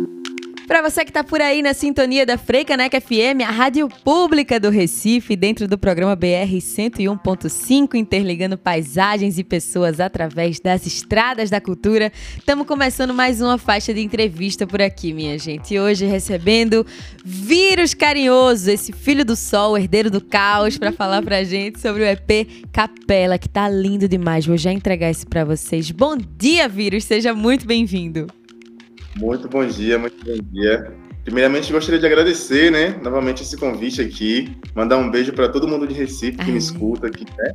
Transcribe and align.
Para 0.67 0.83
você 0.83 1.04
que 1.04 1.11
está 1.11 1.23
por 1.23 1.41
aí 1.41 1.62
na 1.62 1.73
sintonia 1.73 2.27
da 2.27 2.37
Freicaneca 2.37 3.00
FM, 3.00 3.41
a 3.47 3.53
rádio 3.53 3.89
pública 4.02 4.58
do 4.58 4.68
Recife, 4.68 5.36
dentro 5.36 5.68
do 5.68 5.79
programa 5.79 6.17
BR 6.17 6.57
101.5, 6.58 7.95
interligando 7.95 8.59
paisagens 8.59 9.39
e 9.39 9.45
pessoas 9.45 10.00
através 10.00 10.59
das 10.59 10.84
estradas 10.84 11.50
da 11.50 11.61
cultura, 11.61 12.12
estamos 12.36 12.66
começando 12.66 13.14
mais 13.14 13.40
uma 13.40 13.58
faixa 13.58 13.94
de 13.94 14.00
entrevista 14.00 14.66
por 14.66 14.82
aqui, 14.82 15.12
minha 15.12 15.39
gente. 15.39 15.79
Hoje 15.79 16.04
recebendo 16.04 16.85
Vírus 17.25 17.94
Carinhoso, 17.94 18.68
esse 18.68 18.93
filho 18.93 19.25
do 19.25 19.36
sol, 19.36 19.79
herdeiro 19.79 20.11
do 20.11 20.21
caos, 20.21 20.76
para 20.76 20.90
falar 20.90 21.22
pra 21.22 21.44
gente 21.44 21.79
sobre 21.79 22.03
o 22.03 22.07
EP 22.07 22.67
Capela, 22.72 23.39
que 23.39 23.48
tá 23.48 23.68
lindo 23.68 24.08
demais. 24.08 24.44
Vou 24.44 24.57
já 24.57 24.72
entregar 24.72 25.12
isso 25.12 25.29
para 25.29 25.44
vocês. 25.44 25.93
Bom 25.93 26.17
dia, 26.17 26.68
Vírus, 26.68 27.04
seja 27.04 27.32
muito 27.32 27.64
bem-vindo. 27.64 28.26
Muito 29.18 29.48
bom 29.48 29.66
dia, 29.66 29.98
muito 29.98 30.16
bom 30.25 30.36
dia. 30.52 30.93
Primeiramente, 31.24 31.72
gostaria 31.72 31.98
de 31.98 32.07
agradecer, 32.07 32.70
né, 32.70 33.01
novamente 33.02 33.43
esse 33.43 33.57
convite 33.57 34.01
aqui, 34.01 34.57
mandar 34.74 34.98
um 34.98 35.11
beijo 35.11 35.33
para 35.33 35.48
todo 35.48 35.66
mundo 35.66 35.87
de 35.87 35.95
Recife 35.95 36.37
que 36.37 36.45
Ai. 36.45 36.52
me 36.52 36.59
escuta 36.59 37.09
aqui, 37.09 37.24
né, 37.37 37.52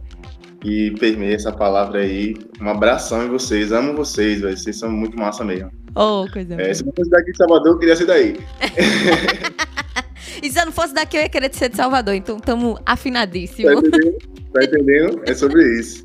e 0.65 0.91
permeia 0.99 1.35
essa 1.35 1.51
palavra 1.51 1.99
aí. 1.99 2.35
Um 2.59 2.67
abração 2.67 3.23
em 3.23 3.29
vocês, 3.29 3.71
amo 3.71 3.93
vocês, 3.93 4.41
véio. 4.41 4.57
vocês 4.57 4.77
são 4.77 4.91
muito 4.91 5.17
massa 5.17 5.43
mesmo. 5.43 5.71
Oh, 5.95 6.25
coisa 6.31 6.59
é, 6.59 6.73
Se 6.73 6.85
não 6.85 6.93
fosse 6.93 7.09
daqui 7.09 7.31
de 7.31 7.37
Salvador, 7.37 7.73
eu 7.73 7.79
queria 7.79 7.95
ser 7.95 8.05
daí. 8.05 8.37
e 10.41 10.49
se 10.49 10.59
eu 10.59 10.65
não 10.65 10.71
fosse 10.71 10.93
daqui, 10.93 11.17
eu 11.17 11.21
ia 11.21 11.29
querer 11.29 11.53
ser 11.53 11.69
de 11.69 11.77
Salvador, 11.77 12.15
então 12.15 12.37
estamos 12.37 12.79
afinadíssimos. 12.85 13.83
Tá 14.53 14.63
entendendo? 14.63 15.21
É 15.25 15.33
sobre 15.33 15.79
isso. 15.79 16.03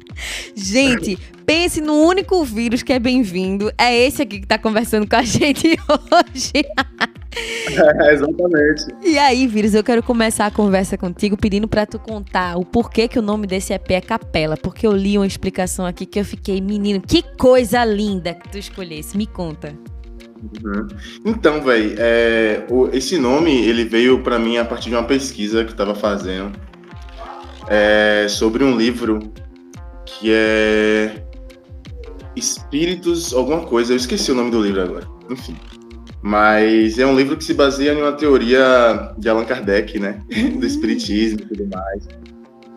Gente, 0.55 1.19
pense 1.45 1.81
no 1.81 1.95
único 1.95 2.45
vírus 2.45 2.83
que 2.83 2.93
é 2.93 2.99
bem-vindo. 2.99 3.73
É 3.77 4.07
esse 4.07 4.23
aqui 4.23 4.41
que 4.41 4.47
tá 4.47 4.57
conversando 4.57 5.09
com 5.09 5.17
a 5.17 5.23
gente 5.25 5.77
hoje. 5.89 6.65
É, 7.69 8.15
exatamente. 8.15 8.87
E 9.03 9.19
aí, 9.19 9.47
vírus, 9.47 9.75
eu 9.75 9.83
quero 9.83 10.03
começar 10.03 10.47
a 10.47 10.51
conversa 10.51 10.97
contigo 10.97 11.37
pedindo 11.37 11.67
para 11.67 11.85
tu 11.85 11.99
contar 11.99 12.57
o 12.57 12.65
porquê 12.65 13.09
que 13.09 13.19
o 13.19 13.23
nome 13.23 13.47
desse 13.47 13.73
EP 13.73 13.91
é 13.91 14.01
Capela. 14.01 14.57
Porque 14.57 14.87
eu 14.87 14.93
li 14.93 15.19
uma 15.19 15.27
explicação 15.27 15.85
aqui 15.85 16.07
que 16.07 16.21
eu 16.21 16.25
fiquei, 16.25 16.61
menino, 16.61 17.01
que 17.01 17.23
coisa 17.37 17.85
linda 17.85 18.33
que 18.33 18.49
tu 18.49 18.59
escolhesse. 18.59 19.17
Me 19.17 19.27
conta. 19.27 19.75
Uhum. 20.65 20.87
Então, 21.25 21.63
velho, 21.63 21.97
é, 21.99 22.65
esse 22.93 23.19
nome 23.19 23.67
ele 23.67 23.85
veio 23.85 24.23
para 24.23 24.39
mim 24.39 24.57
a 24.59 24.65
partir 24.65 24.91
de 24.91 24.95
uma 24.95 25.05
pesquisa 25.05 25.65
que 25.65 25.73
eu 25.73 25.77
tava 25.77 25.95
fazendo 25.95 26.53
é, 27.69 28.27
sobre 28.29 28.65
um 28.65 28.77
livro 28.77 29.19
que 30.05 30.33
é 30.33 31.23
Espíritos, 32.37 33.33
alguma 33.33 33.63
coisa, 33.63 33.95
eu 33.95 33.97
esqueci 33.97 34.31
o 34.31 34.35
nome 34.35 34.51
do 34.51 34.63
livro 34.63 34.83
agora, 34.83 35.09
enfim. 35.31 35.57
Mas 36.23 36.99
é 36.99 37.07
um 37.07 37.17
livro 37.17 37.35
que 37.37 37.45
se 37.45 37.55
baseia 37.55 37.95
em 37.95 38.03
uma 38.03 38.13
teoria 38.13 39.15
de 39.17 39.27
Allan 39.29 39.47
Kardec, 39.47 39.99
né? 39.99 40.23
do 40.59 40.67
espiritismo 40.67 41.41
e 41.41 41.47
tudo 41.47 41.67
mais. 41.75 42.07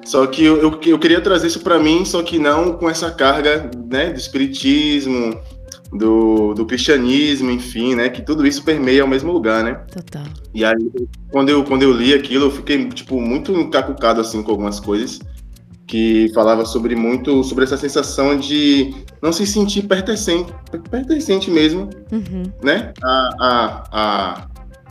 Só 0.05 0.25
que 0.25 0.45
eu, 0.45 0.57
eu, 0.61 0.79
eu 0.85 0.97
queria 0.97 1.19
trazer 1.19 1.47
isso 1.47 1.59
para 1.59 1.77
mim, 1.77 2.05
só 2.05 2.23
que 2.23 2.39
não 2.39 2.73
com 2.73 2.89
essa 2.89 3.11
carga 3.11 3.69
né, 3.91 4.11
do 4.11 4.17
espiritismo, 4.17 5.37
do, 5.91 6.53
do 6.53 6.65
cristianismo, 6.65 7.49
enfim, 7.49 7.95
né? 7.95 8.09
Que 8.09 8.21
tudo 8.21 8.45
isso 8.45 8.63
permeia 8.63 9.03
o 9.03 9.07
mesmo 9.07 9.31
lugar, 9.31 9.63
né? 9.63 9.73
Total. 9.91 10.23
E 10.53 10.63
aí, 10.63 10.91
quando 11.31 11.49
eu, 11.49 11.63
quando 11.63 11.83
eu 11.83 11.91
li 11.91 12.13
aquilo, 12.13 12.45
eu 12.45 12.51
fiquei, 12.51 12.87
tipo, 12.89 13.19
muito 13.19 13.51
encacucado, 13.53 14.21
assim, 14.21 14.43
com 14.43 14.51
algumas 14.51 14.79
coisas 14.79 15.19
que 15.89 16.31
falava 16.35 16.65
sobre 16.65 16.95
muito, 16.95 17.43
sobre 17.43 17.63
essa 17.63 17.75
sensação 17.75 18.37
de 18.37 18.93
não 19.23 19.33
se 19.33 19.47
sentir 19.47 19.87
pertencente, 19.87 20.53
pertencente 20.91 21.49
mesmo, 21.49 21.89
uhum. 22.11 22.43
né? 22.61 22.93
A, 23.03 23.29
a, 23.39 23.83
a, 23.91 24.47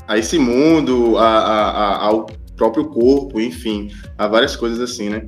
a, 0.08 0.18
esse 0.18 0.40
mundo, 0.40 1.16
a, 1.16 1.24
a, 1.24 2.04
ao 2.04 2.26
próprio 2.56 2.86
corpo, 2.86 3.40
enfim, 3.40 3.92
a 4.18 4.26
várias 4.26 4.56
coisas 4.56 4.80
assim, 4.80 5.08
né? 5.08 5.24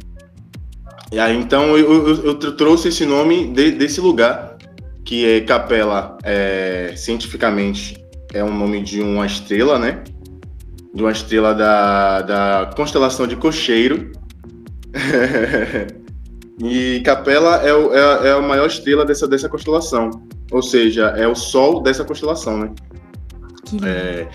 E 1.12 1.20
aí, 1.20 1.36
então, 1.36 1.78
eu, 1.78 2.08
eu, 2.08 2.24
eu 2.24 2.56
trouxe 2.56 2.88
esse 2.88 3.06
nome 3.06 3.52
de, 3.52 3.70
desse 3.70 4.00
lugar, 4.00 4.49
que 5.04 5.24
é 5.26 5.40
Capela, 5.40 6.16
é, 6.22 6.92
cientificamente, 6.96 7.96
é 8.32 8.44
um 8.44 8.56
nome 8.56 8.82
de 8.82 9.00
uma 9.00 9.26
estrela, 9.26 9.78
né? 9.78 10.02
De 10.94 11.02
uma 11.02 11.12
estrela 11.12 11.54
da, 11.54 12.22
da 12.22 12.70
constelação 12.76 13.26
de 13.26 13.36
Cocheiro. 13.36 14.12
e 16.62 17.00
Capela 17.04 17.56
é, 17.56 17.72
o, 17.72 17.94
é, 17.94 18.28
é, 18.28 18.32
a 18.32 18.40
maior 18.40 18.66
estrela 18.66 19.04
dessa, 19.04 19.26
dessa 19.26 19.48
constelação. 19.48 20.10
Ou 20.50 20.62
seja, 20.62 21.08
é 21.16 21.26
o 21.26 21.34
Sol 21.34 21.82
dessa 21.82 22.04
constelação, 22.04 22.58
né? 22.58 22.72
É, 23.84 24.26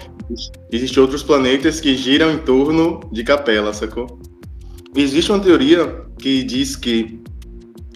Existem 0.72 1.02
outros 1.02 1.22
planetas 1.22 1.80
que 1.80 1.96
giram 1.96 2.32
em 2.32 2.40
torno 2.40 3.00
de 3.12 3.24
Capela, 3.24 3.74
sacou? 3.74 4.20
Existe 4.96 5.32
uma 5.32 5.40
teoria 5.40 6.03
que 6.18 6.44
diz 6.44 6.76
que 6.76 7.20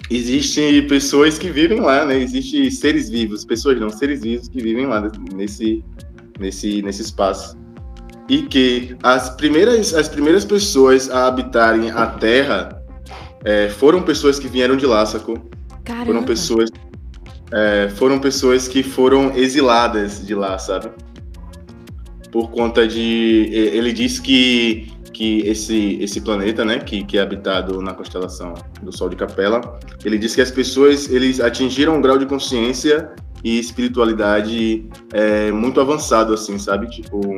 existem 0.10 0.86
pessoas 0.88 1.38
que 1.38 1.50
vivem 1.50 1.80
lá, 1.80 2.06
né? 2.06 2.18
Existem 2.18 2.70
seres 2.72 3.10
vivos, 3.10 3.46
pessoas 3.46 3.80
não, 3.80 3.90
seres 3.90 4.22
vivos 4.22 4.48
que 4.48 4.62
vivem 4.62 4.88
lá 4.88 5.10
nesse, 5.34 5.84
nesse, 6.40 6.82
nesse 6.82 7.02
espaço. 7.02 7.58
E 8.28 8.44
que 8.44 8.96
as 9.04 9.30
primeiras, 9.32 9.94
as 9.94 10.08
primeiras 10.08 10.46
pessoas 10.46 11.10
a 11.10 11.28
habitarem 11.28 11.92
a 11.92 12.08
Terra 12.08 12.84
é, 13.44 13.70
foram 13.70 14.02
pessoas 14.02 14.40
que 14.40 14.48
vieram 14.48 14.76
de 14.76 14.86
lá, 14.86 15.06
sacou? 15.06 15.38
Caramba. 15.84 16.06
Foram 16.06 16.24
pessoas, 16.24 16.70
é, 17.52 17.90
foram 17.90 18.20
pessoas 18.20 18.68
que 18.68 18.84
foram 18.84 19.36
exiladas 19.36 20.26
de 20.26 20.36
lá, 20.36 20.58
sabe? 20.58 20.90
Por 22.32 22.52
conta 22.52 22.88
de. 22.88 23.50
Ele 23.52 23.92
disse 23.92 24.22
que 24.22 24.92
que 25.20 25.42
esse, 25.42 25.98
esse 26.00 26.22
planeta, 26.22 26.64
né, 26.64 26.80
que, 26.80 27.04
que 27.04 27.18
é 27.18 27.22
habitado 27.22 27.82
na 27.82 27.94
constelação 27.94 28.54
do 28.82 28.90
Sol 28.90 29.10
de 29.10 29.18
Capela, 29.18 29.78
ele 30.06 30.18
diz 30.18 30.34
que 30.34 30.40
as 30.40 30.50
pessoas 30.50 31.12
eles 31.12 31.42
atingiram 31.42 31.98
um 31.98 32.02
grau 32.02 32.18
de 32.18 32.26
consciência 32.26 33.12
e 33.44 33.60
espiritualidade 33.60 34.88
é, 35.12 35.52
muito 35.52 35.82
avançado, 35.82 36.34
assim, 36.34 36.58
sabe? 36.58 36.90
Tipo, 36.90 37.38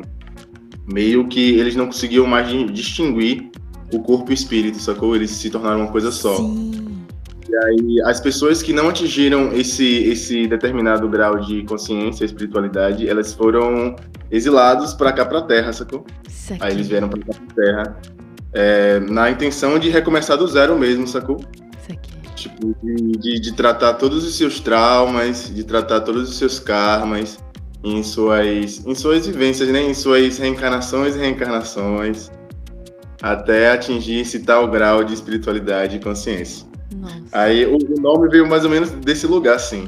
meio 0.94 1.28
que 1.28 1.56
eles 1.56 1.75
não 1.75 1.88
conseguiam 1.88 2.28
mais 2.28 2.47
distinguir 2.72 3.50
o 3.92 4.00
corpo 4.00 4.30
e 4.30 4.34
o 4.34 4.36
espírito, 4.36 4.78
sacou? 4.78 5.16
Eles 5.16 5.31
se 5.31 5.50
tornaram 5.50 5.80
uma 5.80 5.92
coisa 5.92 6.12
só. 6.12 6.38
Sim. 6.38 6.91
E 7.51 7.56
aí, 7.66 8.01
as 8.06 8.22
pessoas 8.22 8.63
que 8.63 8.72
não 8.72 8.88
atingiram 8.88 9.51
esse, 9.51 9.85
esse 9.85 10.47
determinado 10.47 11.09
grau 11.09 11.38
de 11.38 11.63
consciência 11.63 12.23
e 12.23 12.28
espiritualidade, 12.28 13.09
elas 13.09 13.34
foram 13.34 13.94
exilados 14.31 14.94
para 14.94 15.12
cá, 15.12 15.25
para 15.25 15.41
Terra, 15.41 15.73
sacou? 15.73 16.06
Aí 16.62 16.72
eles 16.72 16.88
vieram 16.88 17.09
para 17.09 17.19
cá, 17.19 17.34
pra 17.34 17.56
Terra, 17.66 17.97
é, 18.53 19.01
na 19.01 19.29
intenção 19.29 19.78
de 19.78 19.89
recomeçar 19.89 20.38
do 20.38 20.47
zero 20.47 20.79
mesmo, 20.79 21.06
sacou? 21.06 21.44
Tipo, 22.35 22.73
de, 22.81 23.12
de, 23.19 23.39
de, 23.41 23.51
tratar 23.53 23.95
todos 23.95 24.23
os 24.23 24.38
seus 24.38 24.62
traumas, 24.62 25.53
de 25.53 25.66
tratar 25.66 26.00
todos 26.01 26.29
os 26.29 26.38
seus 26.38 26.57
karmas 26.57 27.38
em 27.83 28.01
suas, 28.01 28.85
em 28.85 28.95
suas 28.95 29.28
vivências, 29.28 29.68
né? 29.68 29.81
Em 29.81 29.94
suas 29.94 30.38
reencarnações 30.38 31.18
e 31.18 31.19
reencarnações, 31.19 32.31
até 33.22 33.72
atingir 33.72 34.22
esse 34.22 34.39
tal 34.39 34.69
grau 34.69 35.03
de 35.03 35.13
espiritualidade 35.13 35.97
e 35.97 36.00
consciência. 36.00 36.70
Nossa. 36.96 37.24
Aí 37.31 37.66
o, 37.66 37.78
nome 38.02 38.29
veio 38.29 38.47
mais 38.47 38.63
ou 38.63 38.69
menos 38.69 38.90
desse 38.91 39.25
lugar, 39.25 39.59
sim. 39.59 39.88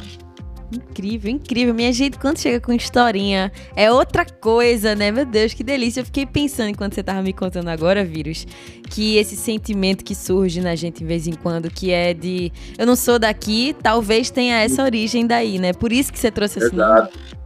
Incrível, 0.72 1.30
incrível. 1.30 1.74
Minha 1.74 1.94
gente, 1.94 2.18
quando 2.18 2.40
chega 2.40 2.59
com 2.59 2.74
historinha, 2.74 3.52
é 3.75 3.91
outra 3.91 4.25
coisa, 4.25 4.96
né? 4.96 5.12
Meu 5.12 5.25
Deus, 5.25 5.53
que 5.53 5.63
delícia. 5.63 6.02
Eu 6.02 6.06
fiquei 6.06 6.25
pensando 6.25 6.69
enquanto 6.69 6.96
você 6.96 7.03
tava 7.03 7.22
me 7.22 7.31
contando 7.31 7.68
agora, 7.68 8.03
vírus, 8.03 8.47
que 8.90 9.18
esse 9.18 9.36
sentimento 9.36 10.03
que 10.03 10.16
surge 10.16 10.62
na 10.62 10.75
gente 10.75 11.00
de 11.00 11.06
vez 11.06 11.28
em 11.28 11.34
quando, 11.34 11.69
que 11.69 11.92
é 11.92 12.13
de 12.13 12.52
eu 12.78 12.88
não 12.88 12.96
sou 12.96 13.19
daqui, 13.19 13.75
talvez 13.84 14.31
tenha 14.31 14.62
essa 14.63 14.84
origem 14.84 15.28
daí, 15.28 15.59
né? 15.59 15.74
Por 15.74 15.92
isso 15.92 16.12
que 16.12 16.18
você 16.18 16.31
trouxe 16.31 16.60
esse 16.60 16.74
Exato. 16.74 17.12
nome. 17.12 17.44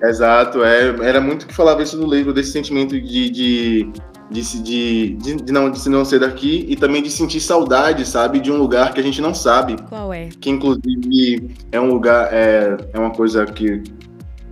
Exato, 0.00 0.62
é, 0.62 1.08
era 1.08 1.20
muito 1.20 1.44
que 1.46 1.52
falava 1.54 1.82
isso 1.82 1.96
no 1.96 2.06
livro, 2.06 2.32
desse 2.32 2.52
sentimento 2.52 3.00
de, 3.00 3.30
de 3.30 3.92
de, 4.30 4.42
de, 4.62 5.08
de, 5.14 5.34
de, 5.36 5.52
não, 5.52 5.70
de 5.70 5.88
não 5.88 6.04
ser 6.04 6.20
daqui 6.20 6.66
e 6.68 6.76
também 6.76 7.02
de 7.02 7.10
sentir 7.10 7.40
saudade, 7.40 8.06
sabe? 8.06 8.40
De 8.40 8.50
um 8.50 8.56
lugar 8.56 8.92
que 8.92 9.00
a 9.00 9.02
gente 9.02 9.20
não 9.20 9.34
sabe. 9.34 9.76
Qual 9.88 10.12
é? 10.12 10.28
Que 10.40 10.50
inclusive 10.50 11.54
é 11.72 11.80
um 11.80 11.88
lugar, 11.88 12.28
é, 12.32 12.76
é 12.92 12.98
uma 12.98 13.10
coisa 13.10 13.46
que, 13.46 13.82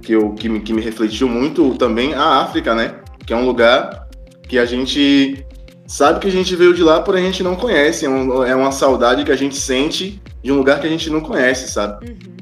que, 0.01 0.13
eu, 0.13 0.33
que, 0.33 0.49
me, 0.49 0.61
que 0.61 0.73
me 0.73 0.81
refletiu 0.81 1.29
muito 1.29 1.75
também, 1.75 2.15
a 2.15 2.41
África, 2.41 2.75
né? 2.75 2.95
Que 3.27 3.33
é 3.33 3.37
um 3.37 3.45
lugar 3.45 4.09
que 4.49 4.59
a 4.59 4.65
gente 4.65 5.45
sabe 5.87 6.21
que 6.21 6.27
a 6.27 6.31
gente 6.31 6.55
veio 6.57 6.75
de 6.75 6.83
lá, 6.83 7.01
porém 7.01 7.25
a 7.25 7.27
gente 7.27 7.43
não 7.43 7.55
conhece. 7.55 8.07
É, 8.07 8.09
um, 8.09 8.45
é 8.45 8.55
uma 8.57 8.73
saudade 8.73 9.25
que 9.25 9.33
a 9.33 9.37
gente 9.37 9.57
sente 9.57 10.21
de 10.43 10.51
um 10.53 10.57
lugar 10.57 10.81
que 10.81 10.87
a 10.87 10.91
gente 10.91 11.11
não 11.11 11.21
conhece, 11.21 11.71
sabe? 11.71 12.09
Uhum. 12.09 12.37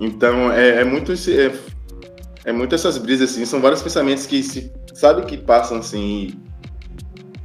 Então 0.00 0.52
é, 0.52 0.80
é 0.80 0.84
muito 0.84 1.12
esse. 1.12 1.38
É, 1.38 1.52
é 2.44 2.52
muito 2.52 2.74
essas 2.74 2.98
brisas, 2.98 3.30
assim, 3.30 3.44
são 3.44 3.60
vários 3.60 3.82
pensamentos 3.82 4.26
que 4.26 4.42
se 4.42 4.72
sabe 5.02 5.22
que 5.22 5.36
passam 5.36 5.78
assim 5.78 6.30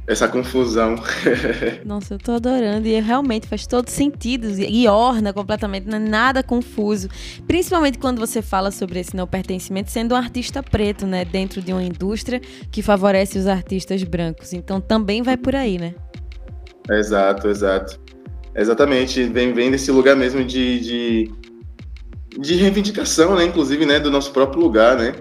essa 0.06 0.28
confusão. 0.28 0.94
Nossa, 1.84 2.14
eu 2.14 2.18
tô 2.18 2.32
adorando 2.32 2.86
e 2.86 3.00
realmente 3.00 3.48
faz 3.48 3.66
todo 3.66 3.88
sentido 3.88 4.46
e 4.48 4.86
orna 4.86 5.32
completamente, 5.32 5.88
não 5.88 5.96
é 5.96 6.00
nada 6.00 6.40
confuso. 6.40 7.08
Principalmente 7.48 7.98
quando 7.98 8.20
você 8.20 8.40
fala 8.40 8.70
sobre 8.70 9.00
esse 9.00 9.16
não 9.16 9.26
pertencimento 9.26 9.90
sendo 9.90 10.14
um 10.14 10.16
artista 10.16 10.62
preto, 10.62 11.04
né, 11.04 11.24
dentro 11.24 11.60
de 11.60 11.72
uma 11.72 11.82
indústria 11.82 12.40
que 12.70 12.80
favorece 12.80 13.36
os 13.36 13.48
artistas 13.48 14.04
brancos. 14.04 14.52
Então 14.52 14.80
também 14.80 15.20
vai 15.20 15.36
por 15.36 15.56
aí, 15.56 15.78
né? 15.78 15.96
Exato, 16.88 17.48
exato. 17.48 18.00
Exatamente, 18.54 19.24
vem, 19.24 19.52
vem 19.52 19.70
desse 19.70 19.90
lugar 19.90 20.14
mesmo 20.14 20.44
de, 20.44 20.80
de, 20.80 21.32
de 22.38 22.54
reivindicação, 22.54 23.34
né, 23.34 23.44
inclusive, 23.44 23.84
né, 23.84 23.98
do 23.98 24.12
nosso 24.12 24.32
próprio 24.32 24.62
lugar, 24.62 24.96
né? 24.96 25.12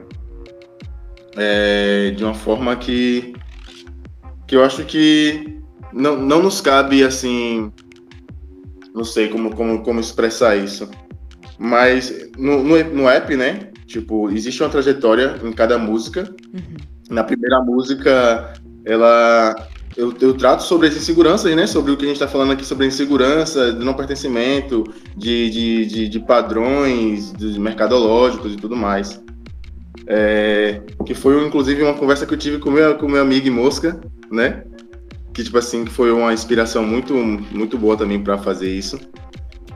É, 1.38 2.12
de 2.12 2.24
uma 2.24 2.34
forma 2.34 2.76
que 2.76 3.34
que 4.48 4.56
eu 4.56 4.64
acho 4.64 4.84
que 4.86 5.60
não, 5.94 6.18
não 6.18 6.42
nos 6.42 6.62
cabe, 6.62 7.04
assim, 7.04 7.72
não 8.96 9.04
sei 9.04 9.28
como, 9.28 9.54
como, 9.54 9.84
como 9.84 10.00
expressar 10.00 10.56
isso, 10.56 10.90
mas 11.60 12.30
no, 12.38 12.64
no, 12.64 12.84
no 12.86 13.10
app, 13.10 13.36
né, 13.36 13.72
tipo, 13.86 14.30
existe 14.32 14.64
uma 14.64 14.70
trajetória 14.70 15.36
em 15.44 15.52
cada 15.52 15.78
música. 15.78 16.34
Uhum. 16.54 16.78
Na 17.10 17.24
primeira 17.24 17.60
música, 17.62 18.54
ela 18.86 19.56
eu, 19.96 20.14
eu, 20.22 20.34
trato 20.36 20.62
sobre 20.62 20.88
as 20.88 20.96
inseguranças, 20.96 21.56
né? 21.56 21.66
Sobre 21.66 21.92
o 21.92 21.98
que 21.98 22.06
a 22.06 22.08
gente 22.08 22.18
está 22.18 22.28
falando 22.28 22.52
aqui 22.52 22.64
sobre 22.64 22.86
a 22.86 22.88
insegurança, 22.88 23.74
do 23.74 23.84
não 23.84 23.96
pertencimento, 23.96 24.84
de, 25.16 25.50
de, 25.50 25.86
de, 25.88 26.10
de 26.10 26.20
padrões 26.20 27.34
de 27.34 27.60
mercadológicos 27.60 28.54
e 28.54 28.58
tudo 28.58 28.76
mais. 28.76 29.20
É, 30.08 30.82
que 31.06 31.14
foi, 31.14 31.46
inclusive, 31.46 31.84
uma 31.84 31.94
conversa 31.94 32.26
que 32.26 32.34
eu 32.34 32.38
tive 32.38 32.60
com 32.60 32.72
meu, 32.72 32.98
o 32.98 33.10
meu 33.10 33.22
amigo 33.22 33.52
Mosca, 33.52 34.00
né? 34.32 34.64
Que, 35.34 35.44
tipo 35.44 35.58
assim, 35.58 35.86
foi 35.86 36.12
uma 36.12 36.34
inspiração 36.34 36.84
muito, 36.84 37.14
muito 37.14 37.78
boa 37.78 37.98
também 37.98 38.24
para 38.24 38.38
fazer 38.38 38.70
isso. 38.70 38.98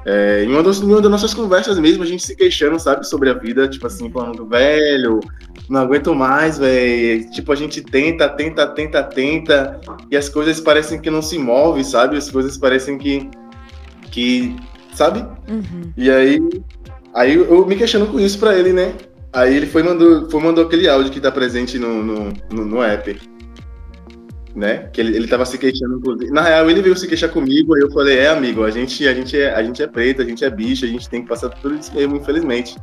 É, 0.05 0.43
em 0.43 0.47
uma 0.47 0.63
das, 0.63 0.79
uma 0.79 0.99
das 1.01 1.11
nossas 1.11 1.33
conversas 1.33 1.77
mesmo, 1.77 2.01
a 2.01 2.07
gente 2.07 2.23
se 2.23 2.35
queixando, 2.35 2.79
sabe, 2.79 3.05
sobre 3.05 3.29
a 3.29 3.33
vida, 3.33 3.67
tipo 3.67 3.85
assim, 3.85 4.09
falando, 4.09 4.47
velho, 4.47 5.19
não 5.69 5.81
aguento 5.81 6.15
mais, 6.15 6.57
velho. 6.57 7.29
Tipo, 7.31 7.51
a 7.51 7.55
gente 7.55 7.81
tenta, 7.81 8.27
tenta, 8.29 8.65
tenta, 8.67 9.03
tenta, 9.03 9.81
e 10.09 10.17
as 10.17 10.27
coisas 10.27 10.59
parecem 10.59 10.99
que 10.99 11.11
não 11.11 11.21
se 11.21 11.37
movem, 11.37 11.83
sabe? 11.83 12.17
As 12.17 12.31
coisas 12.31 12.57
parecem 12.57 12.97
que. 12.97 13.29
que 14.09 14.55
sabe? 14.93 15.19
Uhum. 15.49 15.91
E 15.95 16.09
aí, 16.09 16.39
aí 17.13 17.35
eu 17.35 17.65
me 17.67 17.75
questiono 17.75 18.07
com 18.07 18.19
isso 18.19 18.39
pra 18.39 18.57
ele, 18.57 18.73
né? 18.73 18.93
Aí 19.33 19.55
ele 19.55 19.65
foi 19.65 19.81
mandou, 19.81 20.29
foi 20.29 20.41
mandou 20.41 20.65
aquele 20.65 20.89
áudio 20.89 21.11
que 21.11 21.21
tá 21.21 21.31
presente 21.31 21.79
no, 21.79 22.03
no, 22.03 22.33
no, 22.51 22.65
no 22.65 22.83
app 22.83 23.17
né? 24.55 24.89
Que 24.91 25.01
ele, 25.01 25.15
ele 25.15 25.27
tava 25.27 25.45
se 25.45 25.57
queixando, 25.57 25.97
inclusive. 25.97 26.31
Na 26.31 26.41
real, 26.41 26.69
ele 26.69 26.81
veio 26.81 26.95
se 26.95 27.07
queixar 27.07 27.29
comigo, 27.29 27.75
aí 27.75 27.81
eu 27.81 27.91
falei, 27.91 28.19
é, 28.19 28.27
amigo, 28.27 28.63
a 28.63 28.71
gente, 28.71 29.07
a 29.07 29.13
gente, 29.13 29.37
é, 29.37 29.53
a 29.53 29.63
gente 29.63 29.81
é 29.81 29.87
preto, 29.87 30.21
a 30.21 30.25
gente 30.25 30.43
é 30.43 30.49
bicho, 30.49 30.85
a 30.85 30.87
gente 30.87 31.09
tem 31.09 31.21
que 31.21 31.29
passar 31.29 31.49
tudo 31.49 31.75
isso 31.75 31.93
mesmo, 31.93 32.17
infelizmente. 32.17 32.75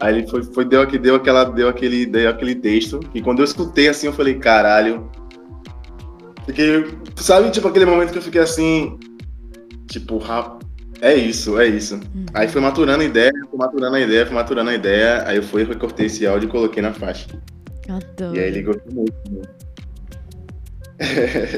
Aí 0.00 0.18
ele 0.18 0.28
foi, 0.28 0.42
foi 0.42 0.64
deu, 0.64 0.84
deu, 0.86 1.14
aquela, 1.14 1.44
deu, 1.44 1.68
aquele, 1.68 2.06
deu 2.06 2.28
aquele 2.28 2.54
texto, 2.54 3.00
e 3.14 3.22
quando 3.22 3.38
eu 3.38 3.44
escutei 3.44 3.88
assim, 3.88 4.06
eu 4.06 4.12
falei, 4.12 4.34
caralho. 4.34 5.10
Fiquei, 6.44 6.86
sabe, 7.16 7.50
tipo, 7.50 7.66
aquele 7.66 7.86
momento 7.86 8.12
que 8.12 8.18
eu 8.18 8.22
fiquei 8.22 8.40
assim, 8.40 8.98
tipo, 9.88 10.18
é 11.00 11.14
isso, 11.14 11.58
é 11.58 11.66
isso. 11.66 11.94
Uhum. 11.94 12.26
Aí 12.32 12.48
foi 12.48 12.60
maturando 12.60 13.02
a 13.02 13.06
ideia, 13.06 13.32
foi 13.48 13.58
maturando 13.58 13.96
a 13.96 14.00
ideia, 14.00 14.26
foi 14.26 14.34
maturando 14.34 14.70
a 14.70 14.74
ideia, 14.74 15.24
aí 15.26 15.36
eu 15.36 15.42
fui, 15.42 15.64
recortei 15.64 16.06
esse 16.06 16.26
áudio 16.26 16.48
e 16.48 16.50
coloquei 16.50 16.82
na 16.82 16.92
faixa. 16.92 17.26
Adoro. 17.88 18.36
E 18.36 18.40
aí 18.40 18.48
ele 18.48 18.62
gostou 18.62 18.92
muito. 18.92 19.14
Né? 19.30 19.42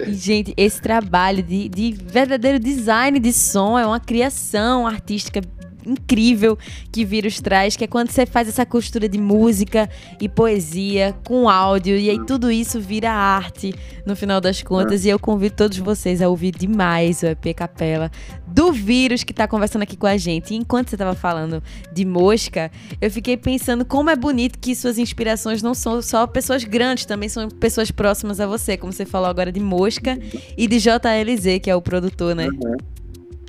e, 0.08 0.14
gente, 0.14 0.52
esse 0.56 0.80
trabalho 0.80 1.42
de, 1.42 1.68
de 1.68 1.92
verdadeiro 1.92 2.58
design 2.58 3.18
de 3.18 3.32
som 3.32 3.78
é 3.78 3.86
uma 3.86 4.00
criação 4.00 4.86
artística 4.86 5.40
incrível 5.86 6.58
que 6.92 7.04
Vírus 7.04 7.40
traz, 7.40 7.76
que 7.76 7.84
é 7.84 7.86
quando 7.86 8.10
você 8.10 8.26
faz 8.26 8.48
essa 8.48 8.66
costura 8.66 9.08
de 9.08 9.18
música 9.18 9.88
e 10.20 10.28
poesia 10.28 11.14
com 11.24 11.48
áudio, 11.48 11.96
e 11.96 12.10
aí 12.10 12.24
tudo 12.26 12.50
isso 12.50 12.80
vira 12.80 13.10
arte 13.10 13.74
no 14.04 14.16
final 14.16 14.40
das 14.40 14.62
contas. 14.62 15.04
E 15.04 15.08
eu 15.08 15.18
convido 15.18 15.54
todos 15.56 15.78
vocês 15.78 16.20
a 16.22 16.28
ouvir 16.28 16.52
demais 16.52 17.22
o 17.22 17.26
EP 17.26 17.54
Capela 17.54 18.10
do 18.46 18.72
Vírus 18.72 19.22
que 19.22 19.32
está 19.32 19.46
conversando 19.46 19.82
aqui 19.82 19.96
com 19.96 20.06
a 20.06 20.16
gente. 20.16 20.54
E 20.54 20.56
enquanto 20.56 20.88
você 20.88 20.94
estava 20.94 21.14
falando 21.14 21.62
de 21.92 22.04
mosca, 22.04 22.70
eu 23.00 23.10
fiquei 23.10 23.36
pensando 23.36 23.84
como 23.84 24.10
é 24.10 24.16
bonito 24.16 24.58
que 24.58 24.74
suas 24.74 24.98
inspirações 24.98 25.62
não 25.62 25.74
são 25.74 26.00
só 26.02 26.26
pessoas 26.26 26.64
grandes, 26.64 27.04
também 27.04 27.28
são 27.28 27.48
pessoas 27.48 27.90
próximas 27.90 28.40
a 28.40 28.46
você, 28.46 28.76
como 28.76 28.92
você 28.92 29.04
falou 29.04 29.28
agora 29.28 29.52
de 29.52 29.60
Mosca 29.60 30.18
e 30.56 30.66
de 30.66 30.78
JLZ, 30.78 31.60
que 31.62 31.70
é 31.70 31.76
o 31.76 31.82
produtor, 31.82 32.34
né? 32.34 32.48
Uhum. 32.48 32.97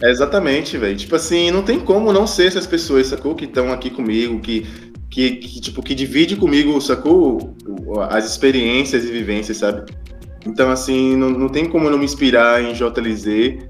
Exatamente, 0.01 0.77
velho. 0.77 0.95
Tipo 0.95 1.15
assim, 1.15 1.51
não 1.51 1.63
tem 1.63 1.79
como 1.79 2.13
não 2.13 2.25
ser 2.25 2.47
essas 2.47 2.65
pessoas, 2.65 3.07
sacou? 3.07 3.35
Que 3.35 3.45
estão 3.45 3.71
aqui 3.71 3.89
comigo, 3.89 4.39
que, 4.39 4.65
que, 5.09 5.31
que, 5.31 5.61
tipo, 5.61 5.81
que 5.81 5.93
divide 5.93 6.35
comigo, 6.35 6.79
sacou? 6.79 7.55
As 8.09 8.25
experiências 8.25 9.03
e 9.03 9.11
vivências, 9.11 9.57
sabe? 9.57 9.91
Então, 10.45 10.71
assim, 10.71 11.15
não, 11.15 11.29
não 11.29 11.49
tem 11.49 11.67
como 11.67 11.89
não 11.89 11.97
me 11.97 12.05
inspirar 12.05 12.63
em 12.63 12.73
JLZ 12.73 13.67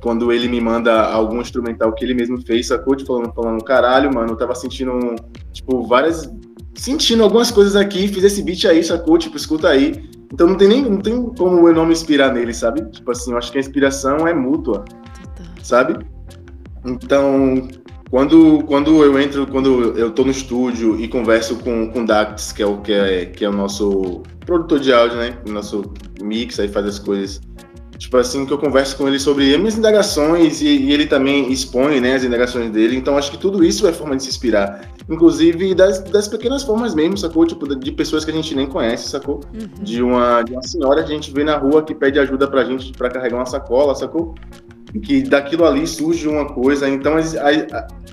quando 0.00 0.30
ele 0.32 0.48
me 0.48 0.60
manda 0.60 1.02
algum 1.02 1.40
instrumental 1.40 1.92
que 1.92 2.04
ele 2.04 2.14
mesmo 2.14 2.40
fez, 2.42 2.68
sacou? 2.68 2.94
Tipo, 2.94 3.14
falando, 3.14 3.34
falando, 3.34 3.64
caralho, 3.64 4.14
mano, 4.14 4.32
eu 4.32 4.36
tava 4.36 4.54
sentindo, 4.54 5.16
tipo, 5.52 5.86
várias. 5.86 6.30
Sentindo 6.74 7.24
algumas 7.24 7.50
coisas 7.50 7.74
aqui, 7.74 8.06
fiz 8.06 8.22
esse 8.22 8.40
beat 8.42 8.64
aí, 8.66 8.84
sacou? 8.84 9.18
Tipo, 9.18 9.36
escuta 9.36 9.68
aí. 9.68 10.08
Então 10.32 10.46
não 10.46 10.56
tem 10.56 10.68
nem 10.68 10.82
não 10.82 10.98
tem 10.98 11.22
como 11.36 11.66
eu 11.66 11.74
não 11.74 11.86
me 11.86 11.92
inspirar 11.92 12.32
nele, 12.32 12.52
sabe? 12.52 12.84
Tipo 12.90 13.10
assim, 13.10 13.32
eu 13.32 13.38
acho 13.38 13.50
que 13.50 13.58
a 13.58 13.60
inspiração 13.60 14.28
é 14.28 14.34
mútua, 14.34 14.84
sabe? 15.62 16.04
Então, 16.84 17.68
quando, 18.10 18.64
quando 18.64 19.04
eu 19.04 19.20
entro, 19.20 19.46
quando 19.46 19.98
eu 19.98 20.10
tô 20.10 20.24
no 20.24 20.30
estúdio 20.30 20.98
e 20.98 21.08
converso 21.08 21.56
com, 21.56 21.90
com 21.90 22.02
o 22.02 22.06
Dax, 22.06 22.52
que 22.52 22.62
é 22.62 22.66
o, 22.66 22.78
que 22.78 22.92
é, 22.92 23.26
que 23.26 23.44
é 23.44 23.48
o 23.48 23.52
nosso 23.52 24.22
produtor 24.46 24.80
de 24.80 24.92
áudio, 24.92 25.18
né? 25.18 25.38
O 25.46 25.50
nosso 25.50 25.92
mix, 26.20 26.58
aí 26.58 26.68
faz 26.68 26.86
as 26.86 26.98
coisas 26.98 27.40
tipo 27.98 28.16
assim, 28.16 28.46
que 28.46 28.52
eu 28.52 28.58
converso 28.58 28.96
com 28.96 29.08
ele 29.08 29.18
sobre 29.18 29.52
as 29.52 29.58
minhas 29.58 29.76
indagações 29.76 30.62
e, 30.62 30.68
e, 30.68 30.92
ele 30.92 31.06
também 31.06 31.52
expõe, 31.52 32.00
né, 32.00 32.14
as 32.14 32.22
indagações 32.22 32.70
dele. 32.70 32.96
Então, 32.96 33.18
acho 33.18 33.30
que 33.30 33.36
tudo 33.36 33.64
isso 33.64 33.86
é 33.88 33.92
forma 33.92 34.16
de 34.16 34.22
se 34.22 34.28
inspirar. 34.28 34.88
Inclusive 35.10 35.74
das, 35.74 36.00
das 36.04 36.28
pequenas 36.28 36.62
formas 36.62 36.94
mesmo, 36.94 37.18
sacou? 37.18 37.44
Tipo, 37.44 37.74
de 37.74 37.90
pessoas 37.90 38.24
que 38.24 38.30
a 38.30 38.34
gente 38.34 38.54
nem 38.54 38.66
conhece, 38.66 39.08
sacou? 39.08 39.40
Uhum. 39.52 39.82
De, 39.82 40.00
uma, 40.00 40.42
de 40.42 40.52
uma 40.52 40.62
senhora 40.62 41.02
que 41.02 41.10
a 41.10 41.14
gente 41.14 41.32
vê 41.32 41.42
na 41.42 41.56
rua 41.56 41.82
que 41.82 41.94
pede 41.94 42.20
ajuda 42.20 42.46
pra 42.46 42.64
gente 42.64 42.92
para 42.92 43.10
carregar 43.10 43.36
uma 43.36 43.46
sacola, 43.46 43.94
sacou? 43.96 44.34
Que 45.04 45.22
daquilo 45.22 45.64
ali 45.64 45.86
surge 45.86 46.26
uma 46.26 46.46
coisa. 46.46 46.88
Então, 46.88 47.16
as, 47.16 47.34
as, 47.36 47.66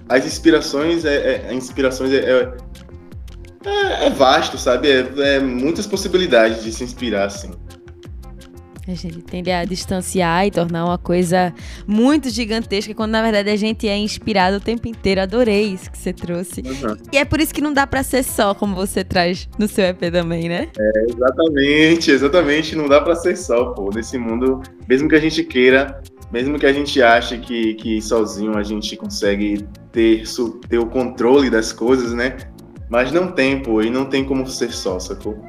as 0.09 0.25
inspirações, 0.25 1.05
é, 1.05 1.47
é, 1.47 1.53
inspirações 1.53 2.11
é, 2.11 2.17
é, 2.17 2.53
é, 3.65 4.07
é 4.07 4.09
vasto, 4.09 4.57
sabe? 4.57 4.89
É, 4.89 5.35
é 5.35 5.39
muitas 5.39 5.87
possibilidades 5.87 6.63
de 6.63 6.71
se 6.71 6.83
inspirar, 6.83 7.25
assim. 7.25 7.51
A 8.87 8.93
gente 8.93 9.19
tende 9.23 9.49
a 9.49 9.65
distanciar 9.65 10.45
e 10.45 10.51
tornar 10.51 10.85
uma 10.85 10.97
coisa 10.97 11.51
muito 11.87 12.29
gigantesca, 12.29 12.93
quando 12.93 13.11
na 13.11 13.21
verdade 13.23 13.49
a 13.49 13.55
gente 13.55 13.87
é 13.87 13.97
inspirado 13.97 14.57
o 14.57 14.59
tempo 14.59 14.87
inteiro. 14.87 15.21
Adorei 15.21 15.73
isso 15.73 15.89
que 15.89 15.97
você 15.97 16.13
trouxe. 16.13 16.61
Uhum. 16.61 16.95
E 17.11 17.17
é 17.17 17.25
por 17.25 17.39
isso 17.39 17.51
que 17.51 17.61
não 17.61 17.73
dá 17.73 17.87
para 17.87 18.03
ser 18.03 18.23
só, 18.23 18.53
como 18.53 18.75
você 18.75 19.03
traz 19.03 19.49
no 19.57 19.67
seu 19.67 19.85
EP 19.85 19.99
também, 20.11 20.47
né? 20.47 20.69
É, 20.77 21.05
exatamente, 21.09 22.11
exatamente. 22.11 22.75
Não 22.75 22.87
dá 22.87 23.01
para 23.01 23.15
ser 23.15 23.35
só, 23.35 23.65
pô. 23.71 23.89
Nesse 23.93 24.19
mundo, 24.19 24.61
mesmo 24.87 25.09
que 25.09 25.15
a 25.15 25.19
gente 25.19 25.43
queira, 25.43 25.99
mesmo 26.35 26.59
que 26.59 26.65
a 26.65 26.73
gente 26.73 27.01
ache 27.01 27.37
que, 27.37 27.75
que 27.75 28.01
sozinho 28.01 28.57
a 28.57 28.61
gente 28.61 28.97
consegue 28.97 29.65
ter, 29.93 30.23
ter 30.67 30.77
o 30.77 30.85
controle 30.85 31.49
das 31.49 31.71
coisas, 31.71 32.13
né? 32.13 32.35
Mas 32.89 33.09
não 33.09 33.31
tem, 33.31 33.63
pô, 33.63 33.81
e 33.81 33.89
não 33.89 34.03
tem 34.03 34.25
como 34.25 34.45
ser 34.45 34.73
só, 34.73 34.99
sacou? 34.99 35.41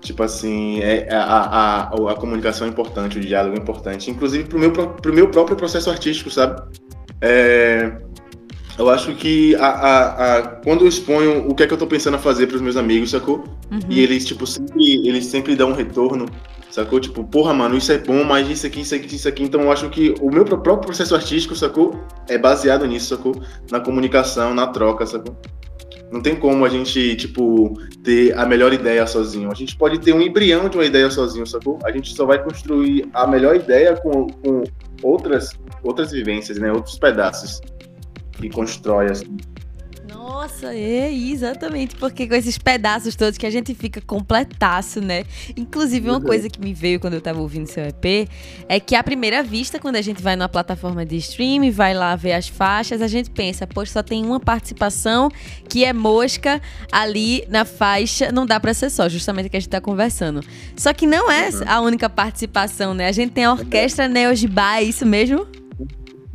Tipo 0.00 0.24
assim, 0.24 0.80
é, 0.80 1.06
a, 1.12 1.22
a, 1.22 1.82
a, 1.82 2.10
a 2.10 2.14
comunicação 2.16 2.66
é 2.66 2.70
importante, 2.70 3.18
o 3.18 3.20
diálogo 3.20 3.54
é 3.56 3.60
importante, 3.60 4.10
inclusive 4.10 4.48
pro 4.48 4.58
meu, 4.58 4.72
pro 4.72 5.12
meu 5.12 5.28
próprio 5.28 5.56
processo 5.56 5.88
artístico, 5.88 6.28
sabe? 6.28 6.60
É, 7.20 7.92
eu 8.76 8.90
acho 8.90 9.14
que 9.14 9.54
a, 9.54 9.68
a, 9.68 10.38
a, 10.38 10.42
quando 10.42 10.80
eu 10.80 10.88
exponho 10.88 11.48
o 11.48 11.54
que 11.54 11.62
é 11.62 11.68
que 11.68 11.72
eu 11.72 11.78
tô 11.78 11.86
pensando 11.86 12.16
a 12.16 12.18
fazer 12.18 12.48
pros 12.48 12.60
meus 12.60 12.76
amigos, 12.76 13.10
sacou? 13.10 13.44
Uhum. 13.70 13.78
E 13.88 14.00
eles, 14.00 14.24
tipo, 14.24 14.44
sempre, 14.44 15.06
eles 15.06 15.26
sempre 15.26 15.54
dão 15.54 15.70
um 15.70 15.74
retorno, 15.74 16.26
sacou? 16.80 17.00
Tipo, 17.00 17.24
porra, 17.24 17.52
mano, 17.52 17.76
isso 17.76 17.92
é 17.92 17.98
bom, 17.98 18.24
mas 18.24 18.48
isso 18.48 18.66
aqui, 18.66 18.80
isso 18.80 18.94
aqui, 18.94 19.14
isso 19.14 19.28
aqui. 19.28 19.42
Então 19.42 19.62
eu 19.62 19.72
acho 19.72 19.88
que 19.90 20.14
o 20.20 20.30
meu 20.30 20.44
próprio 20.44 20.78
processo 20.78 21.14
artístico, 21.14 21.54
sacou? 21.54 21.98
É 22.28 22.38
baseado 22.38 22.86
nisso, 22.86 23.14
sacou? 23.14 23.34
Na 23.70 23.80
comunicação, 23.80 24.54
na 24.54 24.66
troca, 24.66 25.06
sacou? 25.06 25.36
Não 26.10 26.20
tem 26.20 26.34
como 26.34 26.64
a 26.64 26.68
gente, 26.68 27.14
tipo, 27.14 27.72
ter 28.02 28.36
a 28.36 28.44
melhor 28.44 28.72
ideia 28.72 29.06
sozinho. 29.06 29.50
A 29.50 29.54
gente 29.54 29.76
pode 29.76 30.00
ter 30.00 30.12
um 30.12 30.20
embrião 30.20 30.68
de 30.68 30.76
uma 30.76 30.84
ideia 30.84 31.08
sozinho, 31.08 31.46
sacou? 31.46 31.78
A 31.84 31.92
gente 31.92 32.12
só 32.14 32.26
vai 32.26 32.42
construir 32.42 33.08
a 33.14 33.26
melhor 33.26 33.54
ideia 33.54 33.94
com, 33.96 34.26
com 34.26 34.64
outras, 35.02 35.52
outras 35.84 36.10
vivências, 36.10 36.58
né? 36.58 36.72
Outros 36.72 36.98
pedaços 36.98 37.60
que 38.32 38.50
constrói, 38.50 39.06
assim. 39.06 39.36
Nossa, 40.12 40.74
é 40.74 41.12
exatamente, 41.12 41.94
porque 41.96 42.26
com 42.26 42.34
esses 42.34 42.58
pedaços 42.58 43.14
todos 43.14 43.38
que 43.38 43.46
a 43.46 43.50
gente 43.50 43.74
fica 43.74 44.00
completaço, 44.00 45.00
né? 45.00 45.24
Inclusive, 45.56 46.08
uma 46.08 46.20
coisa 46.20 46.48
que 46.48 46.60
me 46.60 46.74
veio 46.74 46.98
quando 46.98 47.14
eu 47.14 47.20
tava 47.20 47.40
ouvindo 47.40 47.66
seu 47.66 47.84
EP 47.84 48.28
é 48.68 48.80
que 48.80 48.94
à 48.94 49.02
primeira 49.02 49.42
vista, 49.42 49.78
quando 49.78 49.96
a 49.96 50.02
gente 50.02 50.22
vai 50.22 50.36
numa 50.36 50.48
plataforma 50.48 51.04
de 51.04 51.16
streaming, 51.16 51.70
vai 51.70 51.94
lá 51.94 52.16
ver 52.16 52.32
as 52.32 52.48
faixas, 52.48 53.02
a 53.02 53.06
gente 53.06 53.30
pensa, 53.30 53.66
poxa, 53.66 53.92
só 53.92 54.02
tem 54.02 54.24
uma 54.24 54.40
participação 54.40 55.30
que 55.68 55.84
é 55.84 55.92
mosca 55.92 56.60
ali 56.90 57.44
na 57.48 57.64
faixa, 57.64 58.32
não 58.32 58.46
dá 58.46 58.58
para 58.58 58.74
ser 58.74 58.90
só, 58.90 59.08
justamente 59.08 59.46
o 59.46 59.50
que 59.50 59.56
a 59.56 59.60
gente 59.60 59.70
tá 59.70 59.80
conversando. 59.80 60.42
Só 60.76 60.92
que 60.92 61.06
não 61.06 61.30
é 61.30 61.50
uhum. 61.50 61.62
a 61.66 61.80
única 61.80 62.08
participação, 62.08 62.94
né? 62.94 63.06
A 63.06 63.12
gente 63.12 63.32
tem 63.32 63.44
a 63.44 63.52
orquestra 63.52 64.08
Neogibá, 64.08 64.78
é 64.78 64.82
isso 64.82 65.06
mesmo? 65.06 65.59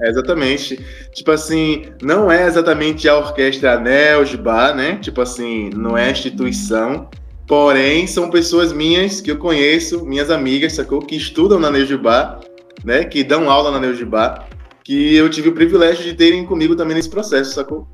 É, 0.02 0.10
exatamente. 0.10 0.80
Tipo 1.14 1.32
assim, 1.32 1.86
não 2.02 2.32
é 2.32 2.48
exatamente 2.48 3.08
a 3.08 3.18
orquestra 3.18 3.76
Anel 3.76 4.24
Bar, 4.38 4.76
né? 4.76 4.98
Tipo 5.02 5.22
assim, 5.22 5.70
não 5.74 5.98
é 5.98 6.12
instituição. 6.12 7.10
Porém, 7.48 8.08
são 8.08 8.30
pessoas 8.30 8.74
minhas 8.74 9.22
que 9.22 9.32
eu 9.32 9.38
conheço, 9.38 10.04
minhas 10.06 10.32
amigas, 10.32 10.74
sacou? 10.74 11.00
Que 11.00 11.16
estudam 11.16 11.60
na 11.60 11.70
Neujibá, 11.70 12.40
né? 12.84 13.04
Que 13.04 13.24
dão 13.24 13.50
aula 13.50 13.72
na 13.72 13.80
Neujibá, 13.80 14.48
que 14.84 15.16
eu 15.16 15.30
tive 15.30 15.50
o 15.50 15.54
privilégio 15.54 16.04
de 16.04 16.14
terem 16.14 16.46
comigo 16.46 16.76
também 16.76 16.96
nesse 16.96 17.10
processo, 17.10 17.54
sacou? 17.54 17.88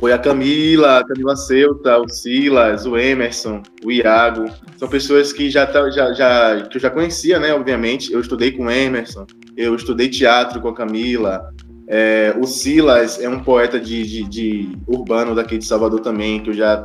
Foi 0.00 0.12
a 0.12 0.18
Camila, 0.18 0.98
a 0.98 1.06
Camila 1.06 1.36
Ceuta, 1.36 1.96
o 1.98 2.08
Silas, 2.08 2.84
o 2.84 2.96
Emerson, 2.96 3.62
o 3.84 3.92
Iago. 3.92 4.46
São 4.76 4.88
pessoas 4.88 5.32
que 5.32 5.48
já, 5.48 5.64
tá, 5.64 5.88
já, 5.90 6.12
já, 6.12 6.62
que 6.62 6.76
eu 6.76 6.80
já 6.80 6.90
conhecia, 6.90 7.38
né? 7.38 7.54
Obviamente. 7.54 8.12
Eu 8.12 8.20
estudei 8.20 8.50
com 8.50 8.66
o 8.66 8.70
Emerson, 8.70 9.24
eu 9.56 9.74
estudei 9.74 10.08
teatro 10.08 10.60
com 10.60 10.68
a 10.68 10.74
Camila. 10.74 11.52
É, 11.88 12.34
o 12.38 12.46
Silas 12.46 13.20
é 13.20 13.28
um 13.28 13.40
poeta 13.40 13.78
de, 13.78 14.02
de, 14.04 14.22
de, 14.24 14.78
urbano 14.86 15.34
daqui 15.34 15.56
de 15.56 15.64
Salvador 15.64 16.00
também, 16.00 16.42
que 16.42 16.50
eu 16.50 16.54
já 16.54 16.82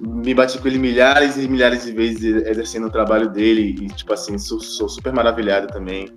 me 0.00 0.34
bati 0.34 0.58
com 0.58 0.66
ele 0.66 0.78
milhares 0.78 1.36
e 1.36 1.48
milhares 1.48 1.84
de 1.84 1.92
vezes 1.92 2.22
exercendo 2.46 2.88
o 2.88 2.90
trabalho 2.90 3.30
dele 3.30 3.76
e, 3.80 3.86
tipo 3.86 4.12
assim, 4.12 4.36
sou, 4.36 4.60
sou 4.60 4.88
super 4.88 5.12
maravilhado 5.12 5.68
também. 5.68 6.08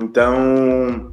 Então, 0.00 1.12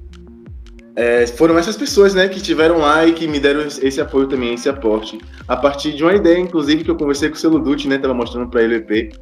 é, 0.95 1.25
foram 1.27 1.57
essas 1.57 1.75
pessoas, 1.75 2.13
né, 2.13 2.27
que 2.27 2.37
estiveram 2.37 2.77
lá 2.77 3.05
e 3.05 3.13
que 3.13 3.27
me 3.27 3.39
deram 3.39 3.61
esse 3.61 3.99
apoio 3.99 4.27
também, 4.27 4.53
esse 4.53 4.69
aporte. 4.69 5.17
A 5.47 5.57
partir 5.57 5.93
de 5.93 6.03
uma 6.03 6.13
ideia, 6.13 6.37
inclusive, 6.37 6.83
que 6.83 6.91
eu 6.91 6.95
conversei 6.95 7.29
com 7.29 7.35
o 7.35 7.39
Selo 7.39 7.59
Dutti, 7.59 7.87
né, 7.87 7.97
tava 7.97 8.13
mostrando 8.13 8.49
para 8.49 8.61
ele 8.63 8.75
o 8.75 8.77
EP, 8.77 9.13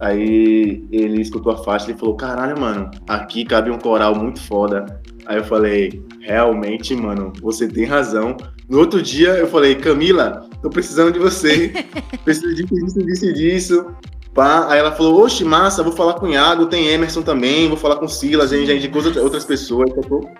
Aí 0.00 0.84
ele 0.92 1.20
escutou 1.20 1.52
a 1.52 1.56
faixa 1.56 1.90
e 1.90 1.96
falou: 1.96 2.14
Caralho, 2.14 2.58
mano, 2.58 2.90
aqui 3.08 3.44
cabe 3.44 3.70
um 3.70 3.78
coral 3.78 4.14
muito 4.14 4.40
foda. 4.40 5.00
Aí 5.26 5.36
eu 5.38 5.44
falei: 5.44 6.02
Realmente, 6.20 6.94
mano, 6.94 7.32
você 7.40 7.66
tem 7.66 7.84
razão. 7.84 8.36
No 8.68 8.78
outro 8.78 9.02
dia 9.02 9.30
eu 9.30 9.48
falei: 9.48 9.74
Camila, 9.74 10.48
tô 10.62 10.70
precisando 10.70 11.12
de 11.12 11.18
você. 11.18 11.72
Preciso 12.24 12.54
disso, 12.54 12.74
disso, 12.74 13.02
disso, 13.04 13.32
disso. 13.32 13.86
Pá. 14.34 14.70
Aí 14.70 14.78
ela 14.78 14.92
falou: 14.92 15.24
Oxe, 15.24 15.44
massa, 15.44 15.82
vou 15.82 15.92
falar 15.92 16.14
com 16.14 16.26
o 16.26 16.30
Iago, 16.30 16.66
tem 16.66 16.86
Emerson 16.88 17.22
também, 17.22 17.66
vou 17.66 17.76
falar 17.76 17.96
com 17.96 18.04
o 18.04 18.08
Silas, 18.08 18.52
a 18.52 18.56
gente 18.56 18.68
já 18.68 18.74
indicou 18.74 19.02
outras 19.20 19.44
pessoas, 19.44 19.90
sacou? 19.94 20.30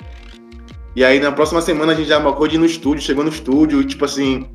E 0.95 1.05
aí 1.05 1.19
na 1.21 1.33
próxima 1.33 1.61
semana 1.61 1.93
a 1.93 1.95
gente 1.95 2.09
já 2.09 2.19
marcou 2.21 2.47
de 2.47 2.57
ir 2.57 2.59
no 2.59 2.67
estúdio, 2.67 3.05
chegou 3.05 3.25
no 3.25 3.31
estúdio, 3.31 3.81
e 3.81 3.85
tipo 3.85 4.05
assim, 4.05 4.47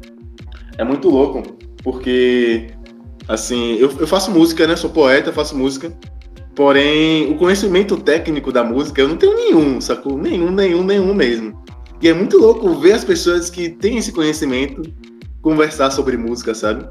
é 0.77 0.83
muito 0.83 1.10
louco, 1.10 1.43
porque 1.83 2.67
Assim, 3.27 3.75
eu, 3.75 3.92
eu 4.00 4.08
faço 4.08 4.32
música, 4.32 4.68
né? 4.68 4.75
Sou 4.75 4.89
poeta, 4.89 5.32
faço 5.32 5.56
música. 5.56 5.92
Porém, 6.56 7.32
o 7.32 7.38
conhecimento 7.38 7.98
técnico 7.98 8.51
da 8.51 8.63
música 8.63 9.01
eu 9.01 9.08
não 9.08 9.18
tenho 9.18 9.36
nenhum, 9.36 9.82
sacou? 9.82 10.18
Nenhum, 10.18 10.51
nenhum, 10.51 10.84
nenhum 10.84 11.13
mesmo. 11.13 11.63
E 12.01 12.08
é 12.08 12.13
muito 12.13 12.38
louco 12.38 12.75
ver 12.75 12.94
as 12.94 13.03
pessoas 13.03 13.50
que 13.50 13.70
têm 13.70 13.98
esse 13.98 14.12
conhecimento 14.12 14.82
conversar 15.42 15.89
sobre 15.89 16.18
música, 16.18 16.53
sabe? 16.53 16.86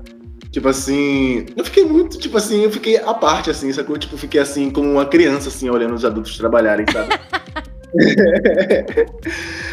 Tipo 0.51 0.69
assim, 0.69 1.47
eu 1.57 1.65
fiquei 1.65 1.85
muito, 1.85 2.19
tipo 2.19 2.37
assim, 2.37 2.65
eu 2.65 2.71
fiquei 2.71 2.99
à 2.99 3.15
parte, 3.15 3.51
assim, 3.51 3.73
sacou? 3.73 3.97
Tipo, 3.97 4.17
fiquei 4.19 4.41
assim, 4.41 4.69
como 4.71 4.91
uma 4.91 5.07
criança, 5.07 5.49
assim, 5.49 5.71
olhando 5.71 5.95
os 5.95 6.05
adultos 6.05 6.37
trabalharem, 6.37 6.85
sabe? 6.93 7.19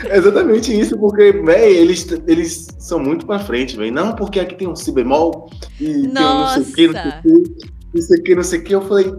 é 0.10 0.18
exatamente 0.18 0.78
isso, 0.78 0.98
porque, 0.98 1.32
véi, 1.32 1.78
eles, 1.78 2.08
eles 2.28 2.68
são 2.78 3.00
muito 3.00 3.26
pra 3.26 3.40
frente, 3.40 3.78
velho. 3.78 3.94
Não, 3.94 4.16
porque 4.16 4.40
aqui 4.40 4.56
tem 4.56 4.68
um 4.68 4.76
si 4.76 4.92
bemol 4.92 5.50
e 5.80 6.08
Nossa. 6.08 6.64
tem 6.74 6.90
um 6.90 6.94
não 6.94 7.04
sei 7.04 7.18
o 7.18 7.24
que, 7.24 7.32
não 7.32 7.34
sei 7.34 7.40
o 7.40 7.44
que, 7.44 7.66
não 7.94 8.02
sei 8.02 8.20
o 8.20 8.24
que, 8.24 8.36
não 8.36 8.44
sei 8.44 8.60
o 8.60 8.64
que. 8.64 8.76
Eu 8.76 8.82
falei, 8.82 9.14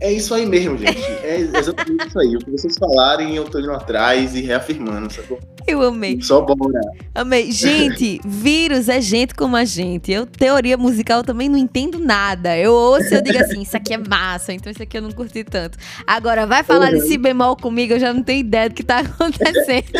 é 0.00 0.12
isso 0.12 0.32
aí 0.32 0.46
mesmo, 0.46 0.78
gente. 0.78 1.02
É 1.24 1.40
exatamente 1.40 2.08
isso 2.08 2.18
aí. 2.18 2.36
O 2.36 2.38
que 2.38 2.50
vocês 2.50 2.76
falarem, 2.78 3.34
eu 3.34 3.44
tô 3.44 3.58
indo 3.58 3.72
atrás 3.72 4.34
e 4.34 4.40
reafirmando, 4.40 5.12
sacou? 5.12 5.38
Eu 5.66 5.82
amei. 5.82 6.18
Só 6.22 6.40
bora. 6.40 6.80
Amei. 7.14 7.52
Gente, 7.52 8.20
vírus 8.24 8.88
é 8.88 9.00
gente 9.00 9.34
como 9.34 9.54
a 9.54 9.64
gente. 9.64 10.10
Eu, 10.10 10.24
teoria 10.24 10.78
musical, 10.78 11.22
também 11.22 11.48
não 11.48 11.58
entendo 11.58 11.98
nada. 11.98 12.56
Eu 12.56 12.72
ouço 12.72 13.12
e 13.12 13.16
eu 13.16 13.22
digo 13.22 13.38
assim, 13.38 13.60
isso 13.60 13.76
aqui 13.76 13.92
é 13.92 13.98
massa, 13.98 14.52
então 14.52 14.72
isso 14.72 14.82
aqui 14.82 14.96
eu 14.96 15.02
não 15.02 15.10
curti 15.10 15.44
tanto. 15.44 15.76
Agora, 16.06 16.46
vai 16.46 16.62
falar 16.62 16.92
uhum. 16.92 17.00
de 17.00 17.08
si 17.08 17.18
bemol 17.18 17.54
comigo, 17.54 17.92
eu 17.92 18.00
já 18.00 18.14
não 18.14 18.22
tenho 18.22 18.40
ideia 18.40 18.70
do 18.70 18.74
que 18.74 18.82
tá 18.82 19.00
acontecendo. 19.04 19.92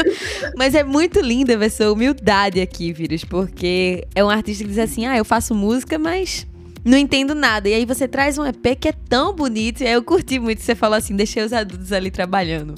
Mas 0.56 0.74
é 0.74 0.82
muito 0.82 1.20
linda 1.20 1.58
ver 1.58 1.70
sua 1.70 1.92
humildade 1.92 2.60
aqui, 2.60 2.92
vírus, 2.92 3.24
porque 3.24 4.06
é 4.14 4.24
um 4.24 4.30
artista 4.30 4.64
que 4.64 4.70
diz 4.70 4.78
assim, 4.78 5.06
ah, 5.06 5.18
eu 5.18 5.24
faço 5.24 5.54
música, 5.54 5.98
mas 5.98 6.46
não 6.84 6.96
entendo 6.96 7.34
nada. 7.34 7.68
E 7.68 7.74
aí 7.74 7.84
você 7.84 8.06
traz 8.06 8.38
um 8.38 8.44
EP 8.44 8.78
que 8.78 8.88
é 8.88 8.92
tão 8.92 9.34
bonito. 9.34 9.82
E 9.82 9.86
aí 9.86 9.92
eu 9.94 10.02
curti 10.02 10.38
muito. 10.38 10.62
Você 10.62 10.74
falou 10.74 10.96
assim: 10.96 11.14
deixei 11.16 11.42
os 11.44 11.52
adultos 11.52 11.92
ali 11.92 12.10
trabalhando. 12.10 12.74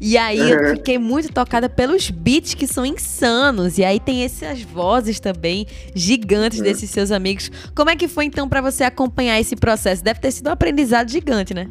E 0.00 0.16
aí 0.16 0.40
uhum. 0.40 0.48
eu 0.48 0.76
fiquei 0.76 0.98
muito 0.98 1.32
tocada 1.32 1.68
pelos 1.68 2.10
beats 2.10 2.54
que 2.54 2.66
são 2.66 2.84
insanos. 2.84 3.78
E 3.78 3.84
aí 3.84 4.00
tem 4.00 4.24
essas 4.24 4.62
vozes 4.62 5.20
também 5.20 5.66
gigantes 5.94 6.58
uhum. 6.58 6.64
desses 6.64 6.90
seus 6.90 7.10
amigos. 7.10 7.50
Como 7.74 7.90
é 7.90 7.96
que 7.96 8.08
foi 8.08 8.24
então 8.24 8.48
para 8.48 8.60
você 8.60 8.84
acompanhar 8.84 9.40
esse 9.40 9.56
processo? 9.56 10.02
Deve 10.02 10.20
ter 10.20 10.30
sido 10.30 10.48
um 10.48 10.52
aprendizado 10.52 11.10
gigante, 11.10 11.54
né? 11.54 11.68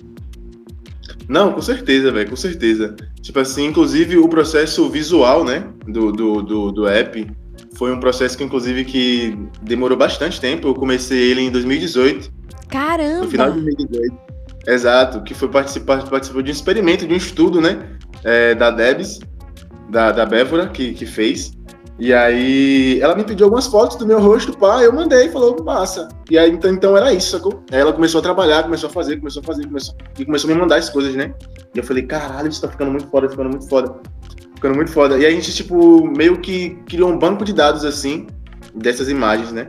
Não, 1.27 1.53
com 1.53 1.61
certeza, 1.61 2.11
velho, 2.11 2.29
com 2.29 2.35
certeza. 2.35 2.95
Tipo 3.21 3.39
assim, 3.39 3.65
inclusive 3.65 4.17
o 4.17 4.27
processo 4.27 4.89
visual, 4.89 5.43
né, 5.43 5.65
do, 5.87 6.11
do, 6.11 6.41
do, 6.41 6.71
do 6.71 6.87
app 6.87 7.25
foi 7.83 7.91
um 7.91 7.99
processo 7.99 8.37
que, 8.37 8.43
inclusive, 8.45 8.85
que 8.85 9.37
demorou 9.61 9.97
bastante 9.97 10.39
tempo. 10.39 10.69
Eu 10.69 10.73
comecei 10.73 11.19
ele 11.19 11.41
em 11.41 11.51
2018. 11.51 12.31
Caramba! 12.69 13.25
No 13.25 13.29
final 13.29 13.51
de 13.51 13.59
2018. 13.59 14.17
Exato, 14.65 15.21
que 15.21 15.33
foi 15.33 15.49
participar, 15.49 16.01
participou 16.07 16.41
de 16.41 16.49
um 16.49 16.53
experimento, 16.53 17.05
de 17.05 17.13
um 17.13 17.17
estudo, 17.17 17.59
né? 17.59 17.85
É, 18.23 18.55
da 18.55 18.71
Debs, 18.71 19.19
da, 19.89 20.13
da 20.13 20.25
Bévora, 20.25 20.69
que, 20.69 20.93
que 20.93 21.05
fez. 21.05 21.51
E 21.99 22.13
aí 22.13 23.01
ela 23.01 23.15
me 23.15 23.25
pediu 23.25 23.47
algumas 23.47 23.67
fotos 23.67 23.97
do 23.97 24.07
meu 24.07 24.21
rosto, 24.21 24.57
pá, 24.57 24.81
eu 24.81 24.93
mandei, 24.93 25.27
falou, 25.27 25.61
massa. 25.61 26.07
E 26.31 26.37
aí 26.37 26.51
então, 26.51 26.71
então 26.71 26.95
era 26.95 27.13
isso, 27.13 27.31
sacou? 27.31 27.65
Aí 27.69 27.81
ela 27.81 27.91
começou 27.91 28.19
a 28.19 28.21
trabalhar, 28.21 28.63
começou 28.63 28.89
a 28.89 28.93
fazer, 28.93 29.17
começou 29.17 29.41
a 29.41 29.45
fazer, 29.45 29.65
começou, 29.65 29.93
e 30.17 30.23
começou 30.23 30.49
a 30.49 30.53
me 30.53 30.59
mandar 30.61 30.77
as 30.77 30.89
coisas, 30.89 31.13
né? 31.15 31.33
E 31.75 31.79
eu 31.79 31.83
falei, 31.83 32.03
caralho, 32.03 32.47
isso 32.47 32.61
tá 32.61 32.69
ficando 32.69 32.91
muito 32.91 33.07
foda, 33.09 33.29
ficando 33.29 33.49
muito 33.49 33.67
foda 33.67 33.93
ficando 34.63 34.75
muito 34.75 34.91
foda. 34.91 35.17
E 35.17 35.25
a 35.25 35.29
gente, 35.29 35.53
tipo, 35.53 36.07
meio 36.07 36.39
que 36.39 36.77
criou 36.85 37.11
um 37.11 37.19
banco 37.19 37.43
de 37.43 37.51
dados, 37.51 37.83
assim, 37.83 38.27
dessas 38.73 39.09
imagens, 39.09 39.51
né? 39.51 39.67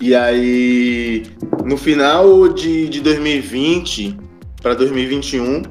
E 0.00 0.12
aí, 0.12 1.22
no 1.64 1.76
final 1.76 2.48
de, 2.48 2.88
de 2.88 3.00
2020 3.00 4.18
para 4.60 4.74
2021, 4.74 5.62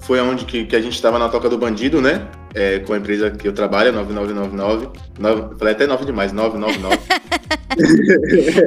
foi 0.00 0.20
onde 0.20 0.44
que, 0.44 0.66
que 0.66 0.76
a 0.76 0.82
gente 0.82 0.94
estava 0.94 1.18
na 1.18 1.30
Toca 1.30 1.48
do 1.48 1.56
Bandido, 1.56 2.02
né? 2.02 2.28
É, 2.54 2.78
com 2.80 2.92
a 2.92 2.98
empresa 2.98 3.30
que 3.30 3.48
eu 3.48 3.52
trabalho, 3.52 3.92
9999. 3.92 4.88
9, 5.18 5.58
falei 5.58 5.74
até 5.74 5.86
9 5.86 6.04
demais, 6.04 6.32
999. 6.32 6.98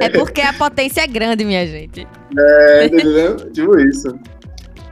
é 0.00 0.08
porque 0.08 0.40
a 0.40 0.52
potência 0.52 1.02
é 1.02 1.06
grande, 1.06 1.44
minha 1.44 1.64
gente. 1.66 2.06
É, 2.36 2.86
entendeu? 2.86 3.36
tipo 3.52 3.78
isso. 3.78 4.18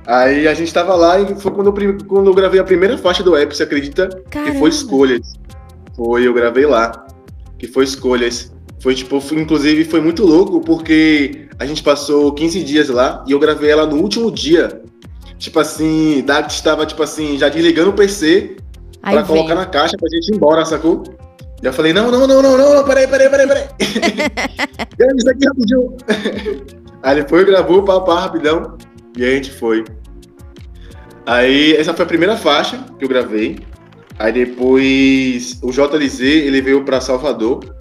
Aí 0.09 0.49
a 0.49 0.55
gente 0.55 0.73
tava 0.73 0.95
lá 0.95 1.21
e 1.21 1.35
foi 1.35 1.53
quando 1.53 1.67
eu, 1.67 1.99
quando 2.07 2.29
eu 2.29 2.35
gravei 2.35 2.59
a 2.59 2.65
primeira 2.65 2.97
faixa 2.97 3.23
do 3.23 3.37
app, 3.37 3.55
você 3.55 3.65
acredita? 3.65 4.09
Caramba. 4.31 4.53
Que 4.53 4.59
foi 4.59 4.71
Escolhas. 4.71 5.35
Foi, 5.95 6.27
eu 6.27 6.33
gravei 6.33 6.65
lá. 6.65 7.07
Que 7.59 7.67
foi 7.69 7.85
Escolhas. 7.85 8.51
Foi 8.81 8.95
tipo, 8.95 9.21
foi, 9.21 9.39
inclusive 9.39 9.85
foi 9.85 10.01
muito 10.01 10.25
louco, 10.25 10.63
porque 10.63 11.47
a 11.59 11.67
gente 11.67 11.83
passou 11.83 12.33
15 12.33 12.63
dias 12.63 12.89
lá 12.89 13.23
e 13.29 13.33
eu 13.33 13.39
gravei 13.39 13.71
ela 13.71 13.85
no 13.85 13.97
último 13.97 14.31
dia. 14.31 14.81
Tipo 15.37 15.61
assim, 15.61 16.23
Dax 16.25 16.55
estava, 16.55 16.87
tipo 16.87 17.03
assim, 17.03 17.37
já 17.37 17.51
desligando 17.51 17.91
o 17.91 17.93
PC 17.93 18.57
Aí 19.03 19.15
pra 19.15 19.23
vem. 19.23 19.37
colocar 19.37 19.55
na 19.55 19.67
caixa 19.67 19.97
pra 19.99 20.09
gente 20.09 20.33
ir 20.33 20.37
embora, 20.37 20.65
sacou? 20.65 21.03
E 21.63 21.67
eu 21.67 21.73
falei, 21.73 21.93
não, 21.93 22.11
não, 22.11 22.27
não, 22.27 22.41
não, 22.41 22.57
não, 22.57 22.85
peraí, 22.85 23.07
peraí, 23.07 23.29
peraí, 23.29 23.47
peraí. 23.47 23.69
Isso 25.19 25.29
aqui 25.29 25.47
rapidinho. 25.47 25.97
Aí 27.03 27.19
ele 27.19 27.29
foi, 27.29 27.45
gravou, 27.45 27.83
papá, 27.83 28.21
rapidão. 28.21 28.77
E 29.17 29.25
aí 29.25 29.33
a 29.33 29.35
gente 29.35 29.51
foi. 29.51 29.85
Aí, 31.29 31.77
essa 31.77 31.93
foi 31.93 32.07
a 32.07 32.09
primeira 32.09 32.39
faixa 32.39 32.83
que 32.99 33.05
eu 33.05 33.09
gravei. 33.09 33.59
Aí 34.19 34.33
depois 34.33 35.61
o 35.63 35.71
JLZ, 35.71 36.21
ele 36.21 36.63
veio 36.63 36.83
para 36.85 37.03
Salvador 37.03 37.77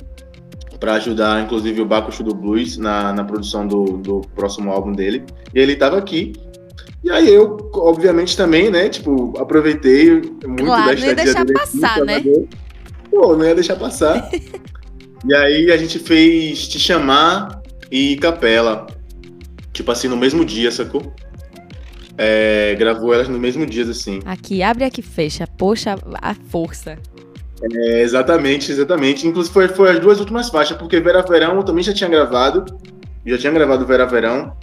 para 0.78 0.96
ajudar, 0.96 1.42
inclusive, 1.42 1.82
o 1.82 1.86
Bacucho 1.86 2.24
do 2.24 2.36
Blues 2.36 2.78
na, 2.78 3.14
na 3.14 3.24
produção 3.24 3.66
do, 3.66 3.98
do 3.98 4.22
próximo 4.36 4.70
álbum 4.70 4.92
dele. 4.92 5.24
E 5.56 5.60
ele 5.60 5.74
estava 5.74 5.98
aqui. 5.98 6.34
E 7.02 7.10
aí 7.10 7.34
eu, 7.34 7.58
obviamente, 7.74 8.36
também, 8.36 8.70
né, 8.70 8.90
tipo, 8.90 9.34
aproveitei 9.40 10.22
muito 10.46 10.66
claro, 10.66 10.88
da 10.88 10.94
estadia 10.94 11.16
deixar 11.16 11.46
dele 11.46 11.58
passar, 11.58 12.04
aqui, 12.04 12.06
né? 12.06 12.24
pô, 13.10 13.38
não 13.38 13.46
ia 13.46 13.56
deixar 13.56 13.78
passar. 13.78 14.30
e 15.26 15.34
aí 15.34 15.72
a 15.72 15.78
gente 15.78 16.00
fez 16.00 16.68
Te 16.68 16.78
Chamar 16.78 17.62
e 17.90 18.18
Capela. 18.18 18.88
Tipo 19.72 19.90
assim, 19.90 20.10
no 20.10 20.18
mesmo 20.18 20.44
dia, 20.44 20.70
sacou? 20.70 21.14
É, 22.18 22.76
gravou 22.76 23.14
elas 23.14 23.28
no 23.28 23.38
mesmo 23.38 23.66
dia, 23.66 23.84
assim. 23.84 24.20
Aqui 24.26 24.64
abre, 24.64 24.84
aqui 24.84 25.02
fecha. 25.02 25.46
Poxa, 25.46 25.96
a 26.22 26.34
força. 26.34 26.98
É, 27.62 28.02
exatamente, 28.02 28.72
exatamente. 28.72 29.28
Inclusive 29.28 29.54
foi, 29.54 29.68
foi 29.68 29.92
as 29.92 30.00
duas 30.00 30.20
últimas 30.20 30.50
faixas, 30.50 30.78
porque 30.78 31.00
Vera 31.00 31.22
Verão 31.22 31.56
eu 31.58 31.64
também 31.64 31.84
já 31.84 31.94
tinha 31.94 32.10
gravado. 32.10 32.66
Já 33.26 33.38
tinha 33.38 33.52
gravado 33.52 33.86
Vera 33.86 34.06
Verão 34.06 34.56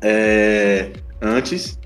é, 0.00 0.92
antes. 1.20 1.78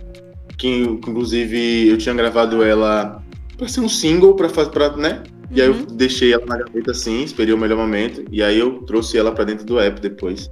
Que 0.57 0.69
inclusive 0.69 1.89
eu 1.89 1.97
tinha 1.97 2.15
gravado 2.15 2.63
ela 2.63 3.23
para 3.57 3.67
ser 3.67 3.81
um 3.81 3.89
single, 3.89 4.37
fazer, 4.49 4.71
pra, 4.71 4.97
né? 4.97 5.23
E 5.51 5.61
aí 5.61 5.67
eu 5.67 5.75
uhum. 5.75 5.87
deixei 5.97 6.33
ela 6.33 6.47
na 6.47 6.59
gaveta 6.59 6.93
assim, 6.93 7.25
esperei 7.25 7.53
o 7.53 7.59
melhor 7.59 7.79
momento. 7.79 8.25
E 8.31 8.43
aí 8.43 8.59
eu 8.59 8.83
trouxe 8.83 9.19
ela 9.19 9.33
para 9.33 9.45
dentro 9.45 9.65
do 9.65 9.81
app 9.81 10.01
depois. 10.01 10.51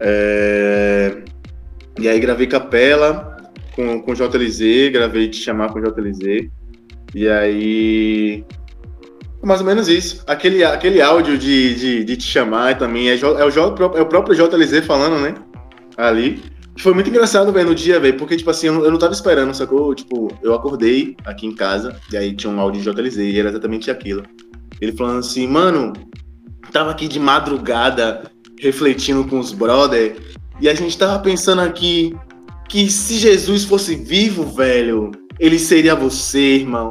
É, 0.00 1.22
e 1.98 2.08
aí 2.08 2.18
gravei 2.18 2.46
Capela 2.46 3.36
com, 3.74 4.00
com 4.02 4.14
JLZ, 4.14 4.90
gravei 4.92 5.28
Te 5.28 5.38
Chamar 5.38 5.72
com 5.72 5.80
JLZ. 5.80 6.48
E 7.14 7.28
aí. 7.28 8.44
Mais 9.42 9.60
ou 9.60 9.66
menos 9.66 9.88
isso. 9.88 10.24
Aquele, 10.26 10.64
aquele 10.64 11.00
áudio 11.00 11.38
de, 11.38 11.74
de, 11.74 12.04
de 12.04 12.16
te 12.16 12.24
chamar 12.24 12.78
também 12.78 13.10
é, 13.10 13.14
é, 13.14 13.24
o, 13.24 13.38
é 13.38 14.00
o 14.00 14.06
próprio 14.06 14.34
JLZ 14.34 14.84
falando, 14.84 15.20
né? 15.20 15.34
Ali. 15.96 16.42
Foi 16.78 16.92
muito 16.92 17.08
engraçado, 17.08 17.52
velho, 17.52 17.68
no 17.68 17.74
dia, 17.74 18.00
velho, 18.00 18.16
porque, 18.16 18.36
tipo 18.36 18.50
assim, 18.50 18.66
eu 18.66 18.90
não 18.90 18.98
tava 18.98 19.12
esperando, 19.12 19.54
sacou? 19.54 19.94
Tipo, 19.94 20.36
eu 20.42 20.54
acordei 20.54 21.16
aqui 21.24 21.46
em 21.46 21.54
casa, 21.54 21.96
e 22.10 22.16
aí 22.16 22.34
tinha 22.34 22.52
um 22.52 22.58
áudio 22.58 22.82
de 22.82 22.90
JLZ, 22.90 23.16
e 23.18 23.38
era 23.38 23.50
exatamente 23.50 23.92
aquilo. 23.92 24.24
Ele 24.80 24.90
falando 24.90 25.20
assim, 25.20 25.46
mano, 25.46 25.92
tava 26.72 26.90
aqui 26.90 27.06
de 27.06 27.20
madrugada, 27.20 28.24
refletindo 28.58 29.24
com 29.24 29.38
os 29.38 29.52
brother, 29.52 30.16
e 30.60 30.68
a 30.68 30.74
gente 30.74 30.96
tava 30.96 31.18
pensando 31.18 31.60
aqui 31.60 32.14
que 32.68 32.90
se 32.90 33.14
Jesus 33.18 33.64
fosse 33.64 33.94
vivo, 33.94 34.44
velho, 34.44 35.10
ele 35.38 35.58
seria 35.58 35.94
você, 35.94 36.56
irmão. 36.56 36.90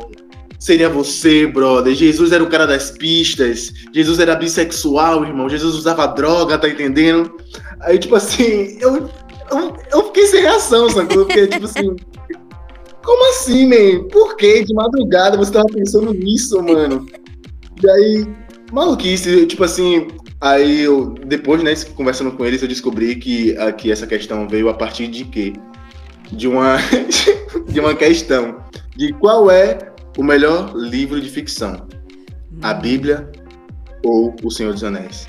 Seria 0.59 0.87
você, 0.87 1.45
brother. 1.45 1.93
Jesus 1.93 2.31
era 2.31 2.43
o 2.43 2.49
cara 2.49 2.65
das 2.65 2.89
pistas. 2.91 3.73
Jesus 3.93 4.19
era 4.19 4.35
bissexual, 4.35 5.25
irmão. 5.25 5.49
Jesus 5.49 5.75
usava 5.75 6.07
droga, 6.07 6.57
tá 6.57 6.69
entendendo? 6.69 7.35
Aí, 7.81 7.99
tipo 7.99 8.15
assim, 8.15 8.77
eu, 8.79 9.09
eu, 9.51 9.77
eu 9.91 10.03
fiquei 10.05 10.25
sem 10.27 10.41
reação, 10.41 10.89
sabe? 10.89 11.15
Eu 11.15 11.25
fiquei, 11.25 11.47
tipo 11.47 11.65
assim. 11.65 11.95
Como 13.03 13.29
assim, 13.31 13.67
man? 13.67 14.07
Por 14.07 14.37
que 14.37 14.63
de 14.63 14.73
madrugada 14.73 15.35
você 15.35 15.51
tava 15.51 15.65
pensando 15.65 16.13
nisso, 16.13 16.63
mano? 16.63 17.05
E 17.83 17.89
aí, 17.89 18.27
maluquice, 18.71 19.45
tipo 19.45 19.65
assim, 19.65 20.07
aí 20.43 20.81
eu, 20.81 21.15
depois, 21.25 21.63
né, 21.63 21.73
conversando 21.95 22.31
com 22.33 22.45
eles, 22.45 22.61
eu 22.61 22.67
descobri 22.67 23.15
que, 23.15 23.55
que 23.77 23.91
essa 23.91 24.05
questão 24.05 24.47
veio 24.47 24.69
a 24.69 24.73
partir 24.73 25.07
de 25.07 25.25
quê? 25.25 25.53
de 26.31 26.47
uma, 26.47 26.77
de 27.67 27.79
uma 27.79 27.95
questão 27.95 28.63
de 28.95 29.13
qual 29.13 29.49
é 29.49 29.91
o 30.17 30.23
melhor 30.23 30.73
livro 30.75 31.19
de 31.19 31.29
ficção, 31.29 31.87
a 32.61 32.73
hum. 32.73 32.79
Bíblia 32.79 33.31
ou 34.03 34.35
O 34.43 34.51
Senhor 34.51 34.73
dos 34.73 34.83
Anéis. 34.83 35.27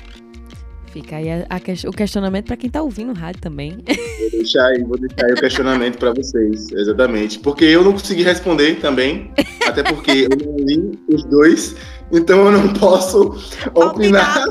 Fica 0.95 1.17
aí 1.17 1.29
a, 1.29 1.45
a, 1.49 1.89
o 1.89 1.91
questionamento 1.91 2.45
para 2.45 2.55
quem 2.55 2.67
está 2.67 2.81
ouvindo 2.81 3.11
o 3.11 3.13
rádio 3.13 3.41
também. 3.41 3.83
Vou 4.21 4.31
deixar 4.31 4.65
aí, 4.67 4.81
vou 4.81 4.97
deixar 4.97 5.25
aí 5.25 5.33
o 5.33 5.35
questionamento 5.35 5.97
para 5.97 6.13
vocês, 6.13 6.71
exatamente. 6.71 7.37
Porque 7.39 7.65
eu 7.65 7.83
não 7.83 7.91
consegui 7.91 8.23
responder 8.23 8.75
também, 8.79 9.29
até 9.67 9.83
porque 9.83 10.29
eu 10.31 10.37
não 10.37 10.55
li 10.55 10.97
os 11.09 11.25
dois, 11.25 11.75
então 12.13 12.45
eu 12.45 12.51
não 12.53 12.71
posso 12.71 13.35
opinar. 13.73 14.45
opinar. 14.45 14.47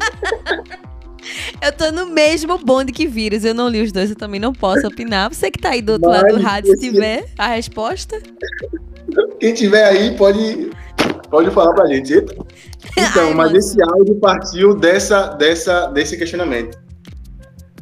Eu 1.63 1.73
tô 1.73 1.91
no 1.91 2.09
mesmo 2.09 2.59
bonde 2.59 2.93
que 2.93 3.07
vírus. 3.07 3.43
Eu 3.43 3.55
não 3.55 3.67
li 3.67 3.81
os 3.81 3.91
dois, 3.91 4.11
eu 4.11 4.17
também 4.17 4.39
não 4.39 4.53
posso 4.53 4.87
opinar. 4.87 5.33
Você 5.33 5.51
que 5.51 5.59
tá 5.59 5.71
aí 5.71 5.81
do 5.81 5.93
outro 5.93 6.11
Mas, 6.11 6.23
lado 6.25 6.37
do 6.37 6.43
rádio, 6.43 6.73
se 6.73 6.91
tiver 6.91 7.25
a 7.39 7.47
resposta. 7.47 8.21
Quem 9.41 9.55
tiver 9.55 9.85
aí 9.85 10.15
pode, 10.15 10.71
pode 11.31 11.51
falar 11.53 11.73
pra 11.73 11.87
gente. 11.87 12.23
Então, 12.93 13.29
Ai, 13.29 13.35
mas 13.35 13.47
mano. 13.47 13.59
esse 13.59 13.83
áudio 13.83 14.14
partiu 14.17 14.75
dessa, 14.75 15.29
dessa, 15.29 15.87
desse 15.87 16.17
questionamento. 16.17 16.79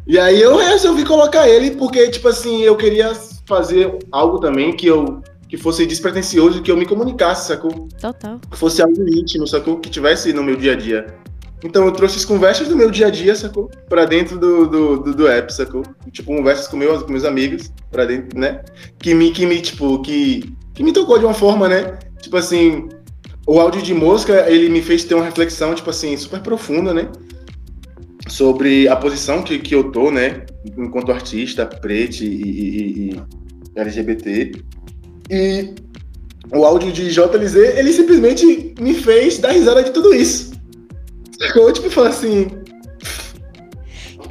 E 0.06 0.18
aí 0.18 0.40
eu 0.40 0.56
resolvi 0.56 1.04
colocar 1.04 1.48
ele 1.48 1.72
porque, 1.72 2.08
tipo 2.10 2.28
assim, 2.28 2.62
eu 2.62 2.76
queria 2.76 3.14
fazer 3.46 3.98
algo 4.10 4.40
também 4.40 4.74
que 4.74 4.86
eu 4.86 5.22
que 5.48 5.58
fosse 5.58 5.84
despretensioso, 5.84 6.62
que 6.62 6.70
eu 6.70 6.76
me 6.78 6.86
comunicasse, 6.86 7.48
sacou? 7.48 7.86
Total. 8.00 8.40
Que 8.50 8.56
fosse 8.56 8.80
algo 8.80 9.06
íntimo, 9.06 9.46
sacou? 9.46 9.78
Que 9.78 9.90
tivesse 9.90 10.32
no 10.32 10.42
meu 10.42 10.56
dia 10.56 10.72
a 10.72 10.74
dia. 10.74 11.14
Então 11.62 11.84
eu 11.84 11.92
trouxe 11.92 12.16
as 12.16 12.24
conversas 12.24 12.68
do 12.68 12.74
meu 12.74 12.90
dia 12.90 13.08
a 13.08 13.10
dia, 13.10 13.36
sacou? 13.36 13.70
Pra 13.86 14.06
dentro 14.06 14.38
do, 14.38 14.66
do, 14.66 14.96
do, 14.98 15.14
do 15.14 15.28
app, 15.28 15.52
sacou? 15.52 15.82
Tipo, 16.10 16.34
conversas 16.34 16.68
com, 16.68 16.78
meus 16.78 17.02
com 17.02 17.12
meus 17.12 17.26
amigos, 17.26 17.70
pra 17.90 18.06
dentro, 18.06 18.38
né? 18.38 18.62
Que 18.98 19.12
me, 19.12 19.30
que 19.30 19.44
me, 19.44 19.60
tipo, 19.60 20.00
que, 20.00 20.56
que 20.72 20.82
me 20.82 20.90
tocou 20.90 21.18
de 21.18 21.26
uma 21.26 21.34
forma, 21.34 21.68
né? 21.68 21.98
Tipo 22.22 22.38
assim, 22.38 22.88
o 23.46 23.58
áudio 23.58 23.82
de 23.82 23.92
mosca, 23.92 24.48
ele 24.50 24.68
me 24.68 24.80
fez 24.80 25.04
ter 25.04 25.14
uma 25.14 25.24
reflexão, 25.24 25.74
tipo 25.74 25.90
assim, 25.90 26.16
super 26.16 26.40
profunda, 26.40 26.94
né? 26.94 27.08
Sobre 28.28 28.86
a 28.88 28.96
posição 28.96 29.42
que, 29.42 29.58
que 29.58 29.74
eu 29.74 29.90
tô, 29.90 30.10
né? 30.10 30.46
Enquanto 30.78 31.10
artista, 31.10 31.66
preto 31.66 32.20
e, 32.20 32.26
e, 32.26 33.10
e 33.10 33.22
LGBT. 33.74 34.52
E 35.30 35.74
o 36.52 36.64
áudio 36.64 36.92
de 36.92 37.10
JLZ, 37.10 37.54
ele 37.76 37.92
simplesmente 37.92 38.74
me 38.80 38.94
fez 38.94 39.38
dar 39.38 39.52
risada 39.52 39.82
de 39.82 39.90
tudo 39.90 40.14
isso. 40.14 40.52
Ficou 41.40 41.72
tipo 41.72 41.90
falando 41.90 42.10
assim. 42.10 42.61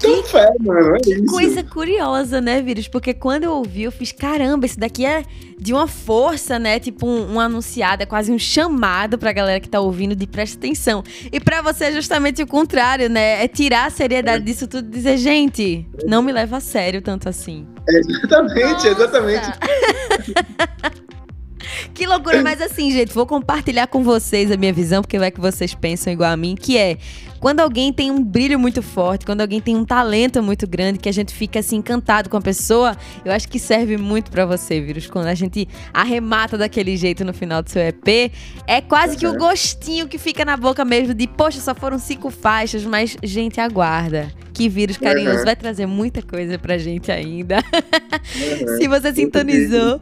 Que, 0.02 0.24
fé, 0.24 0.50
mano, 0.60 0.96
é 0.96 1.00
que 1.00 1.14
isso. 1.14 1.26
coisa 1.26 1.64
curiosa, 1.64 2.42
né, 2.42 2.62
Vírus? 2.62 2.88
Porque 2.88 3.14
quando 3.14 3.44
eu 3.44 3.52
ouvi, 3.54 3.84
eu 3.84 3.92
fiz, 3.92 4.12
caramba, 4.12 4.66
isso 4.66 4.80
daqui 4.80 5.06
é 5.06 5.24
de 5.60 5.74
uma 5.74 5.88
força, 5.88 6.58
né? 6.58 6.80
Tipo 6.80 7.06
um, 7.08 7.34
um 7.36 7.40
anunciado, 7.40 8.04
é 8.04 8.06
quase 8.06 8.32
um 8.32 8.40
chamado 8.40 9.18
pra 9.18 9.32
galera 9.32 9.60
que 9.60 9.70
tá 9.70 9.80
ouvindo 9.80 10.16
de 10.16 10.26
presta 10.26 10.58
atenção. 10.58 11.04
E 11.32 11.40
pra 11.40 11.62
você 11.62 11.86
é 11.86 11.92
justamente 11.92 12.42
o 12.42 12.48
contrário, 12.48 13.10
né? 13.10 13.44
É 13.44 13.48
tirar 13.48 13.86
a 13.86 13.90
seriedade 13.90 14.44
disso 14.44 14.68
tudo 14.68 14.88
e 14.88 14.92
dizer, 14.92 15.18
gente, 15.18 15.86
não 16.06 16.22
me 16.22 16.32
leva 16.32 16.58
a 16.58 16.60
sério 16.60 17.02
tanto 17.02 17.30
assim. 17.30 17.68
exatamente, 17.88 18.64
Nossa. 18.74 18.88
exatamente. 18.90 19.48
Que 21.94 22.06
loucura, 22.06 22.42
mas 22.42 22.62
assim, 22.62 22.92
gente, 22.92 23.14
vou 23.14 23.26
compartilhar 23.26 23.88
com 23.88 24.04
vocês 24.04 24.52
a 24.52 24.58
minha 24.58 24.74
visão, 24.74 25.02
porque 25.02 25.20
vai 25.20 25.32
que 25.32 25.40
vocês 25.40 25.74
pensam 25.74 26.12
igual 26.12 26.32
a 26.32 26.38
mim, 26.38 26.56
que 26.56 26.78
é 26.78 26.98
quando 27.42 27.60
alguém 27.60 27.92
tem 27.92 28.12
um 28.12 28.24
brilho 28.24 28.60
muito 28.60 28.84
forte, 28.84 29.26
quando 29.26 29.42
alguém 29.42 29.60
tem 29.60 29.76
um 29.76 29.84
talento 29.84 30.44
muito 30.44 30.68
grande, 30.68 31.00
que 31.00 31.10
a 31.10 31.12
gente 31.12 31.34
fica 31.34 31.60
assim 31.60 31.78
encantado 31.78 32.30
com 32.30 32.38
a 32.38 32.42
pessoa, 32.42 32.96
eu 33.26 33.32
acho 33.32 33.50
que 33.50 33.58
serve 33.58 33.98
muito 33.98 34.30
para 34.30 34.46
você, 34.46 34.80
vírus. 34.80 35.08
Quando 35.08 35.26
a 35.26 35.34
gente 35.34 35.68
arremata 35.92 36.56
daquele 36.56 36.96
jeito 36.96 37.26
no 37.26 37.34
final 37.34 37.64
do 37.64 37.70
seu 37.72 37.82
EP, 37.82 38.32
é 38.68 38.80
quase 38.80 39.18
que 39.18 39.26
o 39.26 39.36
gostinho 39.36 40.08
que 40.08 40.20
fica 40.20 40.46
na 40.46 40.56
boca 40.56 40.86
mesmo 40.86 41.16
de, 41.16 41.28
poxa, 41.28 41.60
só 41.60 41.74
foram 41.74 41.98
cinco 41.98 42.30
faixas, 42.30 42.86
mas 42.86 43.18
gente, 43.24 43.60
aguarda. 43.60 44.32
Que 44.54 44.68
vírus 44.70 44.98
carinhoso 44.98 45.40
uhum. 45.40 45.46
vai 45.46 45.56
trazer 45.56 45.86
muita 45.86 46.22
coisa 46.22 46.58
pra 46.58 46.78
gente 46.78 47.12
ainda. 47.12 47.58
Uhum. 47.58 48.78
Se 48.80 48.88
você 48.88 49.14
sintonizou 49.14 50.02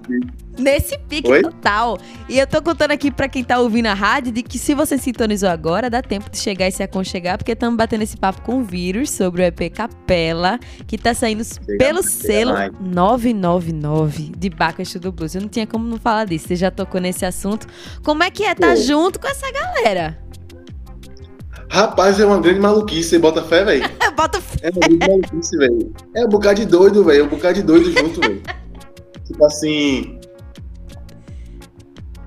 nesse 0.60 0.98
pique 0.98 1.32
Oi? 1.32 1.42
total. 1.42 1.98
E 2.28 2.38
eu 2.38 2.46
tô 2.46 2.62
contando 2.62 2.92
aqui 2.92 3.10
para 3.10 3.28
quem 3.28 3.44
tá 3.44 3.60
ouvindo 3.60 3.88
a 3.88 3.94
rádio 3.94 4.32
de 4.32 4.44
que 4.44 4.60
se 4.60 4.74
você 4.74 4.98
sintonizou 4.98 5.50
agora, 5.50 5.90
dá 5.90 6.02
tempo 6.02 6.30
de 6.30 6.38
chegar 6.38 6.68
e 6.68 6.72
se 6.72 6.84
aconchegar, 6.84 7.38
porque 7.38 7.54
estamos 7.54 7.78
batendo 7.78 8.04
esse 8.04 8.18
papo 8.18 8.42
com 8.42 8.60
o 8.60 8.64
vírus 8.64 9.10
sobre 9.10 9.42
o 9.42 9.46
EP 9.46 9.74
Capela, 9.74 10.60
que 10.86 10.98
tá 10.98 11.14
saindo 11.14 11.44
chega, 11.44 11.78
pelo 11.78 12.04
selo 12.04 12.54
999 12.80 14.32
de 14.38 14.50
Bacchus 14.50 14.96
do 14.96 15.12
Blues. 15.12 15.36
Eu 15.36 15.42
não 15.42 15.50
tinha 15.50 15.66
como 15.66 15.86
não 15.86 15.98
falar 15.98 16.26
disso, 16.26 16.48
você 16.48 16.56
já 16.56 16.70
tocou 16.70 17.00
nesse 17.00 17.26
assunto. 17.26 17.66
Como 18.04 18.22
é 18.24 18.30
que 18.30 18.44
é 18.44 18.52
estar 18.52 18.68
tá 18.68 18.76
junto 18.76 19.20
com 19.20 19.28
essa 19.28 19.52
galera? 19.52 20.29
Rapaz, 21.70 22.20
é 22.20 22.26
uma 22.26 22.40
grande 22.40 22.60
maluquice, 22.60 23.18
bota 23.20 23.44
fé, 23.44 23.64
velho? 23.64 23.84
bota 24.18 24.42
fé. 24.42 24.58
É 24.64 24.70
uma 24.70 24.80
grande 24.80 25.08
maluquice, 25.08 25.58
velho. 25.58 25.94
É 26.16 26.26
um 26.26 26.30
bocado 26.30 26.60
de 26.60 26.66
doido, 26.66 27.04
velho. 27.04 27.22
É 27.22 27.24
um 27.24 27.30
bocado 27.30 27.54
de 27.56 27.64
doido 27.64 27.92
junto, 27.92 28.20
velho. 28.20 28.42
Tipo 29.26 29.46
assim, 29.46 30.20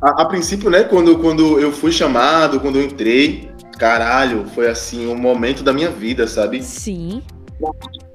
a, 0.02 0.22
a, 0.22 0.24
princípio, 0.24 0.68
né, 0.68 0.82
quando, 0.82 1.16
quando 1.18 1.60
eu 1.60 1.70
fui 1.70 1.92
chamado, 1.92 2.58
quando 2.58 2.76
eu 2.76 2.84
entrei, 2.84 3.48
caralho, 3.78 4.44
foi 4.52 4.68
assim, 4.68 5.06
um 5.06 5.16
momento 5.16 5.62
da 5.62 5.72
minha 5.72 5.90
vida, 5.90 6.26
sabe? 6.26 6.60
Sim. 6.62 7.22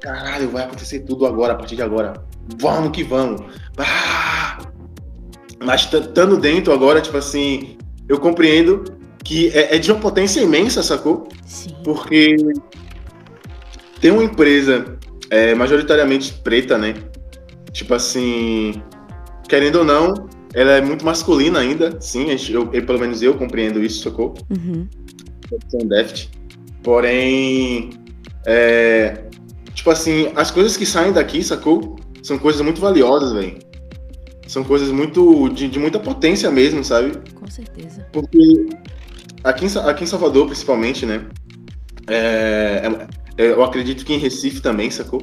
Caralho, 0.01 0.49
vai 0.49 0.63
acontecer 0.65 0.99
tudo 0.99 1.25
agora, 1.25 1.53
a 1.53 1.55
partir 1.55 1.77
de 1.77 1.81
agora. 1.81 2.21
Vamos 2.59 2.91
que 2.91 3.03
vamos. 3.03 3.41
Ah! 3.77 4.59
Mas 5.63 5.81
estando 5.81 6.37
dentro 6.37 6.73
agora, 6.73 6.99
tipo 6.99 7.17
assim, 7.17 7.77
eu 8.09 8.19
compreendo 8.19 8.83
que 9.27 9.49
é, 9.49 9.75
é, 9.75 9.77
de 9.77 9.91
uma 9.91 9.99
potência 9.99 10.39
imensa, 10.39 10.81
sacou? 10.81 11.27
Sim. 11.45 11.75
Porque 11.83 12.37
tem 13.99 14.09
uma 14.09 14.23
empresa 14.23 14.97
é, 15.29 15.53
majoritariamente 15.53 16.33
preta, 16.35 16.77
né? 16.77 16.93
Tipo 17.73 17.93
assim, 17.93 18.81
querendo 19.49 19.79
ou 19.79 19.83
não, 19.83 20.29
ela 20.53 20.71
é 20.71 20.81
muito 20.81 21.03
masculina 21.03 21.59
ainda, 21.59 21.99
sim, 21.99 22.27
eu, 22.49 22.69
eu, 22.71 22.85
pelo 22.85 22.99
menos 22.99 23.21
eu 23.21 23.33
compreendo 23.33 23.83
isso, 23.83 24.01
sacou? 24.01 24.33
Uhum. 24.49 24.87
Deft. 25.89 26.29
Porém, 26.81 27.89
é, 28.45 29.25
tipo 29.73 29.89
assim, 29.89 30.31
as 30.37 30.51
coisas 30.51 30.77
que 30.77 30.85
saem 30.85 31.11
daqui, 31.11 31.43
sacou? 31.43 31.97
São 32.23 32.39
coisas 32.39 32.61
muito 32.61 32.79
valiosas, 32.79 33.33
velho. 33.33 33.59
São 34.47 34.63
coisas 34.63 34.89
muito 34.89 35.49
de, 35.49 35.67
de, 35.67 35.77
muita 35.79 35.99
potência 35.99 36.49
mesmo, 36.49 36.81
sabe? 36.81 37.11
Com 37.35 37.47
certeza. 37.47 38.07
Porque 38.13 38.69
aqui 39.47 39.65
em, 39.65 39.77
aqui 39.79 40.03
em 40.03 40.07
Salvador, 40.07 40.45
principalmente, 40.45 41.05
né? 41.05 41.25
É, 42.07 42.83
é, 43.37 43.43
é 43.43 43.51
eu 43.51 43.63
acredito 43.63 44.05
que 44.05 44.13
em 44.13 44.17
Recife 44.17 44.61
também, 44.61 44.91
sacou? 44.91 45.21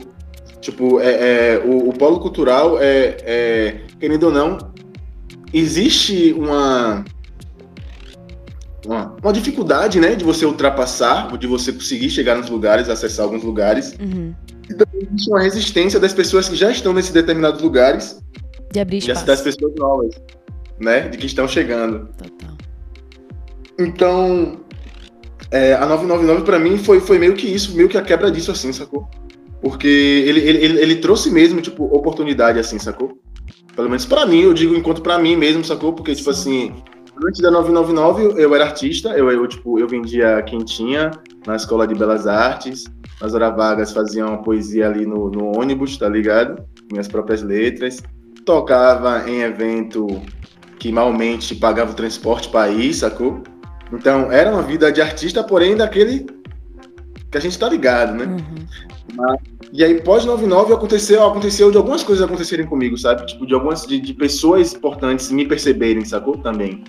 Tipo, 0.61 0.99
é, 1.01 1.11
é 1.57 1.63
o, 1.65 1.91
o, 1.91 1.93
polo 1.93 2.21
cultural 2.21 2.79
é, 2.81 3.17
é, 3.21 3.81
querendo 4.01 4.25
ou 4.25 4.33
não, 4.33 4.57
existe 5.53 6.33
uma, 6.33 7.05
uma, 8.87 9.15
uma, 9.23 9.33
dificuldade, 9.33 10.01
né, 10.01 10.15
de 10.15 10.25
você 10.25 10.47
ultrapassar, 10.47 11.37
de 11.37 11.47
você 11.47 11.71
conseguir 11.71 12.09
chegar 12.09 12.35
nos 12.37 12.49
lugares, 12.49 12.89
acessar 12.89 13.27
alguns 13.27 13.43
lugares. 13.43 13.95
Uhum. 14.01 14.35
E 14.71 14.75
também 14.75 15.07
existe 15.07 15.31
uma 15.31 15.43
resistência 15.43 16.01
das 16.01 16.15
pessoas 16.15 16.49
que 16.49 16.57
já 16.57 16.71
estão 16.71 16.95
nesses 16.95 17.13
determinados 17.13 17.61
lugares. 17.61 18.19
De 18.73 18.81
abrir 18.81 18.99
espaço. 18.99 19.27
Das 19.27 19.43
pessoas 19.43 19.75
novas, 19.77 20.15
né, 20.81 21.09
de 21.09 21.19
que 21.19 21.27
estão 21.27 21.47
chegando. 21.47 22.09
Total. 22.17 22.55
Então, 23.79 24.61
é, 25.51 25.75
a 25.75 25.87
999 25.87 26.45
para 26.45 26.59
mim 26.59 26.79
foi, 26.79 27.01
foi 27.01 27.19
meio 27.19 27.35
que 27.35 27.47
isso, 27.47 27.77
meio 27.77 27.89
que 27.89 27.99
a 27.99 28.03
quebra 28.03 28.31
disso, 28.31 28.51
assim, 28.51 28.73
sacou? 28.73 29.09
Porque 29.61 29.87
ele, 29.87 30.41
ele, 30.41 30.81
ele, 30.81 30.97
trouxe 30.97 31.31
mesmo, 31.31 31.61
tipo, 31.61 31.85
oportunidade, 31.85 32.59
assim, 32.59 32.79
sacou? 32.79 33.19
Pelo 33.75 33.89
menos 33.89 34.05
para 34.05 34.27
mim, 34.27 34.43
eu 34.43 34.55
digo 34.55 34.75
enquanto 34.75 35.03
para 35.03 35.19
mim 35.19 35.37
mesmo, 35.37 35.65
sacou? 35.65 35.93
Porque, 35.93 36.15
tipo 36.15 36.31
assim, 36.31 36.73
antes 37.27 37.41
da 37.41 37.51
999 37.51 38.43
eu 38.43 38.55
era 38.55 38.65
artista, 38.65 39.11
eu, 39.11 39.31
eu, 39.31 39.47
tipo, 39.47 39.79
eu 39.79 39.89
vendia 39.89 40.43
quentinha 40.43 41.11
na 41.47 41.57
Escola 41.57 41.87
de 41.87 41.95
Belas 41.95 42.27
Artes, 42.27 42.85
nas 43.21 43.35
horas 43.35 43.57
vagas 43.57 43.93
fazia 43.93 44.27
uma 44.27 44.43
poesia 44.43 44.89
ali 44.89 45.07
no, 45.07 45.31
no 45.31 45.59
ônibus, 45.59 45.97
tá 45.97 46.09
ligado? 46.09 46.63
Minhas 46.91 47.09
próprias 47.09 47.43
letras. 47.43 48.03
Tocava 48.45 49.29
em 49.29 49.41
evento 49.41 50.07
que 50.79 50.93
malmente 50.93 51.55
pagava 51.55 51.93
o 51.93 51.95
transporte 51.95 52.49
para 52.49 52.69
ir, 52.69 52.93
sacou? 52.93 53.43
Então, 53.95 54.31
era 54.31 54.51
uma 54.51 54.63
vida 54.63 54.91
de 54.93 55.01
artista, 55.01 55.43
porém 55.43 55.77
daquele 55.77 56.27
que 57.31 57.39
a 57.39 57.41
gente 57.41 57.59
tá 57.59 57.69
ligado, 57.69 58.15
né? 58.15 58.25
Uhum. 58.27 58.67
Mas, 59.17 59.41
e 59.73 59.83
aí, 59.83 60.01
pós-99, 60.01 60.73
aconteceu, 60.73 61.25
aconteceu 61.25 61.71
de 61.71 61.77
algumas 61.77 62.03
coisas 62.03 62.25
acontecerem 62.25 62.65
comigo, 62.67 62.97
sabe? 62.97 63.27
Tipo, 63.27 63.45
de 63.47 63.55
algumas, 63.55 63.87
de, 63.87 63.99
de 63.99 64.15
pessoas 64.15 64.73
importantes 64.73 65.31
me 65.33 65.47
perceberem, 65.47 66.05
sacou? 66.05 66.39
Também. 66.39 66.85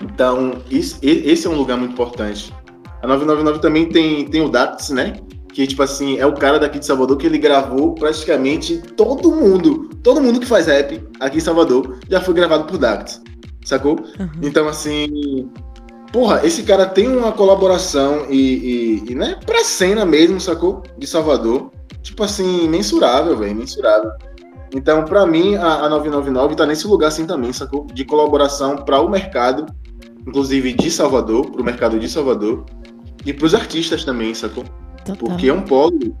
Então, 0.00 0.54
isso, 0.68 0.98
esse 1.00 1.46
é 1.46 1.50
um 1.50 1.54
lugar 1.54 1.76
muito 1.76 1.92
importante. 1.92 2.52
A 3.02 3.06
999 3.06 3.60
também 3.60 3.88
tem, 3.88 4.24
tem 4.26 4.42
o 4.42 4.48
Dax, 4.48 4.90
né? 4.90 5.20
Que, 5.52 5.66
tipo 5.66 5.82
assim, 5.82 6.18
é 6.18 6.26
o 6.26 6.32
cara 6.32 6.58
daqui 6.58 6.78
de 6.78 6.86
Salvador 6.86 7.16
que 7.16 7.26
ele 7.26 7.38
gravou 7.38 7.94
praticamente 7.94 8.78
todo 8.96 9.30
mundo. 9.30 9.90
Todo 10.02 10.20
mundo 10.20 10.40
que 10.40 10.46
faz 10.46 10.66
rap 10.66 11.00
aqui 11.20 11.36
em 11.36 11.40
Salvador 11.40 11.98
já 12.08 12.20
foi 12.20 12.34
gravado 12.34 12.64
por 12.64 12.78
Dax, 12.78 13.22
sacou? 13.64 14.00
Uhum. 14.18 14.30
Então, 14.42 14.66
assim, 14.66 15.48
Porra, 16.12 16.44
esse 16.44 16.62
cara 16.62 16.84
tem 16.84 17.08
uma 17.08 17.32
colaboração 17.32 18.26
e, 18.28 19.00
e, 19.06 19.12
e 19.12 19.14
né, 19.14 19.38
pra 19.46 19.64
cena 19.64 20.04
mesmo, 20.04 20.38
sacou? 20.38 20.82
De 20.98 21.06
Salvador. 21.06 21.70
Tipo 22.02 22.24
assim, 22.24 22.68
mensurável, 22.68 23.36
velho, 23.36 23.54
mensurável. 23.56 24.10
Então, 24.74 25.04
para 25.04 25.26
mim, 25.26 25.54
a, 25.56 25.84
a 25.84 25.88
999 25.88 26.54
tá 26.56 26.66
nesse 26.66 26.86
lugar 26.86 27.08
assim 27.08 27.26
também, 27.26 27.52
sacou? 27.52 27.86
De 27.86 28.04
colaboração 28.04 28.76
para 28.76 29.00
o 29.00 29.08
mercado, 29.08 29.66
inclusive 30.26 30.72
de 30.72 30.90
Salvador, 30.90 31.50
pro 31.50 31.64
mercado 31.64 31.98
de 31.98 32.08
Salvador, 32.08 32.64
e 33.24 33.32
pros 33.32 33.54
artistas 33.54 34.04
também, 34.04 34.34
sacou? 34.34 34.64
Total. 35.04 35.16
Porque 35.16 35.48
é 35.48 35.52
um 35.52 35.62
polo 35.62 36.14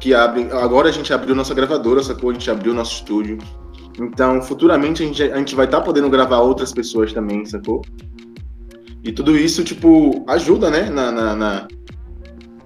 que 0.00 0.14
abre. 0.14 0.48
Agora 0.52 0.88
a 0.88 0.92
gente 0.92 1.12
abriu 1.12 1.34
nossa 1.34 1.54
gravadora, 1.54 2.02
sacou? 2.02 2.30
A 2.30 2.32
gente 2.32 2.50
abriu 2.50 2.72
nosso 2.72 2.94
estúdio. 2.94 3.38
Então, 3.98 4.40
futuramente 4.40 5.02
a 5.02 5.06
gente, 5.06 5.22
a 5.22 5.36
gente 5.36 5.54
vai 5.54 5.64
estar 5.64 5.78
tá 5.78 5.84
podendo 5.84 6.08
gravar 6.08 6.38
outras 6.38 6.72
pessoas 6.72 7.12
também, 7.12 7.44
sacou? 7.44 7.82
E 9.04 9.12
tudo 9.12 9.36
isso, 9.36 9.62
tipo, 9.64 10.24
ajuda, 10.26 10.70
né? 10.70 10.90
Na, 10.90 11.12
na, 11.12 11.36
na 11.36 11.68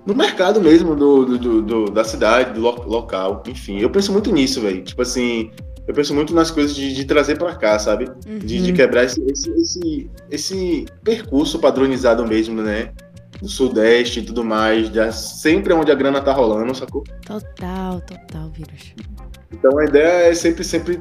no 0.05 0.14
mercado 0.14 0.61
mesmo 0.61 0.97
do, 0.97 1.38
do, 1.38 1.62
do, 1.62 1.85
da 1.87 2.05
cidade, 2.05 2.55
do 2.55 2.61
lo, 2.61 2.85
local. 2.85 3.42
Enfim, 3.47 3.79
eu 3.79 3.90
penso 3.90 4.12
muito 4.12 4.33
nisso, 4.33 4.61
velho. 4.61 4.83
Tipo 4.83 5.03
assim, 5.03 5.51
eu 5.87 5.95
penso 5.95 6.14
muito 6.14 6.35
nas 6.35 6.51
coisas 6.51 6.75
de, 6.75 6.92
de 6.92 7.05
trazer 7.05 7.38
para 7.38 7.55
cá, 7.55 7.79
sabe? 7.79 8.11
Uhum. 8.27 8.38
De, 8.38 8.62
de, 8.62 8.73
quebrar 8.73 9.05
esse, 9.05 9.23
esse, 9.31 9.51
esse, 9.51 10.11
esse, 10.31 10.87
percurso 11.05 11.59
padronizado 11.59 12.27
mesmo, 12.27 12.62
né? 12.62 12.92
Do 13.40 13.49
Sudeste 13.49 14.21
e 14.21 14.23
tudo 14.23 14.45
mais. 14.45 14.88
De, 14.90 15.12
sempre 15.12 15.73
onde 15.73 15.90
a 15.90 15.95
grana 15.95 16.21
tá 16.21 16.33
rolando, 16.33 16.75
sacou? 16.75 17.05
Total, 17.25 18.01
total, 18.01 18.51
vírus. 18.51 18.95
Então 19.53 19.79
a 19.79 19.85
ideia 19.85 20.31
é 20.31 20.35
sempre, 20.35 20.65
sempre 20.65 21.01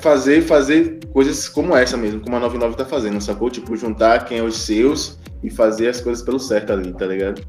fazer 0.00 0.42
fazer 0.42 0.98
coisas 1.12 1.48
como 1.48 1.76
essa 1.76 1.96
mesmo, 1.96 2.20
como 2.20 2.36
a 2.36 2.40
99 2.40 2.76
tá 2.76 2.84
fazendo, 2.84 3.20
sacou? 3.20 3.48
Tipo, 3.48 3.76
juntar 3.76 4.24
quem 4.24 4.38
é 4.38 4.42
os 4.42 4.56
seus 4.58 5.18
e 5.42 5.50
fazer 5.50 5.88
as 5.88 6.00
coisas 6.00 6.22
pelo 6.24 6.38
certo 6.38 6.72
ali, 6.72 6.92
tá 6.92 7.06
ligado? 7.06 7.42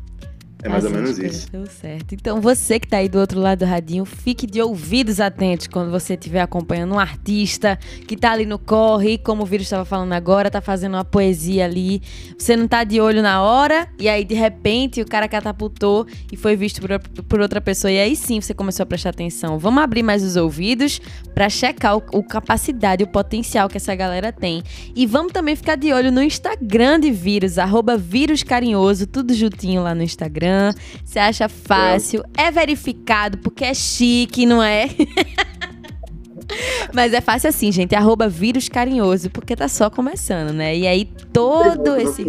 É 0.63 0.69
mais 0.69 0.86
ou 0.86 0.91
menos 0.91 1.19
isso. 1.19 1.52
Deu 1.52 1.65
certo. 1.65 2.15
Então, 2.15 2.39
você 2.39 2.80
que 2.80 2.86
está 2.86 2.97
aí 2.97 3.10
do 3.10 3.19
outro 3.19 3.39
lado 3.39 3.60
do 3.60 3.65
radinho, 3.65 4.06
fique 4.06 4.47
de 4.47 4.62
ouvidos 4.62 5.19
atentos 5.19 5.67
quando 5.67 5.91
você 5.91 6.13
estiver 6.13 6.41
acompanhando 6.41 6.95
um 6.95 6.99
artista 6.99 7.78
que 8.08 8.15
está 8.15 8.32
ali 8.32 8.45
no 8.45 8.58
corre, 8.58 9.17
como 9.17 9.43
o 9.43 9.45
vírus 9.45 9.65
estava 9.65 9.84
falando 9.84 10.13
agora, 10.13 10.47
está 10.47 10.62
fazendo 10.62 10.93
uma 10.93 11.04
poesia 11.04 11.65
ali. 11.65 12.02
Você 12.38 12.56
não 12.56 12.63
está 12.63 12.86
de 12.86 13.02
olho 13.02 13.21
na 13.21 13.41
hora, 13.41 13.89
e 13.99 14.08
aí 14.08 14.23
de 14.23 14.36
repente 14.36 15.02
o 15.02 15.06
cara 15.06 15.28
catapultou 15.28 16.08
e 16.32 16.38
foi 16.38 16.56
visto 16.56 16.80
por, 16.80 16.97
por 17.23 17.41
outra 17.41 17.60
pessoa. 17.60 17.91
E 17.91 17.99
aí 17.99 18.15
sim 18.15 18.39
você 18.39 18.54
começou 18.54 18.84
a 18.84 18.86
prestar 18.86 19.10
atenção. 19.10 19.60
Vamos 19.60 19.84
abrir 19.84 20.02
mais 20.02 20.23
os 20.23 20.38
ouvidos 20.38 21.02
para 21.36 21.49
checar 21.49 21.97
o, 21.97 22.04
o 22.13 22.23
capacidade, 22.23 23.04
o 23.04 23.08
potencial 23.08 23.67
que 23.67 23.76
essa 23.76 23.93
galera 23.93 24.32
tem. 24.32 24.63
E 24.95 25.06
vamos 25.06 25.34
também 25.34 25.58
ficar 25.58 25.76
de 25.76 25.91
olho 25.91 26.10
no 26.10 26.23
Instagram 26.23 27.02
de 27.02 27.12
vírus, 27.12 27.58
arroba 27.58 27.97
vírus 27.97 28.43
carinhoso, 28.43 29.06
tudo 29.06 29.34
juntinho 29.34 29.84
lá 29.84 29.93
no 29.93 30.04
Instagram. 30.04 30.53
Instagram. 30.54 30.74
Você 31.04 31.20
acha 31.20 31.50
fácil, 31.50 32.24
é. 32.38 32.44
é 32.44 32.52
verificado 32.52 33.38
porque 33.39 33.66
é 33.66 33.74
chique, 33.74 34.46
não 34.46 34.62
é? 34.62 34.89
Mas 36.94 37.13
é 37.13 37.22
fácil 37.22 37.50
assim, 37.50 37.72
gente. 37.72 37.96
Arroba 37.96 38.30
vírus 38.30 38.70
carinhoso, 38.70 39.30
porque 39.30 39.56
tá 39.56 39.68
só 39.68 39.89
começando, 39.89 40.54
né? 40.54 40.78
E 40.78 40.86
aí 40.86 41.06
todo 41.32 41.98
esse. 41.98 42.24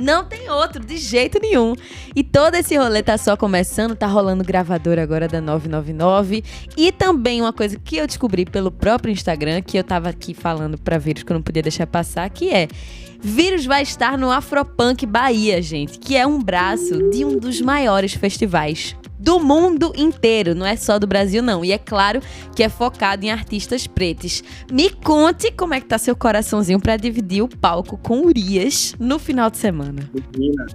Não 0.00 0.24
tem 0.24 0.48
outro, 0.48 0.84
de 0.84 0.96
jeito 0.96 1.38
nenhum. 1.40 1.74
E 2.14 2.22
todo 2.22 2.54
esse 2.54 2.76
rolê 2.76 3.02
tá 3.02 3.18
só 3.18 3.36
começando, 3.36 3.96
tá 3.96 4.06
rolando 4.06 4.44
gravador 4.44 4.98
agora 4.98 5.26
da 5.26 5.40
999. 5.40 6.44
E 6.76 6.92
também 6.92 7.40
uma 7.40 7.52
coisa 7.52 7.78
que 7.78 7.96
eu 7.96 8.06
descobri 8.06 8.44
pelo 8.44 8.70
próprio 8.70 9.12
Instagram, 9.12 9.60
que 9.62 9.76
eu 9.76 9.84
tava 9.84 10.08
aqui 10.08 10.34
falando 10.34 10.78
pra 10.78 10.98
vírus 10.98 11.22
que 11.22 11.32
eu 11.32 11.34
não 11.34 11.42
podia 11.42 11.62
deixar 11.62 11.86
passar, 11.86 12.28
que 12.30 12.50
é 12.50 12.68
Vírus 13.20 13.66
vai 13.66 13.82
estar 13.82 14.16
no 14.16 14.30
Afropunk 14.30 15.04
Bahia, 15.04 15.60
gente, 15.60 15.98
que 15.98 16.16
é 16.16 16.24
um 16.24 16.40
braço 16.40 17.10
de 17.10 17.24
um 17.24 17.36
dos 17.36 17.60
maiores 17.60 18.14
festivais 18.14 18.94
do 19.18 19.40
mundo 19.40 19.92
inteiro, 19.96 20.54
não 20.54 20.64
é 20.64 20.76
só 20.76 20.98
do 20.98 21.06
Brasil 21.06 21.42
não. 21.42 21.64
E 21.64 21.72
é 21.72 21.78
claro 21.78 22.20
que 22.54 22.62
é 22.62 22.68
focado 22.68 23.24
em 23.24 23.30
artistas 23.30 23.86
pretos. 23.86 24.42
Me 24.70 24.90
conte 24.90 25.50
como 25.50 25.74
é 25.74 25.80
que 25.80 25.86
tá 25.86 25.98
seu 25.98 26.14
coraçãozinho 26.14 26.80
para 26.80 26.96
dividir 26.96 27.42
o 27.42 27.48
palco 27.48 27.98
com 27.98 28.26
Urias 28.26 28.94
no 28.98 29.18
final 29.18 29.50
de 29.50 29.58
semana. 29.58 30.08
Menina, 30.36 30.66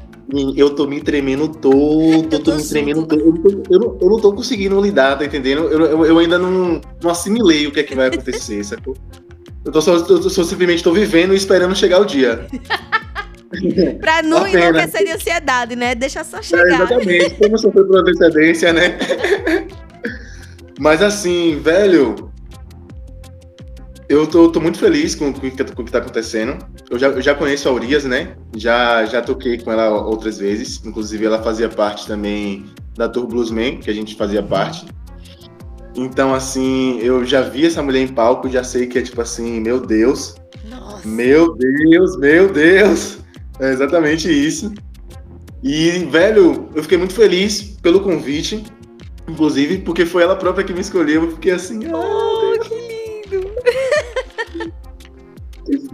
eu 0.56 0.70
tô 0.72 0.88
me 0.88 1.02
tremendo 1.02 1.48
todo, 1.48 2.28
eu 2.34 2.40
tô, 2.40 2.52
tô 2.52 2.56
me 2.56 2.64
tremendo 2.64 3.06
todo. 3.06 3.22
Eu, 3.22 3.34
tô, 3.34 3.74
eu, 3.74 3.80
não, 3.80 3.98
eu, 4.02 4.10
não 4.10 4.20
tô 4.20 4.34
conseguindo 4.34 4.80
lidar, 4.82 5.18
tá 5.18 5.26
entendendo? 5.26 5.64
Eu, 5.64 5.86
eu, 5.86 6.06
eu 6.06 6.20
ainda 6.20 6.38
não, 6.38 6.82
não 7.02 7.12
assimilei 7.12 7.68
o 7.68 7.72
que 7.72 7.80
é 7.80 7.84
que 7.84 7.96
vai 7.96 8.08
acontecer, 8.08 8.64
sacou? 8.66 8.96
Eu 9.66 9.72
tô 9.72 9.82
só, 9.82 9.94
eu, 9.94 10.30
simplesmente 10.30 10.84
tô 10.84 10.92
vivendo 10.92 11.34
e 11.34 11.38
esperando 11.38 11.76
chegar 11.76 12.00
o 12.02 12.06
dia. 12.06 12.48
pra 14.00 14.22
não 14.22 14.48
enlouquecer 14.48 15.06
de 15.06 15.12
ansiedade, 15.12 15.76
né? 15.76 15.96
Deixa 15.96 16.24
só 16.24 16.42
chegar. 16.42 16.64
É, 16.64 16.74
exatamente, 16.74 17.36
como 17.42 17.58
sofrer 17.58 17.86
por 17.86 18.00
antecedência, 18.00 18.74
né? 18.74 18.98
Mas 20.80 21.02
assim, 21.02 21.60
velho, 21.60 22.32
eu 24.10 24.28
tô, 24.28 24.50
tô, 24.50 24.60
muito 24.60 24.78
feliz 24.78 25.16
com, 25.16 25.32
com, 25.34 25.50
com, 25.50 25.82
o 25.82 25.86
que 25.86 25.92
tá 25.92 26.00
acontecendo. 26.00 26.58
Eu 26.90 27.00
já, 27.00 27.08
eu 27.08 27.22
já 27.22 27.34
conheço 27.34 27.70
a 27.70 27.72
Urias, 27.72 28.06
né? 28.06 28.36
Já, 28.56 29.06
já 29.06 29.22
toquei 29.22 29.58
com 29.58 29.72
ela 29.72 29.90
outras 29.90 30.38
vezes. 30.38 30.84
Inclusive, 30.86 31.26
ela 31.26 31.42
fazia 31.42 31.70
parte 31.70 32.06
também 32.06 32.66
da 32.96 33.08
Tour 33.08 33.28
Bluesman, 33.28 33.78
que 33.78 33.90
a 33.90 33.94
gente 33.94 34.16
fazia 34.16 34.44
parte. 34.44 34.86
Então, 35.96 36.34
assim, 36.34 37.00
eu 37.00 37.24
já 37.24 37.42
vi 37.42 37.66
essa 37.66 37.82
mulher 37.82 38.02
em 38.02 38.08
palco, 38.08 38.50
já 38.50 38.64
sei 38.64 38.88
que 38.88 38.98
é 38.98 39.02
tipo 39.02 39.22
assim, 39.22 39.60
meu 39.60 39.80
Deus. 39.80 40.36
Nossa. 40.70 41.08
Meu 41.08 41.56
Deus, 41.56 42.18
meu 42.18 42.52
Deus. 42.52 43.20
É 43.60 43.72
exatamente 43.72 44.30
isso. 44.30 44.74
E, 45.64 45.92
velho, 46.06 46.70
eu 46.76 46.84
fiquei 46.84 46.98
muito 46.98 47.14
feliz 47.14 47.62
pelo 47.82 48.02
convite, 48.02 48.64
inclusive, 49.28 49.78
porque 49.80 50.06
foi 50.06 50.24
ela 50.24 50.36
própria 50.36 50.66
que 50.66 50.74
me 50.74 50.82
escolheu. 50.82 51.24
Eu 51.24 51.32
fiquei 51.32 51.54
assim, 51.54 51.80
oh, 51.94 52.60
que 52.60 53.24
lindo! 53.30 53.54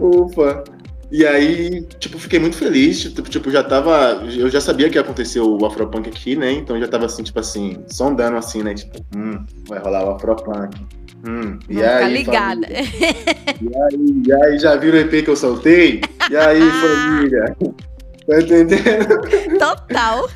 Ufa. 0.00 0.64
E 1.12 1.26
aí, 1.26 1.82
tipo, 1.98 2.18
fiquei 2.18 2.38
muito 2.38 2.56
feliz. 2.56 3.00
Tipo, 3.00 3.28
tipo, 3.28 3.50
já 3.50 3.64
tava. 3.64 4.24
Eu 4.32 4.48
já 4.48 4.60
sabia 4.60 4.88
que 4.88 4.96
ia 4.96 5.00
acontecer 5.00 5.40
o 5.40 5.64
Afropunk 5.66 6.08
aqui, 6.08 6.36
né? 6.36 6.52
Então 6.52 6.78
já 6.78 6.86
tava 6.86 7.06
assim, 7.06 7.22
tipo 7.22 7.38
assim, 7.40 7.84
sondando 7.88 8.36
assim, 8.36 8.62
né? 8.62 8.74
Tipo, 8.74 8.98
hum, 9.16 9.44
vai 9.68 9.80
rolar 9.80 10.04
o 10.04 10.10
Afropunk. 10.10 10.80
Hum, 11.26 11.58
e 11.68 11.74
Vou 11.74 11.84
aí, 11.84 12.12
ligada. 12.12 12.66
E 13.60 13.76
aí, 13.76 14.22
e 14.26 14.32
aí, 14.32 14.58
já 14.58 14.74
viram 14.76 14.96
o 14.96 15.00
EP 15.02 15.22
que 15.22 15.28
eu 15.28 15.36
soltei? 15.36 16.00
E 16.30 16.36
aí, 16.36 16.60
família? 16.60 17.56
Tá 18.26 18.40
entendendo? 18.40 19.58
Total. 19.58 20.30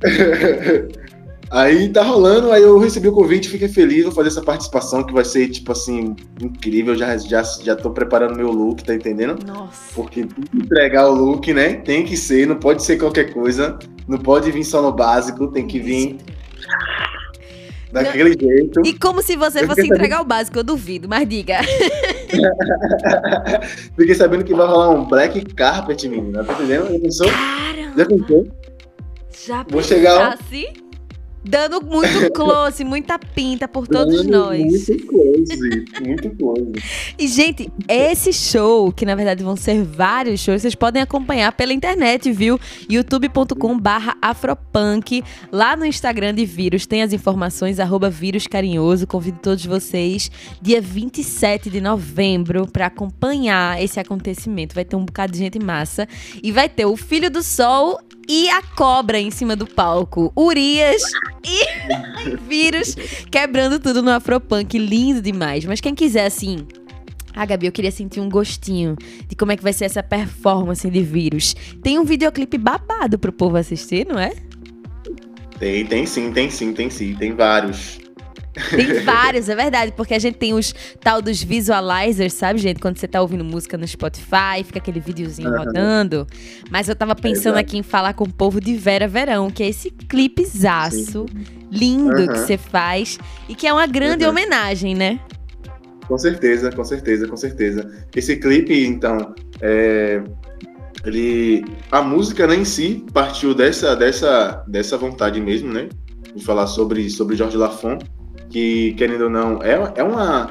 Aí 1.50 1.88
tá 1.88 2.04
rolando, 2.04 2.52
aí 2.52 2.62
eu 2.62 2.78
recebi 2.78 3.08
o 3.08 3.12
convite, 3.12 3.48
fiquei 3.48 3.66
feliz, 3.66 4.04
vou 4.04 4.12
fazer 4.12 4.28
essa 4.28 4.40
participação 4.40 5.02
que 5.02 5.12
vai 5.12 5.24
ser, 5.24 5.48
tipo 5.48 5.72
assim, 5.72 6.14
incrível. 6.40 6.94
Já, 6.94 7.16
já, 7.18 7.42
já 7.42 7.74
tô 7.74 7.90
preparando 7.90 8.36
meu 8.36 8.52
look, 8.52 8.84
tá 8.84 8.94
entendendo? 8.94 9.44
Nossa. 9.44 9.92
Porque 9.92 10.26
tem 10.26 10.44
que 10.44 10.56
entregar 10.58 11.08
o 11.08 11.14
look, 11.14 11.52
né? 11.52 11.74
Tem 11.74 12.04
que 12.04 12.16
ser, 12.16 12.46
não 12.46 12.54
pode 12.54 12.84
ser 12.84 12.98
qualquer 12.98 13.32
coisa. 13.32 13.76
Não 14.06 14.16
pode 14.16 14.48
vir 14.52 14.62
só 14.62 14.80
no 14.80 14.92
básico, 14.92 15.48
tem 15.48 15.66
que 15.66 15.80
vir 15.80 16.18
daquele 17.92 18.36
jeito. 18.38 18.82
E 18.84 18.98
como 18.98 19.22
se 19.22 19.36
você 19.36 19.62
Eu 19.62 19.66
fosse 19.66 19.82
entregar 19.82 20.20
o 20.20 20.24
básico, 20.24 20.58
eu 20.58 20.64
duvido, 20.64 21.08
mas 21.08 21.28
diga. 21.28 21.58
Fiquei 23.96 24.14
sabendo 24.14 24.44
que 24.44 24.54
vai 24.54 24.66
rolar 24.66 24.90
um 24.90 25.04
black 25.04 25.44
carpet, 25.54 26.08
menina. 26.08 26.44
Tá 26.44 26.52
entendendo? 26.54 26.92
Já 26.92 27.00
pensou? 27.00 27.28
Já 27.28 27.34
Caramba, 27.34 28.06
pensou? 28.06 28.46
já 29.46 29.66
Vou 29.68 29.82
chegar 29.82 30.14
lá. 30.14 30.36
Dando 31.42 31.80
muito 31.80 32.30
close, 32.34 32.84
muita 32.84 33.18
pinta 33.18 33.66
por 33.66 33.88
todos 33.88 34.16
Dando 34.16 34.30
nós. 34.30 34.60
Muito 34.60 35.06
close, 35.06 35.84
muito 36.06 36.30
close. 36.30 36.72
E, 37.18 37.26
gente, 37.26 37.70
esse 37.88 38.32
show, 38.32 38.92
que 38.92 39.06
na 39.06 39.14
verdade 39.14 39.42
vão 39.42 39.56
ser 39.56 39.82
vários 39.82 40.40
shows, 40.40 40.62
vocês 40.62 40.74
podem 40.74 41.00
acompanhar 41.00 41.52
pela 41.52 41.72
internet, 41.72 42.30
viu? 42.30 42.60
youtube.com 42.88 43.78
barra 43.78 44.16
afropunk. 44.20 45.22
Lá 45.50 45.76
no 45.76 45.86
Instagram 45.86 46.34
de 46.34 46.44
Vírus 46.44 46.86
tem 46.86 47.02
as 47.02 47.12
informações, 47.12 47.80
arroba 47.80 48.10
Vírus 48.10 48.46
Carinhoso. 48.46 49.06
Convido 49.06 49.38
todos 49.40 49.64
vocês, 49.64 50.30
dia 50.60 50.80
27 50.80 51.70
de 51.70 51.80
novembro, 51.80 52.66
para 52.66 52.86
acompanhar 52.86 53.82
esse 53.82 53.98
acontecimento. 53.98 54.74
Vai 54.74 54.84
ter 54.84 54.96
um 54.96 55.04
bocado 55.04 55.32
de 55.32 55.38
gente 55.38 55.58
massa. 55.58 56.06
E 56.42 56.52
vai 56.52 56.68
ter 56.68 56.84
o 56.84 56.96
Filho 56.96 57.30
do 57.30 57.42
Sol 57.42 57.98
e 58.30 58.48
a 58.48 58.62
cobra 58.62 59.18
em 59.18 59.28
cima 59.28 59.56
do 59.56 59.66
palco. 59.66 60.32
Urias 60.36 61.02
e 61.44 62.38
Vírus 62.48 62.94
quebrando 63.28 63.80
tudo 63.80 64.02
no 64.02 64.10
Afropunk. 64.12 64.78
Lindo 64.78 65.20
demais. 65.20 65.64
Mas 65.64 65.80
quem 65.80 65.96
quiser, 65.96 66.26
assim, 66.26 66.64
ah, 67.34 67.44
Gabi, 67.44 67.66
eu 67.66 67.72
queria 67.72 67.90
sentir 67.90 68.20
um 68.20 68.28
gostinho 68.28 68.96
de 69.26 69.34
como 69.34 69.50
é 69.50 69.56
que 69.56 69.62
vai 69.64 69.72
ser 69.72 69.86
essa 69.86 70.00
performance 70.00 70.88
de 70.88 71.02
vírus. 71.02 71.56
Tem 71.82 71.98
um 71.98 72.04
videoclipe 72.04 72.56
babado 72.56 73.18
pro 73.18 73.32
povo 73.32 73.56
assistir, 73.56 74.06
não 74.06 74.16
é? 74.16 74.32
Tem, 75.58 75.84
tem 75.84 76.06
sim, 76.06 76.32
tem 76.32 76.48
sim, 76.48 76.72
tem 76.72 76.88
sim, 76.88 77.14
tem 77.14 77.34
vários. 77.34 77.98
Tem 78.74 79.02
vários, 79.02 79.48
é 79.48 79.54
verdade, 79.54 79.92
porque 79.92 80.14
a 80.14 80.18
gente 80.18 80.36
tem 80.36 80.52
os 80.54 80.74
tal 81.00 81.20
dos 81.20 81.42
visualizers, 81.42 82.32
sabe, 82.32 82.58
gente? 82.58 82.80
Quando 82.80 82.98
você 82.98 83.08
tá 83.08 83.20
ouvindo 83.20 83.44
música 83.44 83.76
no 83.76 83.86
Spotify, 83.86 84.62
fica 84.64 84.78
aquele 84.78 85.00
videozinho 85.00 85.48
Aham. 85.48 85.58
rodando. 85.64 86.26
Mas 86.70 86.88
eu 86.88 86.94
tava 86.94 87.14
pensando 87.14 87.54
Exato. 87.54 87.58
aqui 87.58 87.78
em 87.78 87.82
falar 87.82 88.14
com 88.14 88.24
o 88.24 88.32
povo 88.32 88.60
de 88.60 88.76
Vera 88.76 89.08
Verão, 89.08 89.50
que 89.50 89.62
é 89.62 89.68
esse 89.68 89.90
clipezaço 89.90 91.26
lindo 91.70 92.14
que 92.28 92.36
Aham. 92.36 92.46
você 92.46 92.56
faz 92.58 93.18
e 93.48 93.54
que 93.54 93.66
é 93.66 93.72
uma 93.72 93.86
grande 93.86 94.24
Uhum. 94.24 94.30
homenagem, 94.30 94.94
né? 94.94 95.20
Com 96.06 96.18
certeza, 96.18 96.72
com 96.72 96.84
certeza, 96.84 97.28
com 97.28 97.36
certeza. 97.36 97.88
Esse 98.14 98.36
clipe, 98.36 98.84
então, 98.84 99.32
é, 99.60 100.20
ele, 101.04 101.64
a 101.90 102.02
música 102.02 102.46
né, 102.48 102.56
em 102.56 102.64
si 102.64 103.04
partiu 103.12 103.54
dessa, 103.54 103.94
dessa, 103.94 104.64
dessa 104.66 104.98
vontade 104.98 105.40
mesmo, 105.40 105.72
né, 105.72 105.88
de 106.34 106.44
falar 106.44 106.66
sobre 106.66 107.08
sobre 107.08 107.36
Jorge 107.36 107.56
Lafon, 107.56 107.96
que 108.50 108.92
querendo 108.94 109.24
ou 109.24 109.30
não 109.30 109.62
é, 109.62 109.92
é 109.96 110.02
uma 110.02 110.50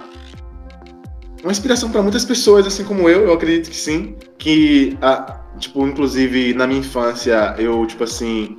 uma 1.43 1.51
inspiração 1.51 1.89
para 1.89 2.01
muitas 2.01 2.25
pessoas, 2.25 2.65
assim 2.67 2.83
como 2.83 3.07
eu, 3.07 3.21
eu 3.21 3.33
acredito 3.33 3.69
que 3.69 3.75
sim, 3.77 4.15
que 4.37 4.97
a, 5.01 5.39
tipo, 5.57 5.85
inclusive 5.87 6.53
na 6.53 6.65
minha 6.67 6.79
infância 6.79 7.55
eu 7.57 7.85
tipo 7.85 8.03
assim 8.03 8.57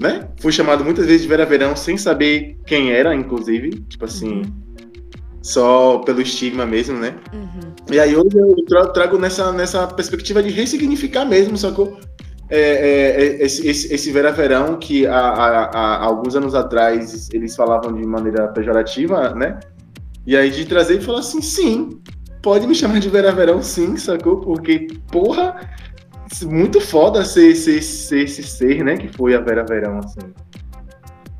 né? 0.00 0.28
Fui 0.40 0.52
chamado 0.52 0.84
muitas 0.84 1.06
vezes 1.06 1.22
de 1.22 1.28
Vera 1.28 1.44
Verão 1.44 1.74
sem 1.74 1.96
saber 1.96 2.56
quem 2.66 2.92
era, 2.92 3.14
inclusive. 3.14 3.70
Tipo 3.88 4.04
assim, 4.04 4.42
só 5.42 5.98
pelo 5.98 6.20
estigma 6.20 6.64
mesmo, 6.64 6.98
né? 6.98 7.16
Uhum. 7.32 7.72
E 7.90 7.98
aí 7.98 8.16
hoje 8.16 8.36
eu 8.36 8.54
tra- 8.66 8.88
trago 8.88 9.18
nessa, 9.18 9.52
nessa 9.52 9.86
perspectiva 9.86 10.42
de 10.42 10.50
ressignificar 10.50 11.24
mesmo, 11.24 11.56
sacou? 11.56 11.98
É, 12.50 12.60
é, 12.60 13.20
é, 13.20 13.44
esse, 13.44 13.66
esse, 13.68 13.94
esse 13.94 14.10
Vera 14.10 14.32
Verão, 14.32 14.76
que 14.78 15.06
há, 15.06 15.18
há, 15.18 15.64
há 15.66 16.04
alguns 16.04 16.34
anos 16.34 16.54
atrás 16.54 17.28
eles 17.32 17.54
falavam 17.54 17.92
de 17.92 18.06
maneira 18.06 18.48
pejorativa, 18.48 19.34
né? 19.34 19.60
E 20.26 20.36
aí 20.36 20.50
de 20.50 20.64
trazer 20.64 20.98
e 20.98 21.00
falar 21.02 21.20
assim, 21.20 21.42
sim, 21.42 22.00
pode 22.42 22.66
me 22.66 22.74
chamar 22.74 23.00
de 23.00 23.08
Vera 23.08 23.32
Verão, 23.32 23.62
sim, 23.62 23.96
sacou? 23.96 24.40
Porque, 24.40 24.86
porra, 25.10 25.56
muito 26.44 26.80
foda 26.80 27.24
ser, 27.24 27.54
ser, 27.54 27.82
ser 27.82 28.24
esse 28.24 28.42
ser, 28.42 28.84
né? 28.84 28.96
Que 28.96 29.08
foi 29.08 29.34
a 29.34 29.40
Vera 29.40 29.64
Verão, 29.64 29.98
assim. 29.98 30.32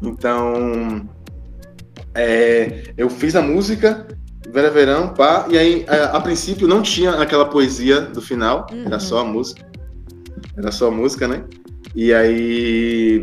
Então, 0.03 1.09
é, 2.15 2.85
eu 2.97 3.11
fiz 3.11 3.35
a 3.37 3.43
música, 3.43 4.07
Vera 4.51 4.71
Verão, 4.71 5.09
pá, 5.09 5.47
e 5.51 5.59
aí, 5.59 5.85
a, 5.89 6.17
a 6.17 6.21
princípio, 6.21 6.67
não 6.67 6.81
tinha 6.81 7.11
aquela 7.13 7.47
poesia 7.47 8.01
do 8.01 8.23
final, 8.23 8.67
Uhum. 8.73 8.85
era 8.87 8.99
só 8.99 9.21
a 9.21 9.25
música. 9.25 9.68
Era 10.59 10.73
só 10.73 10.91
música, 10.91 11.29
né? 11.29 11.45
E 11.95 12.13
aí, 12.13 13.23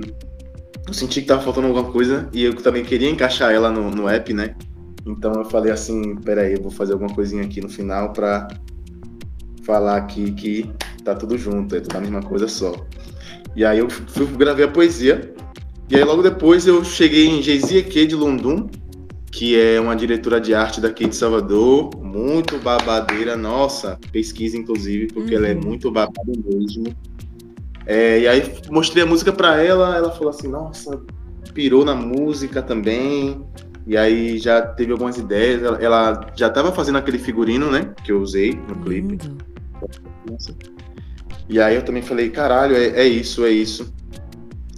eu 0.88 0.94
senti 0.94 1.22
que 1.22 1.28
tava 1.28 1.42
faltando 1.42 1.68
alguma 1.68 1.92
coisa, 1.92 2.30
e 2.34 2.44
eu 2.44 2.56
também 2.56 2.84
queria 2.84 3.10
encaixar 3.10 3.52
ela 3.52 3.70
no, 3.70 3.92
no 3.92 4.08
app, 4.08 4.34
né? 4.34 4.56
Então 5.06 5.34
eu 5.34 5.46
falei 5.46 5.72
assim, 5.72 6.16
peraí, 6.16 6.54
eu 6.54 6.62
vou 6.62 6.72
fazer 6.72 6.94
alguma 6.94 7.14
coisinha 7.14 7.44
aqui 7.44 7.62
no 7.62 7.70
final 7.70 8.12
pra 8.14 8.48
falar 9.64 9.98
aqui 9.98 10.32
que 10.32 10.70
tá 11.04 11.14
tudo 11.14 11.38
junto, 11.38 11.76
é 11.76 11.80
tudo 11.80 11.98
a 11.98 12.02
mesma 12.02 12.22
coisa 12.22 12.48
só. 12.48 12.74
E 13.56 13.64
aí 13.64 13.80
eu 13.80 13.90
fui 13.90 14.26
gravei 14.28 14.66
a 14.66 14.68
poesia, 14.68 15.34
e 15.90 15.96
aí 15.96 16.04
logo 16.04 16.24
depois 16.24 16.66
eu 16.66 16.84
cheguei 16.84 17.28
em 17.28 17.42
Geizia 17.42 17.84
Q 17.84 18.08
de 18.08 18.16
Lundum, 18.16 18.68
que 19.32 19.60
é 19.60 19.80
uma 19.80 19.96
diretora 19.96 20.40
de 20.40 20.54
arte 20.56 20.80
daqui 20.80 21.08
de 21.08 21.16
Salvador, 21.16 21.92
muito 22.02 22.58
babadeira, 22.60 23.36
nossa, 23.36 24.00
pesquisa 24.12 24.58
inclusive, 24.58 25.08
porque 25.08 25.36
ela 25.36 25.48
é 25.48 25.54
Uhum. 25.54 25.62
muito 25.62 25.92
babada 25.92 26.32
mesmo. 26.48 26.96
É, 27.86 28.20
e 28.20 28.28
aí 28.28 28.54
mostrei 28.70 29.04
a 29.04 29.06
música 29.06 29.32
pra 29.32 29.62
ela, 29.62 29.96
ela 29.96 30.12
falou 30.12 30.30
assim, 30.30 30.48
nossa, 30.48 31.02
pirou 31.54 31.86
na 31.86 31.96
música 31.96 32.62
também. 32.62 33.46
E 33.88 33.96
aí 33.96 34.40
já 34.40 34.62
teve 34.62 34.92
algumas 34.92 35.18
ideias, 35.18 35.62
ela, 35.62 35.78
ela 35.82 36.32
já 36.36 36.50
tava 36.50 36.72
fazendo 36.72 36.98
aquele 36.98 37.20
figurino, 37.20 37.70
né, 37.70 37.94
que 38.04 38.12
eu 38.12 38.20
usei 38.20 38.54
no 38.68 38.76
clipe. 38.78 39.20
Nossa. 40.30 40.56
E 41.48 41.60
aí 41.62 41.76
eu 41.76 41.84
também 41.84 42.02
falei, 42.02 42.30
caralho, 42.30 42.76
é, 42.76 42.88
é 42.88 43.08
isso, 43.08 43.46
é 43.46 43.52
isso. 43.52 43.94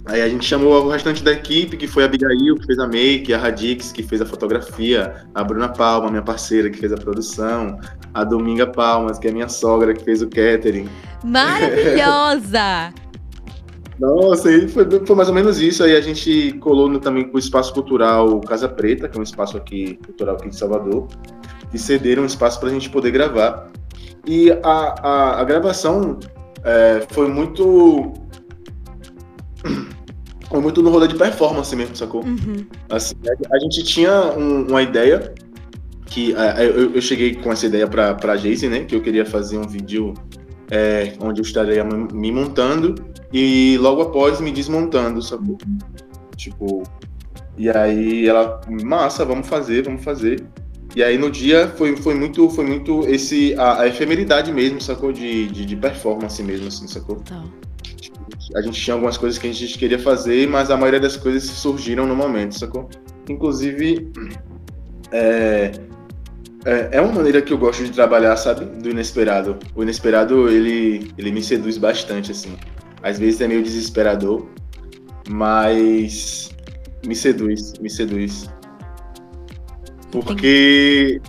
Aí 0.08 0.22
a 0.22 0.28
gente 0.28 0.46
chamou 0.46 0.72
o 0.72 0.88
restante 0.88 1.22
da 1.22 1.32
equipe, 1.32 1.76
que 1.76 1.86
foi 1.86 2.02
a 2.02 2.06
Abigail, 2.06 2.56
que 2.56 2.66
fez 2.66 2.78
a 2.78 2.86
make, 2.86 3.32
a 3.34 3.38
Radix, 3.38 3.92
que 3.92 4.02
fez 4.02 4.22
a 4.22 4.26
fotografia, 4.26 5.26
a 5.34 5.44
Bruna 5.44 5.68
Palma, 5.68 6.10
minha 6.10 6.22
parceira, 6.22 6.70
que 6.70 6.78
fez 6.78 6.92
a 6.92 6.96
produção, 6.96 7.78
a 8.14 8.24
Dominga 8.24 8.66
Palmas, 8.66 9.18
que 9.18 9.28
é 9.28 9.30
minha 9.30 9.48
sogra, 9.48 9.92
que 9.92 10.02
fez 10.02 10.22
o 10.22 10.28
catering. 10.28 10.88
Maravilhosa! 11.22 12.94
Nossa, 14.00 14.50
e 14.50 14.66
foi, 14.68 14.86
foi 15.04 15.16
mais 15.16 15.28
ou 15.28 15.34
menos 15.34 15.60
isso. 15.60 15.82
Aí 15.82 15.94
a 15.94 16.00
gente 16.00 16.52
colou 16.60 16.88
no, 16.88 17.00
também 17.00 17.24
com 17.28 17.36
o 17.36 17.38
Espaço 17.38 17.74
Cultural 17.74 18.40
Casa 18.42 18.68
Preta, 18.68 19.08
que 19.08 19.16
é 19.18 19.20
um 19.20 19.24
espaço 19.24 19.56
aqui 19.56 19.98
cultural 20.06 20.36
aqui 20.36 20.48
de 20.48 20.56
Salvador, 20.56 21.08
e 21.74 21.78
cederam 21.78 22.22
um 22.22 22.26
espaço 22.26 22.60
para 22.60 22.70
a 22.70 22.72
gente 22.72 22.88
poder 22.88 23.10
gravar. 23.10 23.68
E 24.24 24.52
a, 24.52 24.94
a, 25.02 25.40
a 25.40 25.44
gravação 25.44 26.18
é, 26.64 27.06
foi 27.10 27.28
muito. 27.28 28.14
Foi 30.48 30.60
muito 30.60 30.82
no 30.82 30.90
rolê 30.90 31.06
de 31.08 31.14
performance 31.14 31.74
mesmo, 31.76 31.94
sacou? 31.96 32.24
Uhum. 32.24 32.66
Assim, 32.88 33.14
a, 33.26 33.56
a 33.56 33.58
gente 33.58 33.82
tinha 33.84 34.12
um- 34.36 34.66
uma 34.68 34.82
ideia 34.82 35.34
que 36.06 36.34
é, 36.34 36.64
eu, 36.66 36.94
eu 36.94 37.00
cheguei 37.02 37.34
com 37.34 37.52
essa 37.52 37.66
ideia 37.66 37.86
pra, 37.86 38.14
pra 38.14 38.36
Jace, 38.36 38.66
né? 38.68 38.84
Que 38.84 38.94
eu 38.94 39.02
queria 39.02 39.26
fazer 39.26 39.58
um 39.58 39.66
vídeo 39.68 40.14
é, 40.70 41.14
onde 41.20 41.40
eu 41.40 41.44
estaria 41.44 41.84
me 41.84 42.08
me 42.12 42.32
montando 42.32 42.94
e 43.32 43.76
logo 43.78 44.00
após 44.02 44.40
me 44.40 44.50
desmontando, 44.50 45.20
sacou? 45.20 45.58
Tipo, 46.36 46.82
e 47.58 47.68
aí 47.68 48.26
ela, 48.26 48.60
massa, 48.84 49.24
vamos 49.24 49.46
fazer, 49.48 49.82
vamos 49.84 50.02
fazer. 50.02 50.46
E 50.96 51.02
aí 51.02 51.18
no 51.18 51.30
dia 51.30 51.68
foi, 51.76 51.94
foi 51.96 52.14
muito, 52.14 52.48
foi 52.48 52.64
muito 52.64 53.00
esse, 53.06 53.54
a, 53.58 53.82
a 53.82 53.86
efemeridade 53.86 54.50
mesmo, 54.50 54.80
sacou? 54.80 55.12
De, 55.12 55.46
de, 55.48 55.66
de 55.66 55.76
performance 55.76 56.42
mesmo, 56.42 56.68
assim, 56.68 56.88
sacou? 56.88 57.16
Tá. 57.16 57.44
A 58.54 58.62
gente 58.62 58.80
tinha 58.80 58.94
algumas 58.94 59.16
coisas 59.16 59.38
que 59.38 59.46
a 59.46 59.52
gente 59.52 59.78
queria 59.78 59.98
fazer, 59.98 60.48
mas 60.48 60.70
a 60.70 60.76
maioria 60.76 61.00
das 61.00 61.16
coisas 61.16 61.44
surgiram 61.44 62.06
no 62.06 62.16
momento, 62.16 62.58
sacou? 62.58 62.88
Inclusive, 63.28 64.10
é, 65.12 65.72
É, 66.64 66.88
é 66.98 67.00
uma 67.00 67.12
maneira 67.12 67.40
que 67.40 67.52
eu 67.52 67.58
gosto 67.58 67.84
de 67.84 67.92
trabalhar, 67.92 68.36
sabe? 68.36 68.64
Do 68.64 68.90
inesperado. 68.90 69.58
O 69.74 69.82
inesperado, 69.82 70.48
ele, 70.48 71.10
ele 71.16 71.30
me 71.30 71.42
seduz 71.42 71.78
bastante, 71.78 72.32
assim. 72.32 72.56
Às 73.02 73.18
vezes 73.18 73.40
é 73.40 73.46
meio 73.48 73.62
desesperador, 73.62 74.46
mas 75.28 76.50
me 77.06 77.14
seduz, 77.14 77.74
me 77.80 77.88
seduz. 77.88 78.50
Porque 80.10 81.20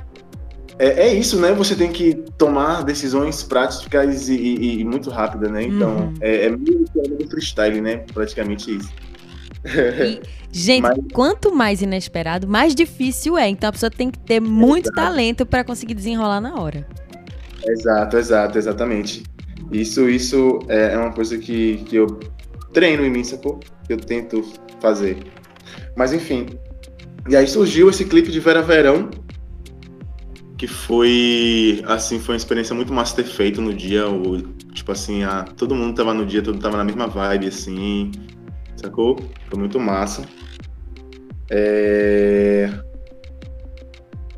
é, 0.80 1.08
é, 1.08 1.14
isso, 1.14 1.38
né? 1.40 1.52
Você 1.52 1.76
tem 1.76 1.92
que 1.92 2.16
tomar 2.38 2.84
decisões 2.84 3.44
práticas 3.44 4.30
e, 4.30 4.36
e, 4.36 4.80
e 4.80 4.86
muito 4.86 5.10
rápidas, 5.10 5.52
né? 5.52 5.64
Então, 5.64 5.90
uhum. 5.90 6.14
é, 6.22 6.46
é 6.46 6.50
meio 6.50 6.86
que 6.86 7.24
do 7.24 7.30
freestyle, 7.30 7.82
né? 7.82 7.98
Praticamente 8.14 8.78
isso. 8.78 8.90
E, 9.66 10.22
gente, 10.52 10.84
Mas... 10.84 10.98
quanto 11.12 11.54
mais 11.54 11.82
inesperado, 11.82 12.48
mais 12.48 12.74
difícil 12.74 13.38
é. 13.38 13.50
Então 13.50 13.70
a 13.70 13.74
pessoa 13.74 13.92
tem 13.92 14.10
que 14.10 14.18
ter 14.20 14.40
muito 14.40 14.86
exato. 14.86 14.96
talento 14.96 15.46
para 15.46 15.66
conseguir 15.66 15.94
desenrolar 15.94 16.40
na 16.40 16.56
hora. 16.56 16.88
Exato, 17.68 18.18
exato, 18.18 18.58
exatamente. 18.58 19.24
Isso, 19.72 20.10
isso 20.10 20.60
é, 20.70 20.94
é 20.94 20.98
uma 20.98 21.12
coisa 21.12 21.38
que, 21.38 21.78
que 21.86 21.98
eu 21.98 22.08
treino 22.72 23.06
em 23.06 23.10
mim, 23.10 23.24
sacou? 23.24 23.60
Que 23.86 23.94
eu 23.94 23.98
tento 23.98 24.44
fazer. 24.80 25.18
Mas 25.96 26.14
enfim. 26.14 26.48
E 27.28 27.36
aí 27.36 27.48
surgiu 27.48 27.90
esse 27.90 28.06
clipe 28.06 28.32
de 28.32 28.40
Vera 28.40 28.62
Verão, 28.62 29.10
que 30.60 30.68
foi 30.68 31.82
assim 31.86 32.20
foi 32.20 32.34
uma 32.36 32.38
experiência 32.38 32.76
muito 32.76 32.94
massa 32.94 33.16
ter 33.16 33.24
feito 33.24 33.62
no 33.62 33.74
dia 33.74 34.10
o 34.10 34.42
tipo 34.74 34.92
assim 34.92 35.24
a, 35.24 35.44
todo 35.44 35.74
mundo 35.74 35.96
tava 35.96 36.14
no 36.14 36.26
dia 36.26 36.42
todo 36.42 36.56
mundo 36.56 36.62
tava 36.62 36.76
na 36.76 36.84
mesma 36.84 37.08
vibe 37.08 37.48
assim 37.48 38.12
sacou? 38.76 39.18
Foi 39.50 39.58
muito 39.58 39.80
massa. 39.80 40.24
É... 41.50 42.70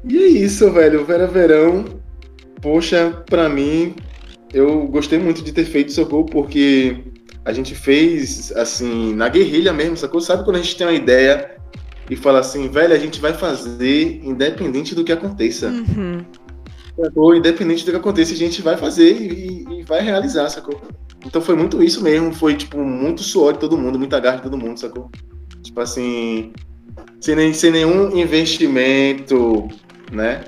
e 0.03 0.17
é 0.17 0.27
isso 0.27 0.71
velho 0.71 1.03
Vera 1.03 1.25
Verão. 1.25 1.85
Poxa 2.61 3.23
para 3.27 3.49
mim 3.49 3.95
eu 4.53 4.87
gostei 4.87 5.17
muito 5.17 5.41
de 5.41 5.51
ter 5.51 5.65
feito 5.65 5.91
sacou? 5.91 6.23
Porque 6.23 7.03
a 7.43 7.51
gente 7.51 7.73
fez 7.73 8.51
assim 8.55 9.15
na 9.15 9.27
guerrilha 9.27 9.73
mesmo 9.73 9.97
sacou? 9.97 10.21
Sabe 10.21 10.43
quando 10.43 10.57
a 10.57 10.61
gente 10.61 10.77
tem 10.77 10.85
uma 10.85 10.93
ideia 10.93 11.57
e 12.11 12.15
fala 12.17 12.39
assim, 12.39 12.67
velho, 12.67 12.93
a 12.93 12.97
gente 12.97 13.21
vai 13.21 13.33
fazer 13.33 14.19
independente 14.21 14.93
do 14.93 15.01
que 15.01 15.13
aconteça. 15.13 15.69
Uhum. 15.69 16.25
Sacou? 16.93 17.33
Independente 17.33 17.85
do 17.85 17.91
que 17.91 17.97
aconteça, 17.97 18.33
a 18.33 18.37
gente 18.37 18.61
vai 18.61 18.75
fazer 18.75 19.13
e, 19.13 19.79
e, 19.79 19.83
vai 19.83 20.01
realizar, 20.01 20.49
sacou? 20.49 20.81
Então 21.25 21.41
foi 21.41 21.55
muito 21.55 21.81
isso 21.81 22.03
mesmo, 22.03 22.33
foi 22.33 22.55
tipo 22.55 22.77
muito 22.83 23.23
suor 23.23 23.53
de 23.53 23.59
todo 23.59 23.77
mundo, 23.77 23.97
muita 23.97 24.19
garra 24.19 24.37
de 24.37 24.43
todo 24.43 24.57
mundo, 24.57 24.77
sacou? 24.77 25.09
Tipo 25.63 25.79
assim, 25.79 26.51
sem, 27.21 27.33
nem, 27.33 27.53
sem 27.53 27.71
nenhum 27.71 28.13
investimento, 28.17 29.69
né? 30.11 30.43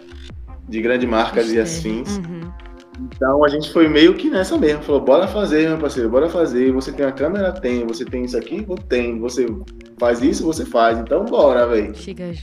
De 0.67 0.81
grandes 0.81 1.07
marcas 1.07 1.49
e 1.49 1.61
afins. 1.61 2.17
Uhum. 2.17 2.51
Então 2.99 3.43
a 3.43 3.47
gente 3.47 3.71
foi 3.71 3.87
meio 3.87 4.13
que 4.13 4.29
nessa 4.29 4.57
mesmo. 4.57 4.83
Falou, 4.83 5.01
bora 5.01 5.27
fazer, 5.27 5.67
meu 5.67 5.77
parceiro, 5.77 6.09
bora 6.09 6.29
fazer. 6.29 6.71
Você 6.71 6.91
tem 6.91 7.05
a 7.05 7.11
câmera? 7.11 7.51
Tem. 7.51 7.85
Você 7.87 8.05
tem 8.05 8.23
isso 8.23 8.37
aqui? 8.37 8.65
Tem. 8.87 9.19
Você 9.19 9.47
faz 9.97 10.21
isso? 10.21 10.43
Você 10.45 10.65
faz. 10.65 10.99
Então 10.99 11.25
bora, 11.25 11.65
velho. 11.67 11.93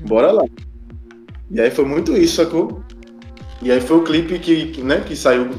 Bora 0.06 0.32
lá. 0.32 0.44
E 1.50 1.60
aí 1.60 1.70
foi 1.70 1.84
muito 1.84 2.16
isso, 2.16 2.36
sacou? 2.36 2.82
E 3.62 3.70
aí 3.70 3.80
foi 3.80 3.98
o 3.98 4.04
clipe 4.04 4.38
que, 4.38 4.82
né, 4.82 5.00
que 5.00 5.14
saiu 5.14 5.50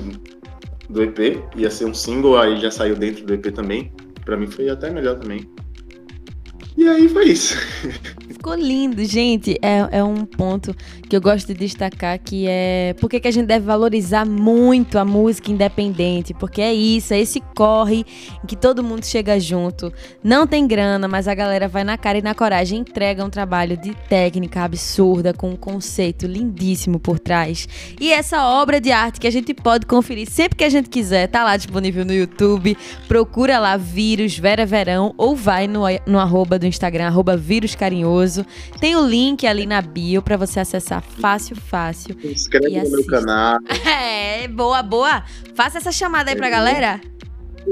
do 0.89 1.03
EP. 1.03 1.43
Ia 1.55 1.69
ser 1.69 1.85
um 1.85 1.93
single, 1.93 2.37
aí 2.37 2.59
já 2.59 2.71
saiu 2.71 2.95
dentro 2.95 3.25
do 3.25 3.33
EP 3.33 3.53
também. 3.53 3.91
Pra 4.25 4.37
mim 4.37 4.47
foi 4.47 4.69
até 4.69 4.89
melhor 4.89 5.19
também. 5.19 5.49
E 6.77 6.87
aí 6.87 7.07
foi 7.09 7.25
isso. 7.25 7.55
Ficou 8.41 8.55
lindo, 8.55 9.05
gente. 9.05 9.55
É, 9.61 9.99
é 9.99 10.03
um 10.03 10.25
ponto 10.25 10.75
que 11.07 11.15
eu 11.15 11.21
gosto 11.21 11.45
de 11.49 11.53
destacar 11.53 12.17
que 12.17 12.47
é 12.47 12.95
porque 12.99 13.19
que 13.19 13.27
a 13.27 13.31
gente 13.31 13.45
deve 13.45 13.63
valorizar 13.63 14.25
muito 14.25 14.97
a 14.97 15.05
música 15.05 15.51
independente, 15.51 16.33
porque 16.33 16.59
é 16.59 16.73
isso, 16.73 17.13
é 17.13 17.19
esse 17.19 17.39
corre 17.55 18.03
em 18.43 18.47
que 18.47 18.55
todo 18.55 18.83
mundo 18.83 19.05
chega 19.05 19.39
junto. 19.39 19.93
Não 20.23 20.47
tem 20.47 20.65
grana, 20.65 21.07
mas 21.07 21.27
a 21.27 21.35
galera 21.35 21.67
vai 21.67 21.83
na 21.83 21.99
cara 21.99 22.17
e 22.17 22.21
na 22.23 22.33
coragem 22.33 22.79
entrega 22.79 23.23
um 23.23 23.29
trabalho 23.29 23.77
de 23.77 23.93
técnica 24.09 24.63
absurda 24.63 25.35
com 25.35 25.51
um 25.51 25.55
conceito 25.55 26.25
lindíssimo 26.25 26.99
por 26.99 27.19
trás. 27.19 27.69
E 27.99 28.11
essa 28.11 28.43
obra 28.43 28.81
de 28.81 28.91
arte 28.91 29.19
que 29.19 29.27
a 29.27 29.31
gente 29.31 29.53
pode 29.53 29.85
conferir 29.85 30.27
sempre 30.27 30.57
que 30.57 30.63
a 30.63 30.69
gente 30.69 30.89
quiser, 30.89 31.27
tá 31.27 31.43
lá 31.43 31.55
disponível 31.55 32.03
no 32.03 32.13
YouTube. 32.13 32.75
Procura 33.07 33.59
lá 33.59 33.77
Vírus 33.77 34.35
Vera 34.35 34.65
Verão 34.65 35.13
ou 35.15 35.35
vai 35.35 35.67
no, 35.67 35.81
no 36.07 36.17
arroba 36.17 36.57
do 36.57 36.65
Instagram, 36.65 37.05
arroba 37.05 37.37
Vírus 37.37 37.75
Carinhoso. 37.75 38.30
Tem 38.79 38.95
o 38.95 39.05
link 39.05 39.45
ali 39.45 39.65
na 39.65 39.81
bio 39.81 40.21
para 40.21 40.37
você 40.37 40.59
acessar 40.59 41.01
fácil, 41.01 41.55
fácil. 41.55 42.15
Se 42.21 42.27
inscreve 42.27 42.81
no 42.81 42.89
meu 42.89 43.05
canal. 43.05 43.57
É, 43.85 44.47
boa, 44.47 44.81
boa. 44.81 45.23
Faça 45.55 45.77
essa 45.77 45.91
chamada 45.91 46.31
aí 46.31 46.35
pra 46.35 46.49
galera. 46.49 46.99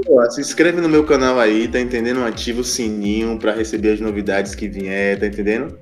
Pô, 0.04 0.30
se 0.30 0.40
inscreve 0.40 0.80
no 0.80 0.88
meu 0.88 1.04
canal 1.04 1.38
aí, 1.38 1.66
tá 1.66 1.80
entendendo? 1.80 2.24
Ativa 2.24 2.60
o 2.60 2.64
sininho 2.64 3.38
para 3.38 3.52
receber 3.52 3.92
as 3.92 4.00
novidades 4.00 4.54
que 4.54 4.68
vier, 4.68 5.18
tá 5.18 5.26
entendendo? 5.26 5.76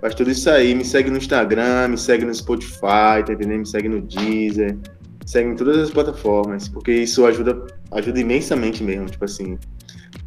Faz 0.00 0.14
tudo 0.14 0.30
isso 0.30 0.48
aí. 0.48 0.74
Me 0.74 0.84
segue 0.84 1.10
no 1.10 1.18
Instagram, 1.18 1.88
me 1.88 1.98
segue 1.98 2.24
no 2.24 2.34
Spotify, 2.34 3.22
tá 3.24 3.32
entendendo? 3.32 3.60
Me 3.60 3.66
segue 3.66 3.88
no 3.88 4.00
Deezer. 4.00 4.78
Segue 5.26 5.50
em 5.50 5.56
todas 5.56 5.76
as 5.76 5.90
plataformas, 5.90 6.68
porque 6.68 6.90
isso 6.90 7.24
ajuda, 7.26 7.66
ajuda 7.92 8.18
imensamente 8.18 8.82
mesmo. 8.82 9.06
Tipo 9.06 9.26
assim, 9.26 9.58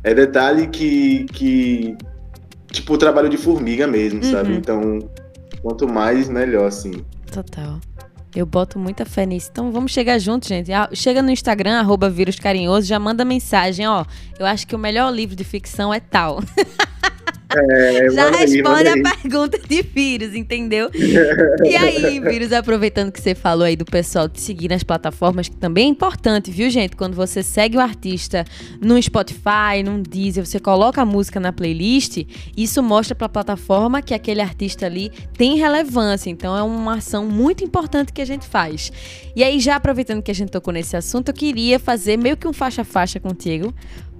é 0.04 0.14
detalhe 0.14 0.68
que, 0.68 1.26
que 1.34 1.98
tipo, 2.74 2.98
trabalho 2.98 3.30
de 3.30 3.38
formiga 3.38 3.88
mesmo, 3.88 4.22
uhum. 4.24 4.32
sabe? 4.32 4.54
Então, 4.56 5.00
quanto 5.62 5.88
mais, 5.88 6.28
melhor, 6.28 6.66
assim. 6.66 7.06
Total. 7.32 7.80
Eu 8.36 8.48
boto 8.48 8.80
muita 8.80 9.06
fé 9.06 9.26
nisso. 9.28 9.50
Então 9.52 9.72
vamos 9.72 9.92
chegar 9.92 10.18
junto, 10.18 10.48
gente. 10.48 10.74
Ah, 10.74 10.90
chega 10.92 11.22
no 11.22 11.30
Instagram, 11.30 11.80
arroba 11.80 12.10
vírus 12.10 12.40
carinhoso, 12.40 12.88
já 12.88 12.98
manda 12.98 13.24
mensagem, 13.24 13.88
ó. 13.88 14.04
Eu 14.40 14.46
acho 14.46 14.66
que 14.66 14.76
o 14.76 14.80
melhor 14.80 15.14
livro 15.14 15.36
de 15.36 15.44
ficção 15.44 15.94
é 15.94 16.00
tal. 16.00 16.42
É, 17.56 18.10
Já 18.10 18.30
responde 18.32 18.88
aí, 18.88 19.02
a 19.02 19.18
pergunta 19.18 19.60
de 19.60 19.82
vírus, 19.82 20.36
entendeu? 20.36 20.90
e 21.64 21.76
aí, 21.76 22.20
vírus, 22.20 22.52
aproveitando 22.52 23.12
que 23.12 23.22
você 23.22 23.36
falou 23.36 23.66
aí 23.66 23.76
do 23.76 23.86
pessoal 23.86 24.28
te 24.28 24.42
seguir 24.42 24.70
nas 24.70 24.84
plataformas, 24.84 25.48
que 25.48 25.56
também 25.56 25.86
é 25.86 25.90
importante, 25.90 26.52
viu, 26.52 26.70
gente? 26.70 26.96
Quando 26.96 27.16
você 27.16 27.44
segue 27.44 27.78
o 27.78 27.80
artista 27.80 28.46
no 28.82 29.02
Spotify, 29.02 29.84
num 29.84 30.02
Deezer, 30.02 30.46
você 30.46 30.60
coloca 30.60 31.02
a 31.02 31.06
música 31.06 31.40
na 31.40 31.52
playlist, 31.52 32.26
isso 32.58 32.82
mostra 32.82 33.16
para 33.16 33.26
a 33.28 33.30
plataforma 33.30 34.02
que 34.02 34.14
aquele 34.14 34.42
artista 34.42 34.86
ali 34.86 35.12
tem 35.38 35.58
relevância. 35.58 36.30
Então 36.30 36.58
é 36.58 36.64
uma 36.64 36.96
ação 36.96 37.26
muito 37.26 37.64
importante 37.64 38.12
que 38.12 38.22
a 38.22 38.26
gente 38.26 38.48
faz. 38.48 38.92
E 39.36 39.44
aí, 39.44 39.60
já 39.60 39.76
aproveitando 39.76 40.22
que 40.22 40.32
a 40.32 40.36
gente 40.36 40.50
tocou 40.50 40.74
nesse 40.74 40.96
assunto, 40.96 41.30
eu 41.30 41.34
queria 41.34 41.80
fazer 41.80 42.18
meio 42.18 42.38
que 42.38 42.48
um 42.48 42.54
faixa-faixa 42.54 43.20
contigo 43.20 43.74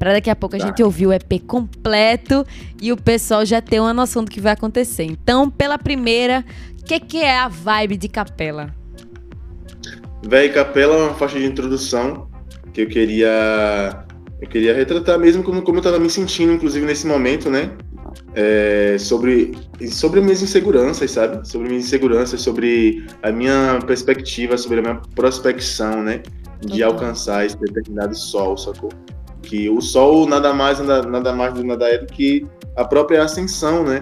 para 0.04 0.12
daqui 0.12 0.30
a 0.30 0.36
pouco 0.36 0.58
a 0.58 0.60
tá. 0.60 0.68
gente 0.68 0.84
ouvir 0.84 1.08
o 1.08 1.14
EP 1.14 1.42
completo 1.48 2.46
e 2.82 2.92
o 2.92 2.98
pessoal 2.98 3.46
já 3.46 3.62
ter 3.62 3.80
uma 3.80 3.94
noção 3.94 4.22
do 4.22 4.30
que 4.30 4.42
vai 4.42 4.52
acontecer. 4.52 5.06
Então, 5.06 5.50
pela 5.50 5.78
primeira, 5.78 6.44
o 6.78 6.84
que, 6.84 7.00
que 7.00 7.22
é 7.22 7.40
a 7.40 7.48
vibe 7.48 7.96
de 7.96 8.10
Capela? 8.10 8.76
Véi, 10.22 10.50
Capela 10.50 10.94
é 10.94 11.04
uma 11.04 11.14
faixa 11.14 11.40
de 11.40 11.46
introdução 11.46 12.28
que 12.74 12.82
eu 12.82 12.88
queria 12.88 14.06
eu 14.42 14.48
queria 14.50 14.74
retratar 14.76 15.18
mesmo 15.18 15.42
como, 15.42 15.62
como 15.62 15.78
eu 15.78 15.80
estava 15.80 15.98
me 15.98 16.10
sentindo, 16.10 16.52
inclusive 16.52 16.86
nesse 16.86 17.08
momento, 17.08 17.50
né? 17.50 17.72
É, 18.36 18.98
sobre, 19.00 19.54
sobre 19.90 20.20
minhas 20.20 20.42
inseguranças, 20.42 21.12
sabe? 21.12 21.48
Sobre 21.48 21.70
minhas 21.70 21.86
inseguranças, 21.86 22.42
sobre 22.42 23.06
a 23.22 23.32
minha 23.32 23.80
perspectiva, 23.88 24.58
sobre 24.58 24.80
a 24.80 24.82
minha 24.82 25.02
prospecção, 25.16 26.04
né? 26.04 26.22
De 26.60 26.84
alcançar 26.84 27.46
esse 27.46 27.58
determinado 27.58 28.14
sol, 28.14 28.58
sacou? 28.58 28.90
Que 29.44 29.70
o 29.70 29.82
Sol 29.82 30.28
nada 30.28 30.54
mais 30.54 30.80
nada, 30.80 31.08
nada 31.08 31.34
mais 31.34 31.54
nada 31.64 31.88
é 31.88 32.00
do 32.00 32.08
que 32.08 32.48
a 32.76 32.84
própria 32.84 33.24
ascensão, 33.24 33.84
né? 33.84 34.02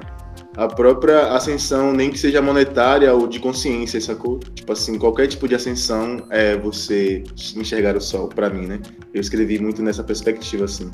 A 0.56 0.68
própria 0.68 1.34
ascensão, 1.34 1.94
nem 1.94 2.10
que 2.10 2.20
seja 2.20 2.42
monetária 2.42 3.14
ou 3.14 3.26
de 3.26 3.40
consciência, 3.40 4.00
sacou? 4.02 4.40
Tipo 4.40 4.74
assim, 4.74 4.98
qualquer 4.98 5.28
tipo 5.28 5.48
de 5.48 5.56
ascensão 5.56 6.26
é 6.30 6.58
você 6.58 7.24
enxergar 7.56 7.96
o 7.96 8.02
sol, 8.02 8.28
para 8.28 8.50
mim, 8.50 8.68
né? 8.68 8.80
Eu 9.14 9.22
escrevi 9.22 9.60
muito 9.60 9.82
nessa 9.82 10.04
perspectiva, 10.04 10.66
assim. 10.66 10.92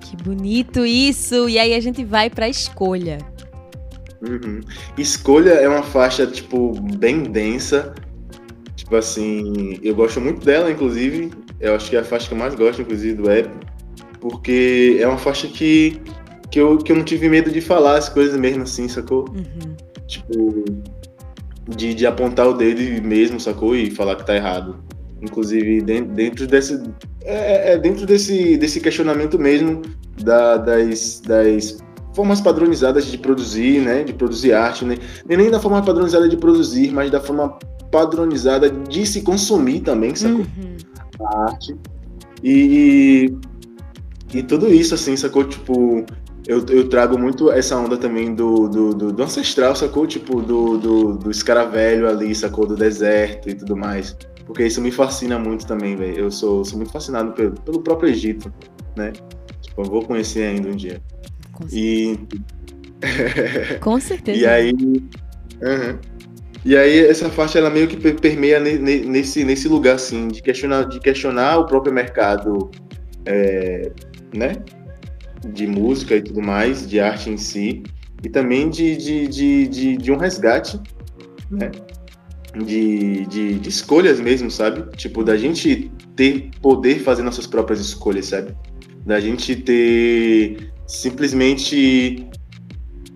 Que 0.00 0.16
bonito 0.22 0.86
isso! 0.86 1.48
E 1.48 1.58
aí 1.58 1.74
a 1.74 1.80
gente 1.80 2.04
vai 2.04 2.30
pra 2.30 2.48
escolha. 2.48 3.18
Uhum. 4.22 4.60
Escolha 4.96 5.50
é 5.50 5.68
uma 5.68 5.82
faixa, 5.82 6.26
tipo, 6.26 6.72
bem 6.96 7.24
densa. 7.24 7.92
Tipo 8.76 8.96
assim, 8.96 9.78
eu 9.82 9.94
gosto 9.94 10.20
muito 10.20 10.44
dela, 10.44 10.70
inclusive. 10.70 11.30
Eu 11.60 11.74
acho 11.74 11.90
que 11.90 11.96
é 11.96 12.00
a 12.00 12.04
faixa 12.04 12.28
que 12.28 12.34
eu 12.34 12.38
mais 12.38 12.54
gosto, 12.54 12.80
inclusive, 12.80 13.14
do 13.14 13.30
app, 13.30 13.50
porque 14.20 14.96
é 14.98 15.06
uma 15.06 15.18
faixa 15.18 15.46
que, 15.46 16.00
que, 16.50 16.58
eu, 16.58 16.78
que 16.78 16.90
eu 16.90 16.96
não 16.96 17.04
tive 17.04 17.28
medo 17.28 17.50
de 17.50 17.60
falar 17.60 17.96
as 17.96 18.08
coisas 18.08 18.38
mesmo 18.38 18.62
assim, 18.62 18.88
sacou? 18.88 19.28
Uhum. 19.28 19.76
Tipo, 20.06 20.64
de, 21.68 21.94
de 21.94 22.06
apontar 22.06 22.48
o 22.48 22.54
dedo 22.54 23.06
mesmo, 23.06 23.38
sacou? 23.38 23.76
E 23.76 23.90
falar 23.90 24.16
que 24.16 24.26
tá 24.26 24.34
errado. 24.34 24.82
Inclusive, 25.20 25.82
dentro, 25.82 26.12
dentro 26.14 26.46
desse. 26.46 26.82
É, 27.22 27.72
é, 27.72 27.72
é 27.72 27.78
dentro 27.78 28.06
desse, 28.06 28.56
desse 28.56 28.80
questionamento 28.80 29.38
mesmo 29.38 29.82
da, 30.22 30.56
das, 30.56 31.20
das 31.20 31.78
formas 32.14 32.40
padronizadas 32.40 33.04
de 33.04 33.18
produzir, 33.18 33.80
né? 33.80 34.02
De 34.02 34.14
produzir 34.14 34.54
arte, 34.54 34.84
né? 34.84 34.96
Nem 35.26 35.50
da 35.50 35.60
forma 35.60 35.82
padronizada 35.82 36.26
de 36.26 36.38
produzir, 36.38 36.90
mas 36.90 37.10
da 37.10 37.20
forma 37.20 37.58
padronizada 37.92 38.70
de 38.70 39.04
se 39.04 39.20
consumir 39.20 39.80
também, 39.80 40.14
sacou? 40.14 40.38
Uhum. 40.38 40.76
Arte. 41.26 41.76
E, 42.42 43.34
e 44.32 44.42
tudo 44.42 44.72
isso, 44.72 44.94
assim, 44.94 45.16
sacou? 45.16 45.44
Tipo, 45.44 46.04
eu, 46.46 46.64
eu 46.66 46.88
trago 46.88 47.18
muito 47.18 47.50
essa 47.50 47.76
onda 47.76 47.96
também 47.96 48.34
do, 48.34 48.68
do, 48.68 48.94
do, 48.94 49.12
do 49.12 49.22
ancestral, 49.22 49.76
sacou? 49.76 50.06
Tipo, 50.06 50.40
do, 50.40 50.78
do, 50.78 51.16
do 51.16 51.30
escaravelho 51.30 52.08
ali, 52.08 52.34
sacou? 52.34 52.66
Do 52.66 52.76
deserto 52.76 53.48
e 53.48 53.54
tudo 53.54 53.76
mais. 53.76 54.16
Porque 54.46 54.66
isso 54.66 54.80
me 54.80 54.90
fascina 54.90 55.38
muito 55.38 55.66
também, 55.66 55.96
velho. 55.96 56.18
Eu 56.18 56.30
sou, 56.30 56.64
sou 56.64 56.76
muito 56.76 56.90
fascinado 56.90 57.32
pelo, 57.32 57.52
pelo 57.52 57.82
próprio 57.82 58.10
Egito, 58.10 58.52
né? 58.96 59.12
Tipo, 59.60 59.82
eu 59.82 59.84
vou 59.84 60.04
conhecer 60.04 60.42
ainda 60.42 60.68
um 60.68 60.74
dia. 60.74 61.00
Com 61.52 61.66
e. 61.72 62.18
Com 63.80 64.00
certeza. 64.00 64.38
e 64.38 64.46
aí. 64.46 64.72
Uhum. 64.72 65.98
E 66.64 66.76
aí 66.76 67.06
essa 67.06 67.30
faixa 67.30 67.58
ela 67.58 67.70
meio 67.70 67.88
que 67.88 67.96
permeia 67.96 68.60
nesse, 68.60 69.44
nesse 69.44 69.66
lugar 69.66 69.94
assim 69.94 70.28
de 70.28 70.42
questionar, 70.42 70.84
de 70.84 71.00
questionar 71.00 71.58
o 71.58 71.66
próprio 71.66 71.92
mercado, 71.92 72.70
é, 73.24 73.90
né, 74.34 74.52
de 75.46 75.66
música 75.66 76.16
e 76.16 76.22
tudo 76.22 76.42
mais, 76.42 76.86
de 76.86 77.00
arte 77.00 77.30
em 77.30 77.38
si, 77.38 77.82
e 78.22 78.28
também 78.28 78.68
de, 78.68 78.96
de, 78.96 79.26
de, 79.26 79.68
de, 79.68 79.96
de 79.96 80.12
um 80.12 80.18
resgate, 80.18 80.78
né, 81.50 81.70
de, 82.62 83.24
de, 83.26 83.58
de 83.58 83.68
escolhas 83.68 84.20
mesmo, 84.20 84.50
sabe? 84.50 84.84
Tipo, 84.96 85.24
da 85.24 85.36
gente 85.36 85.90
ter 86.14 86.50
poder 86.60 86.98
fazer 86.98 87.22
nossas 87.22 87.46
próprias 87.46 87.80
escolhas, 87.80 88.26
sabe? 88.26 88.54
Da 89.06 89.18
gente 89.18 89.56
ter 89.56 90.70
simplesmente 90.86 92.28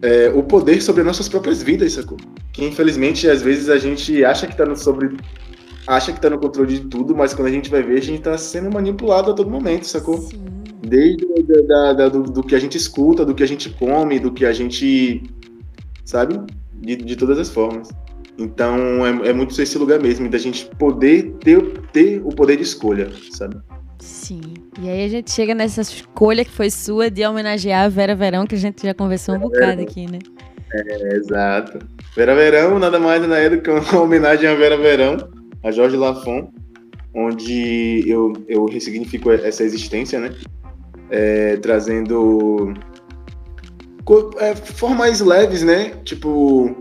é, 0.00 0.28
o 0.30 0.42
poder 0.42 0.80
sobre 0.80 1.02
nossas 1.02 1.28
próprias 1.28 1.62
vidas, 1.62 1.92
sacou? 1.92 2.16
Que 2.54 2.64
infelizmente 2.64 3.28
às 3.28 3.42
vezes 3.42 3.68
a 3.68 3.76
gente 3.76 4.24
acha 4.24 4.46
que 4.46 4.56
tá 4.56 4.64
no 4.64 4.76
sobre 4.76 5.16
acha 5.86 6.12
que 6.12 6.20
tá 6.20 6.30
no 6.30 6.38
controle 6.38 6.78
de 6.78 6.86
tudo, 6.86 7.14
mas 7.14 7.34
quando 7.34 7.48
a 7.48 7.50
gente 7.50 7.68
vai 7.68 7.82
ver, 7.82 7.98
a 7.98 8.02
gente 8.02 8.22
tá 8.22 8.38
sendo 8.38 8.72
manipulado 8.72 9.32
a 9.32 9.34
todo 9.34 9.50
momento, 9.50 9.86
sacou? 9.86 10.18
Sim. 10.18 10.42
Desde 10.86 11.26
da, 11.66 11.92
da, 11.92 12.08
do, 12.08 12.22
do, 12.22 12.42
que 12.42 12.54
a 12.54 12.58
gente 12.58 12.76
escuta, 12.76 13.24
do 13.24 13.34
que 13.34 13.42
a 13.42 13.46
gente 13.46 13.70
come, 13.70 14.18
do 14.18 14.32
que 14.32 14.46
a 14.46 14.52
gente. 14.52 15.22
Sabe? 16.04 16.40
De, 16.74 16.96
de 16.96 17.16
todas 17.16 17.38
as 17.38 17.48
formas. 17.48 17.88
Então 18.38 19.04
é, 19.04 19.30
é 19.30 19.32
muito 19.32 19.60
esse 19.60 19.78
lugar 19.78 20.00
mesmo, 20.00 20.28
da 20.28 20.38
gente 20.38 20.66
poder 20.78 21.34
ter, 21.40 21.80
ter 21.92 22.20
o 22.24 22.30
poder 22.30 22.56
de 22.56 22.62
escolha, 22.62 23.10
sabe? 23.30 23.56
Sim. 23.98 24.40
E 24.80 24.88
aí 24.88 25.04
a 25.04 25.08
gente 25.08 25.30
chega 25.30 25.54
nessa 25.54 25.80
escolha 25.80 26.44
que 26.44 26.50
foi 26.50 26.70
sua 26.70 27.10
de 27.10 27.26
homenagear 27.26 27.84
a 27.84 27.88
Vera 27.88 28.14
Verão, 28.14 28.46
que 28.46 28.54
a 28.54 28.58
gente 28.58 28.82
já 28.82 28.92
conversou 28.92 29.36
um 29.36 29.38
bocado 29.38 29.80
aqui, 29.82 30.10
né? 30.10 30.18
É, 30.72 31.16
exato. 31.16 31.78
Vera 32.14 32.34
Verão, 32.34 32.78
nada 32.78 32.98
mais 32.98 33.20
nada 33.22 33.34
menos 33.34 33.58
do 33.58 33.62
que 33.62 33.70
uma 33.70 33.80
homenagem 34.00 34.48
a 34.48 34.54
Vera 34.54 34.76
Verão, 34.76 35.16
a 35.62 35.70
Jorge 35.70 35.96
Lafon, 35.96 36.52
onde 37.14 38.04
eu, 38.06 38.32
eu 38.48 38.66
ressignifico 38.66 39.30
essa 39.30 39.62
existência, 39.62 40.20
né? 40.20 40.34
É, 41.10 41.56
trazendo 41.56 42.74
é, 44.38 44.54
formas 44.54 45.20
leves, 45.20 45.62
né? 45.62 45.90
Tipo, 46.04 46.76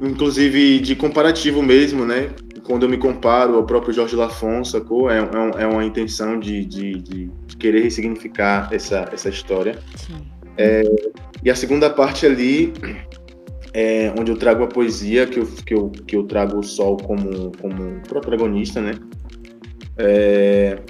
inclusive 0.00 0.80
de 0.80 0.96
comparativo 0.96 1.62
mesmo, 1.62 2.04
né? 2.04 2.30
Quando 2.64 2.82
eu 2.82 2.88
me 2.88 2.98
comparo 2.98 3.56
ao 3.56 3.64
próprio 3.64 3.94
Jorge 3.94 4.14
Lafon, 4.14 4.62
sacou? 4.64 5.10
É, 5.10 5.18
é, 5.18 5.62
é 5.62 5.66
uma 5.66 5.84
intenção 5.84 6.38
de, 6.38 6.64
de, 6.66 7.00
de, 7.00 7.30
querer 7.58 7.82
ressignificar 7.82 8.68
essa, 8.70 9.08
essa 9.12 9.28
história. 9.28 9.78
É, 10.56 10.82
e 11.42 11.50
a 11.50 11.54
segunda 11.54 11.88
parte 11.88 12.26
ali, 12.26 12.72
é, 13.78 14.12
onde 14.18 14.32
eu 14.32 14.36
trago 14.36 14.64
a 14.64 14.66
poesia, 14.66 15.24
que 15.24 15.38
eu, 15.38 15.46
que 15.46 15.72
eu, 15.72 15.90
que 16.04 16.16
eu 16.16 16.24
trago 16.24 16.58
o 16.58 16.64
sol 16.64 16.96
como, 16.96 17.52
como 17.60 18.00
protagonista, 18.08 18.80
né? 18.80 18.98
É, 19.96 20.80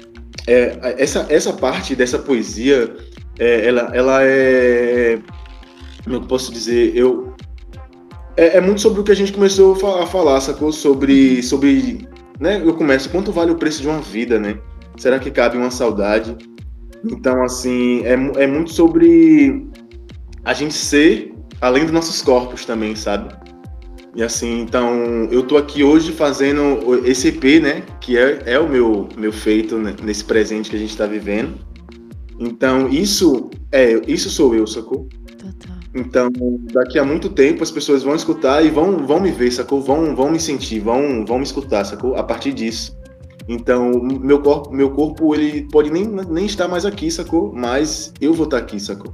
é, 0.47 0.95
essa, 0.97 1.27
essa 1.29 1.53
parte 1.53 1.95
dessa 1.95 2.17
poesia, 2.17 2.91
é, 3.37 3.67
ela, 3.67 3.91
ela 3.93 4.23
é. 4.23 5.19
Como 6.03 6.15
eu 6.15 6.21
posso 6.21 6.51
dizer? 6.51 6.97
Eu, 6.97 7.35
é, 8.35 8.57
é, 8.57 8.61
muito 8.61 8.81
sobre 8.81 9.01
o 9.01 9.03
que 9.03 9.11
a 9.11 9.15
gente 9.15 9.33
começou 9.33 9.75
a 10.01 10.07
falar, 10.07 10.41
sacou? 10.41 10.71
Sobre, 10.71 11.43
sobre, 11.43 12.07
né? 12.39 12.59
Eu 12.65 12.73
começo, 12.73 13.07
quanto 13.11 13.31
vale 13.31 13.51
o 13.51 13.55
preço 13.55 13.83
de 13.83 13.87
uma 13.87 14.01
vida, 14.01 14.39
né? 14.39 14.57
Será 14.97 15.19
que 15.19 15.29
cabe 15.29 15.57
uma 15.57 15.69
saudade? 15.69 16.35
Então, 17.05 17.43
assim, 17.43 18.01
é, 18.03 18.13
é 18.43 18.47
muito 18.47 18.73
sobre 18.73 19.67
a 20.43 20.55
gente 20.55 20.73
ser 20.73 21.37
além 21.61 21.83
dos 21.83 21.91
nossos 21.91 22.21
corpos 22.21 22.65
também, 22.65 22.95
sabe? 22.95 23.33
E 24.15 24.23
assim, 24.23 24.61
então, 24.61 25.27
eu 25.31 25.43
tô 25.43 25.55
aqui 25.55 25.83
hoje 25.83 26.11
fazendo 26.11 27.05
esse 27.05 27.27
EP, 27.27 27.61
né? 27.61 27.83
Que 28.01 28.17
é, 28.17 28.43
é 28.45 28.59
o 28.59 28.67
meu, 28.67 29.07
meu 29.15 29.31
feito 29.31 29.77
né? 29.77 29.95
nesse 30.03 30.23
presente 30.23 30.69
que 30.69 30.75
a 30.75 30.79
gente 30.79 30.97
tá 30.97 31.05
vivendo. 31.05 31.59
Então, 32.39 32.89
isso 32.89 33.49
é, 33.71 34.01
isso 34.07 34.29
sou 34.29 34.55
eu, 34.55 34.65
sacou? 34.65 35.07
Total. 35.37 35.77
Então, 35.93 36.29
daqui 36.73 36.97
a 36.97 37.03
muito 37.03 37.29
tempo 37.29 37.61
as 37.61 37.71
pessoas 37.71 38.03
vão 38.03 38.15
escutar 38.15 38.63
e 38.63 38.69
vão, 38.69 39.05
vão 39.05 39.19
me 39.19 39.31
ver, 39.31 39.51
sacou? 39.51 39.81
Vão, 39.81 40.15
vão 40.15 40.31
me 40.31 40.39
sentir, 40.39 40.79
vão, 40.79 41.25
vão 41.25 41.37
me 41.37 41.43
escutar, 41.43 41.83
sacou? 41.85 42.15
A 42.15 42.23
partir 42.23 42.53
disso. 42.53 42.97
Então, 43.47 43.91
meu 44.03 44.41
corpo, 44.41 44.71
meu 44.71 44.91
corpo 44.91 45.33
ele 45.33 45.67
pode 45.71 45.91
nem, 45.91 46.05
nem 46.05 46.45
estar 46.45 46.67
mais 46.67 46.85
aqui, 46.85 47.09
sacou? 47.09 47.51
Mas 47.53 48.13
eu 48.21 48.33
vou 48.33 48.45
estar 48.45 48.57
aqui, 48.57 48.79
sacou? 48.79 49.13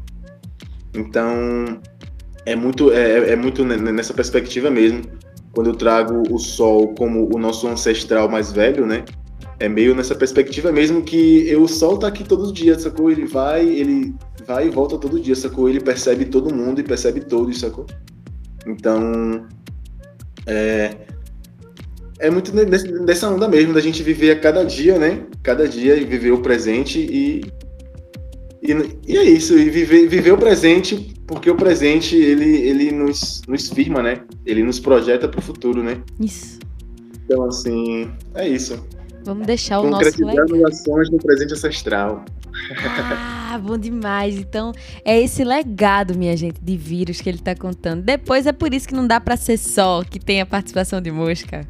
Então, 0.93 1.79
é 2.45 2.55
muito, 2.55 2.91
é, 2.91 3.31
é 3.31 3.35
muito 3.35 3.63
nessa 3.65 4.13
perspectiva 4.13 4.69
mesmo. 4.69 5.01
Quando 5.51 5.69
eu 5.69 5.75
trago 5.75 6.23
o 6.33 6.37
sol 6.37 6.93
como 6.95 7.29
o 7.33 7.39
nosso 7.39 7.67
ancestral 7.67 8.29
mais 8.29 8.51
velho, 8.51 8.85
né? 8.85 9.05
É 9.57 9.69
meio 9.69 9.95
nessa 9.95 10.13
perspectiva 10.13 10.69
mesmo 10.69 11.01
que 11.01 11.55
o 11.55 11.67
sol 11.67 11.97
tá 11.97 12.07
aqui 12.07 12.25
todos 12.25 12.47
os 12.47 12.53
dias, 12.53 12.81
sacou? 12.81 13.09
Ele 13.09 13.25
vai, 13.25 13.65
ele 13.65 14.13
vai 14.45 14.67
e 14.67 14.69
volta 14.69 14.97
todo 14.97 15.19
dia, 15.19 15.35
sacou? 15.35 15.69
Ele 15.69 15.79
percebe 15.79 16.25
todo 16.25 16.53
mundo 16.53 16.81
e 16.81 16.83
percebe 16.83 17.21
todos, 17.21 17.59
sacou? 17.59 17.85
Então, 18.67 19.47
é, 20.45 20.93
é 22.19 22.29
muito 22.29 22.51
dessa 23.05 23.29
onda 23.29 23.47
mesmo, 23.47 23.73
da 23.73 23.79
gente 23.79 24.03
viver 24.03 24.31
a 24.31 24.39
cada 24.39 24.63
dia, 24.63 24.99
né? 24.99 25.25
Cada 25.41 25.67
dia 25.67 25.95
e 25.95 26.03
viver 26.03 26.31
o 26.31 26.41
presente 26.41 26.99
e, 26.99 27.45
e, 28.61 28.73
e 29.07 29.17
é 29.17 29.23
isso, 29.23 29.57
e 29.57 29.69
viver, 29.69 30.07
viver 30.07 30.33
o 30.33 30.37
presente, 30.37 31.14
porque 31.27 31.49
o 31.49 31.55
presente 31.55 32.15
ele, 32.15 32.57
ele 32.57 32.91
nos, 32.91 33.41
nos 33.47 33.69
firma, 33.69 34.01
né? 34.03 34.21
Ele 34.45 34.63
nos 34.63 34.79
projeta 34.79 35.27
para 35.27 35.39
o 35.39 35.41
futuro, 35.41 35.81
né? 35.81 36.01
Isso. 36.19 36.59
Então, 37.25 37.43
assim, 37.45 38.11
é 38.35 38.47
isso. 38.47 38.85
Vamos 39.23 39.47
deixar 39.47 39.79
o 39.79 39.89
nosso 39.89 40.23
legado. 40.23 40.67
ações 40.67 41.09
no 41.09 41.17
presente 41.17 41.53
ancestral. 41.53 42.23
Ah, 43.51 43.57
bom 43.57 43.77
demais. 43.77 44.37
Então, 44.37 44.71
é 45.03 45.19
esse 45.19 45.43
legado, 45.43 46.17
minha 46.17 46.37
gente, 46.37 46.61
de 46.61 46.77
vírus 46.77 47.21
que 47.21 47.29
ele 47.29 47.37
está 47.37 47.55
contando. 47.55 48.03
Depois 48.03 48.45
é 48.45 48.51
por 48.51 48.73
isso 48.73 48.87
que 48.87 48.93
não 48.93 49.07
dá 49.07 49.19
para 49.19 49.35
ser 49.35 49.57
só 49.57 50.03
que 50.03 50.19
tem 50.19 50.41
a 50.41 50.45
participação 50.45 51.01
de 51.01 51.11
mosca. 51.11 51.61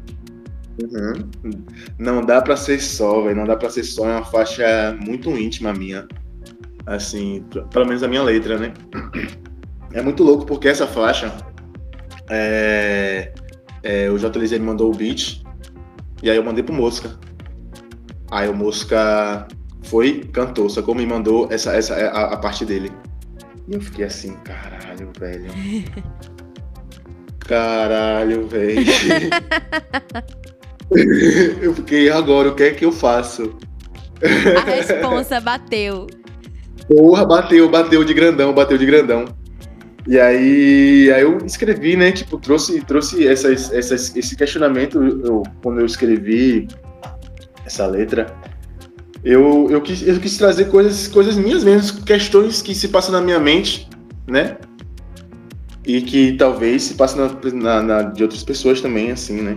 Uhum. 0.82 1.54
Não 1.98 2.24
dá 2.24 2.42
para 2.42 2.56
ser 2.56 2.80
só, 2.80 3.22
velho. 3.22 3.36
Não 3.36 3.46
dá 3.46 3.56
para 3.56 3.70
ser 3.70 3.84
só. 3.84 4.06
É 4.06 4.12
uma 4.16 4.24
faixa 4.24 4.96
muito 5.00 5.30
íntima 5.30 5.72
minha. 5.72 6.06
Assim, 6.86 7.42
pelo 7.72 7.86
menos 7.86 8.02
a 8.02 8.08
minha 8.08 8.22
letra, 8.22 8.58
né? 8.58 8.74
É 9.92 10.02
muito 10.02 10.22
louco 10.22 10.44
porque 10.44 10.68
essa 10.68 10.86
faixa. 10.86 11.36
É, 12.30 13.32
é, 13.82 14.10
o 14.10 14.18
JLZ 14.18 14.52
me 14.52 14.60
mandou 14.60 14.92
o 14.92 14.96
beat. 14.96 15.42
E 16.22 16.30
aí 16.30 16.36
eu 16.36 16.44
mandei 16.44 16.62
pro 16.62 16.74
Mosca. 16.74 17.10
Aí 18.30 18.48
o 18.48 18.54
Mosca 18.54 19.46
foi, 19.84 20.24
cantou, 20.32 20.68
só 20.68 20.82
como 20.82 21.00
me 21.00 21.06
mandou 21.06 21.48
essa, 21.50 21.72
essa 21.74 21.94
a, 21.94 22.34
a 22.34 22.36
parte 22.36 22.64
dele. 22.64 22.90
E 23.68 23.74
eu 23.74 23.80
fiquei 23.80 24.04
assim, 24.04 24.34
caralho, 24.44 25.10
velho. 25.18 25.50
Caralho, 27.40 28.48
velho. 28.48 28.84
eu 31.62 31.74
fiquei, 31.74 32.10
agora, 32.10 32.48
o 32.48 32.54
que 32.54 32.64
é 32.64 32.70
que 32.72 32.84
eu 32.84 32.90
faço? 32.90 33.56
A 34.56 34.64
responsa 34.64 35.40
bateu. 35.40 36.06
Porra, 36.88 37.24
bateu, 37.24 37.68
bateu 37.68 38.04
de 38.04 38.14
grandão, 38.14 38.52
bateu 38.52 38.76
de 38.76 38.86
grandão. 38.86 39.26
E 40.08 40.20
aí, 40.20 41.10
aí 41.12 41.22
eu 41.22 41.38
escrevi, 41.44 41.96
né? 41.96 42.12
Tipo, 42.12 42.38
trouxe, 42.38 42.80
trouxe 42.82 43.26
essas, 43.26 43.72
essas, 43.72 44.14
esse 44.14 44.36
questionamento 44.36 45.02
eu, 45.02 45.42
quando 45.62 45.80
eu 45.80 45.86
escrevi 45.86 46.68
essa 47.64 47.86
letra. 47.86 48.32
Eu, 49.24 49.68
eu, 49.68 49.80
quis, 49.80 50.06
eu 50.06 50.20
quis 50.20 50.36
trazer 50.38 50.66
coisas, 50.66 51.08
coisas 51.08 51.36
minhas 51.36 51.64
mesmo, 51.64 52.02
questões 52.02 52.62
que 52.62 52.72
se 52.74 52.86
passam 52.88 53.12
na 53.12 53.20
minha 53.20 53.40
mente, 53.40 53.88
né? 54.28 54.56
E 55.84 56.00
que 56.00 56.34
talvez 56.34 56.84
se 56.84 56.94
passem 56.94 57.20
na, 57.20 57.52
na, 57.52 57.82
na, 57.82 58.02
de 58.02 58.22
outras 58.22 58.44
pessoas 58.44 58.80
também, 58.80 59.10
assim, 59.10 59.42
né? 59.42 59.56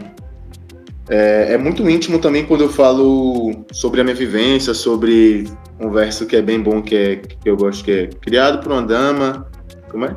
É, 1.07 1.53
é, 1.53 1.57
muito 1.57 1.87
íntimo 1.87 2.19
também 2.19 2.45
quando 2.45 2.61
eu 2.61 2.69
falo 2.69 3.65
sobre 3.71 4.01
a 4.01 4.03
minha 4.03 4.15
vivência, 4.15 4.73
sobre 4.73 5.45
um 5.79 5.91
verso 5.91 6.25
que 6.25 6.35
é 6.35 6.41
bem 6.41 6.59
bom, 6.61 6.81
que, 6.81 6.95
é, 6.95 7.15
que 7.15 7.49
eu 7.49 7.57
gosto, 7.57 7.83
que 7.83 7.91
é 7.91 8.07
criado 8.07 8.63
por 8.63 8.71
uma 8.71 8.81
dama, 8.81 9.47
Como 9.89 10.05
é? 10.05 10.15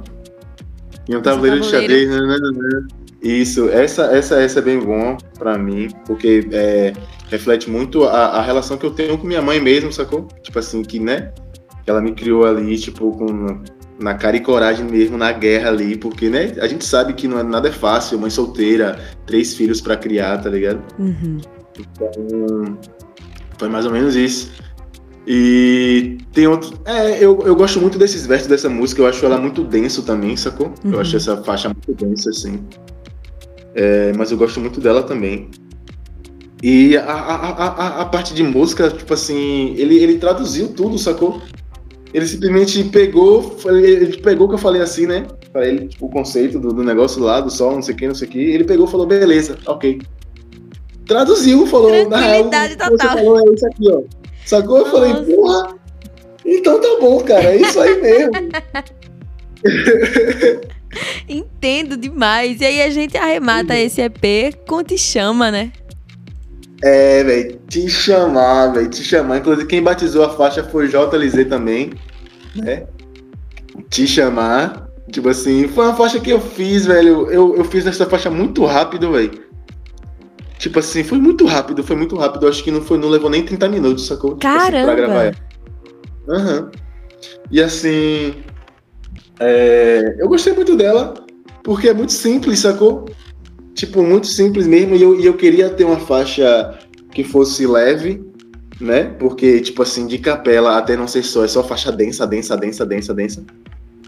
Em 1.09 1.16
um 1.16 1.22
tabuleiro, 1.22 1.61
de 1.61 1.66
xadrez. 1.66 2.09
Né, 2.09 2.20
né, 2.20 2.36
né, 2.38 2.86
Isso, 3.22 3.68
essa, 3.68 4.05
essa, 4.07 4.40
essa 4.40 4.59
é 4.59 4.62
bem 4.62 4.78
bom 4.78 5.16
pra 5.38 5.59
mim, 5.59 5.88
porque 6.07 6.48
é, 6.53 6.92
reflete 7.28 7.70
muito 7.70 8.05
a, 8.05 8.26
a 8.26 8.42
relação 8.42 8.76
que 8.76 8.86
eu 8.86 8.90
tenho 8.90 9.18
com 9.18 9.26
minha 9.26 9.42
mãe 9.42 9.61
mesmo, 9.61 9.92
sacou? 9.92 10.28
Tipo 10.42 10.59
assim, 10.59 10.82
que, 10.82 10.98
né? 10.98 11.32
Ela 11.86 12.00
me 12.00 12.12
criou 12.12 12.44
ali, 12.44 12.78
tipo, 12.78 13.11
com 13.12 13.62
na 13.98 14.14
cara 14.14 14.36
e 14.36 14.40
coragem 14.40 14.84
mesmo 14.84 15.16
na 15.16 15.32
guerra 15.32 15.68
ali, 15.68 15.96
porque, 15.96 16.28
né, 16.28 16.53
a 16.61 16.66
gente 16.66 16.84
sabe 16.84 17.12
que 17.12 17.28
não 17.28 17.38
é, 17.38 17.42
nada 17.42 17.68
é 17.68 17.72
fácil, 17.72 18.18
mãe 18.18 18.30
solteira, 18.30 18.98
três 19.26 19.55
filhos 19.55 19.80
para 19.80 19.96
criar, 19.96 20.38
tá 20.38 20.50
ligado? 20.50 20.82
Uhum. 20.98 21.38
Então, 21.78 22.78
foi 23.59 23.68
mais 23.68 23.86
ou 23.86 23.92
menos 23.92 24.16
isso. 24.16 24.53
E 25.26 26.18
tem 26.32 26.46
outro. 26.46 26.76
É, 26.84 27.24
eu, 27.24 27.40
eu 27.44 27.54
gosto 27.54 27.80
muito 27.80 27.98
desses 27.98 28.26
versos 28.26 28.48
dessa 28.48 28.68
música, 28.68 29.02
eu 29.02 29.06
acho 29.06 29.24
ela 29.24 29.38
muito 29.38 29.62
denso 29.62 30.02
também, 30.02 30.36
sacou? 30.36 30.72
Uhum. 30.84 30.92
Eu 30.92 31.00
acho 31.00 31.16
essa 31.16 31.36
faixa 31.44 31.68
muito 31.68 31.94
densa, 31.94 32.30
assim. 32.30 32.64
É, 33.74 34.12
mas 34.16 34.30
eu 34.30 34.36
gosto 34.36 34.60
muito 34.60 34.80
dela 34.80 35.02
também. 35.02 35.48
E 36.62 36.96
a, 36.96 37.02
a, 37.02 37.34
a, 37.50 38.00
a, 38.02 38.04
parte 38.04 38.34
de 38.34 38.42
música, 38.42 38.88
tipo 38.90 39.12
assim, 39.12 39.74
ele, 39.76 39.96
ele 39.98 40.18
traduziu 40.18 40.68
tudo, 40.68 40.96
sacou? 40.96 41.40
Ele 42.14 42.26
simplesmente 42.26 42.84
pegou, 42.84 43.56
ele 43.66 44.18
pegou 44.18 44.46
o 44.46 44.48
que 44.48 44.54
eu 44.54 44.58
falei 44.58 44.82
assim, 44.82 45.06
né? 45.06 45.26
Pra 45.52 45.66
ele, 45.66 45.88
tipo, 45.88 46.06
o 46.06 46.10
conceito 46.10 46.60
do, 46.60 46.68
do 46.68 46.84
negócio 46.84 47.22
lá, 47.22 47.40
do 47.40 47.50
sol, 47.50 47.72
não 47.72 47.82
sei 47.82 47.94
o 47.94 47.96
que, 47.96 48.06
não 48.06 48.14
sei 48.14 48.28
o 48.28 48.30
que. 48.30 48.38
Ele 48.38 48.64
pegou 48.64 48.86
e 48.86 48.90
falou, 48.90 49.06
beleza, 49.06 49.58
ok. 49.66 50.00
Traduziu, 51.06 51.66
falou, 51.66 51.90
na 52.08 52.18
real, 52.18 52.44
total. 52.44 52.90
você 52.90 53.08
falou 53.08 53.40
é 53.40 53.54
isso 53.54 53.66
aqui, 53.66 53.90
ó. 53.90 54.21
Sacou? 54.45 54.78
Eu 54.78 54.86
falei, 54.86 55.14
porra, 55.14 55.76
então 56.45 56.80
tá 56.80 56.88
bom, 57.01 57.20
cara, 57.20 57.45
é 57.45 57.57
isso 57.57 57.80
aí 57.80 58.01
mesmo. 58.01 58.32
Entendo 61.28 61.97
demais. 61.97 62.61
E 62.61 62.64
aí 62.64 62.82
a 62.82 62.90
gente 62.90 63.16
arremata 63.16 63.76
esse 63.76 64.01
EP 64.01 64.55
com 64.66 64.82
Te 64.82 64.99
Chama, 64.99 65.51
né? 65.51 65.72
É, 66.82 67.22
velho, 67.22 67.61
te 67.68 67.88
chamar, 67.88 68.72
velho, 68.72 68.90
te 68.90 69.05
chamar. 69.05 69.38
Inclusive, 69.38 69.68
quem 69.68 69.80
batizou 69.80 70.24
a 70.24 70.30
faixa 70.30 70.64
foi 70.64 70.88
JLZ 70.88 71.49
também, 71.49 71.93
né? 72.57 72.84
Te 73.88 74.07
chamar. 74.07 74.88
Tipo 75.11 75.28
assim, 75.28 75.68
foi 75.68 75.86
uma 75.86 75.95
faixa 75.95 76.18
que 76.18 76.30
eu 76.30 76.40
fiz, 76.40 76.84
velho. 76.84 77.30
Eu, 77.30 77.57
eu 77.57 77.64
fiz 77.64 77.86
essa 77.86 78.05
faixa 78.05 78.28
muito 78.28 78.64
rápido, 78.64 79.12
velho. 79.12 79.51
Tipo 80.62 80.78
assim, 80.78 81.02
foi 81.02 81.18
muito 81.18 81.44
rápido, 81.44 81.82
foi 81.82 81.96
muito 81.96 82.14
rápido. 82.16 82.46
Acho 82.46 82.62
que 82.62 82.70
não, 82.70 82.80
foi, 82.80 82.96
não 82.96 83.08
levou 83.08 83.28
nem 83.28 83.44
30 83.44 83.68
minutos, 83.68 84.06
sacou? 84.06 84.36
Caramba! 84.36 84.64
Tipo 84.64 84.76
assim, 84.76 84.84
pra 84.84 84.94
gravar 84.94 85.36
Aham. 86.28 86.60
Uhum. 86.60 86.70
E 87.50 87.60
assim. 87.60 88.34
É, 89.40 90.16
eu 90.20 90.28
gostei 90.28 90.52
muito 90.52 90.76
dela, 90.76 91.14
porque 91.64 91.88
é 91.88 91.94
muito 91.94 92.12
simples, 92.12 92.60
sacou? 92.60 93.06
tipo, 93.74 94.04
muito 94.04 94.28
simples 94.28 94.68
mesmo. 94.68 94.94
E 94.94 95.02
eu, 95.02 95.18
e 95.18 95.26
eu 95.26 95.34
queria 95.34 95.68
ter 95.68 95.84
uma 95.84 95.98
faixa 95.98 96.78
que 97.10 97.24
fosse 97.24 97.66
leve, 97.66 98.24
né? 98.80 99.04
Porque, 99.18 99.60
tipo 99.60 99.82
assim, 99.82 100.06
de 100.06 100.18
capela 100.18 100.78
até 100.78 100.96
não 100.96 101.08
ser 101.08 101.24
só, 101.24 101.44
é 101.44 101.48
só 101.48 101.64
faixa 101.64 101.90
densa, 101.90 102.24
densa, 102.24 102.56
densa, 102.56 102.86
densa, 102.86 103.12
densa. 103.12 103.44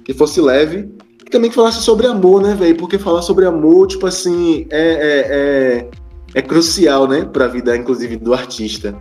Que 0.04 0.14
fosse 0.14 0.40
leve. 0.40 0.88
E 1.26 1.30
também 1.30 1.50
que 1.50 1.56
falasse 1.56 1.82
sobre 1.82 2.06
amor, 2.06 2.40
né, 2.40 2.54
velho? 2.54 2.76
Porque 2.76 2.96
falar 2.96 3.22
sobre 3.22 3.44
amor, 3.44 3.88
tipo 3.88 4.06
assim, 4.06 4.66
é, 4.70 4.80
é, 4.80 5.26
é, 5.30 5.90
é 6.34 6.42
crucial, 6.42 7.06
né? 7.06 7.24
Pra 7.24 7.46
vida, 7.46 7.76
inclusive, 7.76 8.16
do 8.16 8.34
artista, 8.34 9.00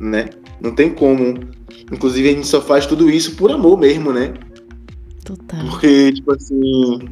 né? 0.00 0.28
Não 0.60 0.74
tem 0.74 0.92
como. 0.92 1.38
Inclusive, 1.90 2.28
a 2.28 2.32
gente 2.32 2.46
só 2.46 2.60
faz 2.60 2.86
tudo 2.86 3.08
isso 3.08 3.36
por 3.36 3.50
amor 3.50 3.78
mesmo, 3.78 4.12
né? 4.12 4.34
Total. 5.24 5.64
Porque, 5.70 6.12
tipo 6.12 6.32
assim. 6.32 7.08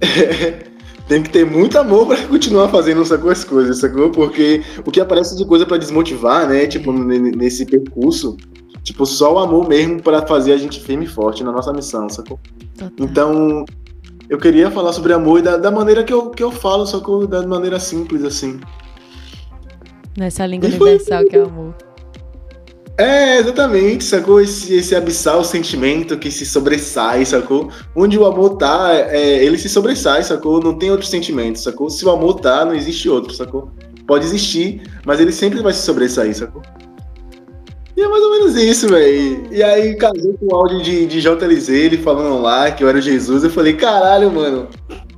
tem 1.08 1.22
que 1.22 1.30
ter 1.30 1.46
muito 1.46 1.78
amor 1.78 2.06
para 2.06 2.26
continuar 2.26 2.68
fazendo 2.68 3.00
essas 3.00 3.44
coisas, 3.44 3.78
sacou? 3.78 4.10
Porque 4.10 4.62
o 4.84 4.90
que 4.90 5.00
aparece 5.00 5.36
de 5.36 5.44
coisa 5.46 5.64
para 5.64 5.78
desmotivar, 5.78 6.46
né? 6.46 6.66
Tipo, 6.66 6.92
nesse 6.92 7.64
percurso, 7.64 8.36
tipo, 8.82 9.06
só 9.06 9.34
o 9.34 9.38
amor 9.38 9.66
mesmo 9.66 10.02
para 10.02 10.26
fazer 10.26 10.52
a 10.52 10.58
gente 10.58 10.78
firme 10.78 11.06
e 11.06 11.08
forte 11.08 11.42
na 11.42 11.50
nossa 11.50 11.72
missão, 11.72 12.08
sacou? 12.10 12.38
Total. 12.76 12.92
Então, 13.00 13.64
eu 14.28 14.38
queria 14.38 14.70
falar 14.70 14.92
sobre 14.92 15.12
amor 15.12 15.38
e 15.38 15.42
da, 15.42 15.56
da, 15.56 15.70
maneira 15.70 16.04
que 16.04 16.12
eu, 16.12 16.30
que 16.30 16.42
eu 16.42 16.50
falo, 16.50 16.86
sacou? 16.86 17.26
Da 17.26 17.46
maneira 17.46 17.80
simples, 17.80 18.22
assim. 18.24 18.60
Nessa 20.16 20.44
língua 20.46 20.68
universal 20.68 21.24
que 21.24 21.36
é 21.36 21.42
o 21.42 21.46
amor. 21.46 21.74
É, 22.98 23.38
exatamente, 23.38 24.02
sacou? 24.02 24.40
Esse, 24.40 24.74
esse 24.74 24.94
abissal 24.94 25.44
sentimento 25.44 26.18
que 26.18 26.32
se 26.32 26.44
sobressai, 26.44 27.24
sacou? 27.24 27.70
Onde 27.94 28.18
o 28.18 28.26
amor 28.26 28.56
tá, 28.56 28.90
é, 28.92 29.44
ele 29.44 29.56
se 29.56 29.68
sobressai, 29.68 30.24
sacou? 30.24 30.60
Não 30.60 30.76
tem 30.76 30.90
outro 30.90 31.06
sentimento, 31.06 31.60
sacou? 31.60 31.88
Se 31.88 32.04
o 32.04 32.10
amor 32.10 32.40
tá, 32.40 32.64
não 32.64 32.74
existe 32.74 33.08
outro, 33.08 33.32
sacou? 33.32 33.70
Pode 34.04 34.24
existir, 34.24 34.82
mas 35.06 35.20
ele 35.20 35.30
sempre 35.30 35.62
vai 35.62 35.72
se 35.72 35.82
sobressair, 35.82 36.34
sacou? 36.34 36.60
E 37.98 38.00
é 38.00 38.06
mais 38.06 38.22
ou 38.22 38.30
menos 38.30 38.54
isso, 38.54 38.86
velho. 38.86 39.48
E 39.50 39.60
aí 39.60 39.96
casou 39.96 40.32
com 40.34 40.46
o 40.46 40.54
áudio 40.54 40.80
de, 40.80 41.04
de 41.04 41.20
JLZ, 41.20 41.68
ele 41.68 41.98
falando 41.98 42.40
lá 42.40 42.70
que 42.70 42.84
eu 42.84 42.88
era 42.88 43.00
Jesus. 43.00 43.42
Eu 43.42 43.50
falei, 43.50 43.72
caralho, 43.72 44.30
mano, 44.30 44.68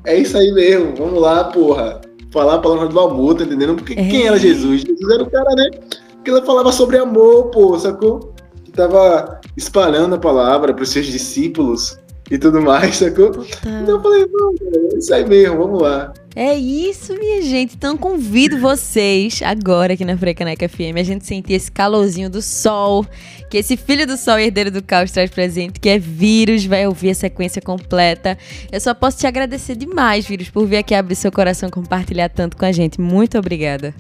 é 0.03 0.17
isso 0.17 0.39
aí 0.39 0.51
mesmo, 0.51 0.95
vamos 0.97 1.21
lá, 1.21 1.45
porra. 1.45 2.01
Falar 2.33 2.55
a 2.55 2.59
palavra 2.59 2.89
do 2.89 2.99
amor, 2.99 3.35
tá 3.35 3.45
entendendo? 3.45 3.75
Porque 3.75 3.93
é. 3.93 3.97
quem 3.97 4.27
era 4.27 4.39
Jesus? 4.39 4.81
Jesus 4.81 5.11
era 5.13 5.23
o 5.23 5.31
cara, 5.31 5.55
né? 5.57 5.71
Porque 6.15 6.31
ela 6.31 6.43
falava 6.43 6.73
sobre 6.73 6.97
amor, 6.97 7.51
pô, 7.51 7.79
sacou? 7.79 8.33
Que 8.65 8.73
tava 8.73 9.39
espalhando 9.59 10.15
a 10.15 10.19
palavra 10.19 10.73
para 10.73 10.83
os 10.83 10.89
seus 10.89 11.05
discípulos 11.05 11.99
e 12.31 12.39
tudo 12.39 12.63
mais, 12.63 12.97
sacou? 12.97 13.31
Total. 13.31 13.83
Então 13.83 13.97
eu 13.97 14.03
falei, 14.03 14.27
não, 14.31 14.55
é 14.95 14.99
isso 14.99 15.13
aí 15.13 15.29
mesmo, 15.29 15.57
vamos 15.59 15.83
lá. 15.83 16.13
É 16.37 16.55
isso, 16.55 17.13
minha 17.19 17.43
gente. 17.43 17.75
Então 17.75 17.97
convido 17.97 18.57
vocês 18.59 19.41
agora 19.45 19.95
aqui 19.95 20.05
na 20.05 20.17
Frecaneca 20.17 20.69
FM 20.69 20.97
a 20.97 21.03
gente 21.03 21.27
sentir 21.27 21.55
esse 21.55 21.73
calorzinho 21.73 22.31
do 22.31 22.41
sol, 22.41 23.05
que 23.51 23.59
esse 23.59 23.77
filho 23.77 24.07
do 24.07 24.17
sol 24.17 24.39
herdeiro 24.39 24.71
do 24.71 24.81
caos 24.81 25.11
traz 25.11 25.29
presente, 25.29 25.81
que 25.81 25.89
é 25.89 25.99
Vírus, 25.99 26.65
vai 26.65 26.87
ouvir 26.87 27.11
a 27.11 27.15
sequência 27.15 27.61
completa. 27.61 28.39
Eu 28.71 28.81
só 28.81 28.95
posso 28.95 29.19
te 29.19 29.27
agradecer 29.27 29.75
demais, 29.75 30.25
Vírus, 30.25 30.49
por 30.49 30.67
vir 30.67 30.77
aqui 30.77 30.95
abrir 30.95 31.17
seu 31.17 31.33
coração 31.33 31.69
compartilhar 31.69 32.29
tanto 32.29 32.57
com 32.57 32.65
a 32.65 32.71
gente. 32.71 33.01
Muito 33.01 33.37
obrigada. 33.37 33.93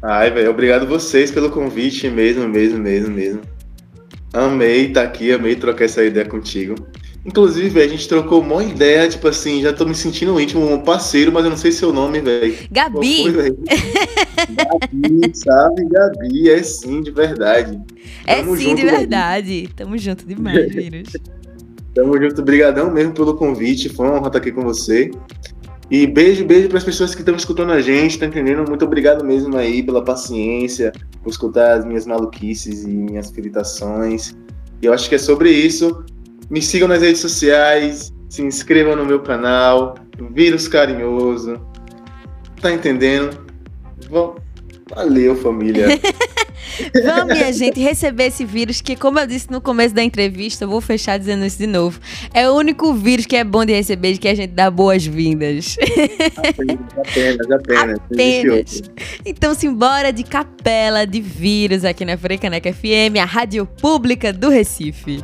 Ai, 0.00 0.30
velho, 0.30 0.50
obrigado 0.50 0.86
vocês 0.86 1.32
pelo 1.32 1.50
convite 1.50 2.08
mesmo, 2.08 2.48
mesmo, 2.48 2.78
mesmo, 2.78 3.12
mesmo. 3.12 3.40
Amei 4.32 4.86
estar 4.86 5.02
tá 5.02 5.06
aqui, 5.06 5.32
amei 5.32 5.56
trocar 5.56 5.84
essa 5.84 6.04
ideia 6.04 6.26
contigo. 6.26 6.74
Inclusive, 7.24 7.80
a 7.80 7.88
gente 7.88 8.06
trocou 8.06 8.42
uma 8.42 8.62
ideia, 8.62 9.08
tipo 9.08 9.26
assim, 9.26 9.62
já 9.62 9.72
tô 9.72 9.86
me 9.86 9.94
sentindo 9.94 10.38
íntimo, 10.38 10.70
um 10.70 10.78
parceiro, 10.78 11.32
mas 11.32 11.44
eu 11.44 11.50
não 11.50 11.56
sei 11.56 11.72
seu 11.72 11.90
nome, 11.90 12.20
velho. 12.20 12.54
Gabi! 12.70 13.32
Foi, 13.32 13.56
Gabi, 14.50 15.30
sabe? 15.34 15.88
Gabi, 15.88 16.50
é 16.50 16.62
sim, 16.62 17.00
de 17.00 17.10
verdade. 17.10 17.80
É 18.26 18.36
Tamo 18.36 18.56
sim, 18.56 18.64
junto, 18.64 18.76
de 18.76 18.84
verdade. 18.84 19.62
Gabi. 19.62 19.74
Tamo 19.74 19.98
junto 19.98 20.26
demais, 20.26 20.68
Vírus. 20.74 21.08
Tamo 21.94 22.20
junto, 22.20 22.42
brigadão 22.42 22.90
mesmo 22.90 23.14
pelo 23.14 23.34
convite, 23.34 23.88
foi 23.88 24.06
uma 24.06 24.16
honra 24.18 24.26
estar 24.26 24.38
aqui 24.40 24.52
com 24.52 24.62
você. 24.62 25.10
E 25.90 26.06
beijo, 26.06 26.44
beijo 26.44 26.68
para 26.68 26.78
as 26.78 26.84
pessoas 26.84 27.14
que 27.14 27.22
estão 27.22 27.36
escutando 27.36 27.72
a 27.72 27.80
gente, 27.80 28.18
tá 28.18 28.26
entendendo? 28.26 28.68
Muito 28.68 28.84
obrigado 28.84 29.24
mesmo 29.24 29.56
aí 29.56 29.82
pela 29.82 30.04
paciência, 30.04 30.92
por 31.22 31.30
escutar 31.30 31.78
as 31.78 31.84
minhas 31.84 32.06
maluquices 32.06 32.84
e 32.84 32.88
minhas 32.88 33.30
filitações. 33.30 34.34
E 34.82 34.86
eu 34.86 34.92
acho 34.92 35.08
que 35.08 35.14
é 35.14 35.18
sobre 35.18 35.50
isso. 35.50 36.04
Me 36.50 36.60
sigam 36.60 36.88
nas 36.88 37.02
redes 37.02 37.20
sociais, 37.20 38.12
se 38.28 38.42
inscrevam 38.42 38.96
no 38.96 39.04
meu 39.04 39.20
canal, 39.20 39.94
Vírus 40.32 40.68
Carinhoso. 40.68 41.60
Tá 42.60 42.72
entendendo? 42.72 43.44
Valeu, 44.94 45.36
família. 45.36 45.86
Vamos, 47.04 47.34
minha 47.34 47.52
gente, 47.52 47.80
receber 47.80 48.26
esse 48.26 48.44
vírus 48.44 48.80
que, 48.80 48.96
como 48.96 49.18
eu 49.18 49.26
disse 49.26 49.50
no 49.50 49.60
começo 49.60 49.94
da 49.94 50.02
entrevista, 50.02 50.64
eu 50.64 50.68
vou 50.68 50.80
fechar 50.80 51.18
dizendo 51.18 51.44
isso 51.44 51.58
de 51.58 51.66
novo. 51.66 52.00
É 52.32 52.48
o 52.48 52.54
único 52.54 52.92
vírus 52.94 53.26
que 53.26 53.36
é 53.36 53.44
bom 53.44 53.64
de 53.64 53.72
receber, 53.72 54.14
de 54.14 54.18
que 54.18 54.28
a 54.28 54.34
gente 54.34 54.50
dá 54.50 54.70
boas-vindas. 54.70 55.76
Apenas, 56.96 57.50
apenas. 57.50 57.98
Apenas. 58.10 58.82
Então, 59.24 59.54
simbora 59.54 60.12
de 60.12 60.24
capela 60.24 61.06
de 61.06 61.20
vírus 61.20 61.84
aqui 61.84 62.04
na 62.04 62.16
Frecaneca 62.16 62.72
FM, 62.72 63.18
a 63.20 63.24
rádio 63.24 63.66
pública 63.66 64.32
do 64.32 64.48
Recife. 64.48 65.22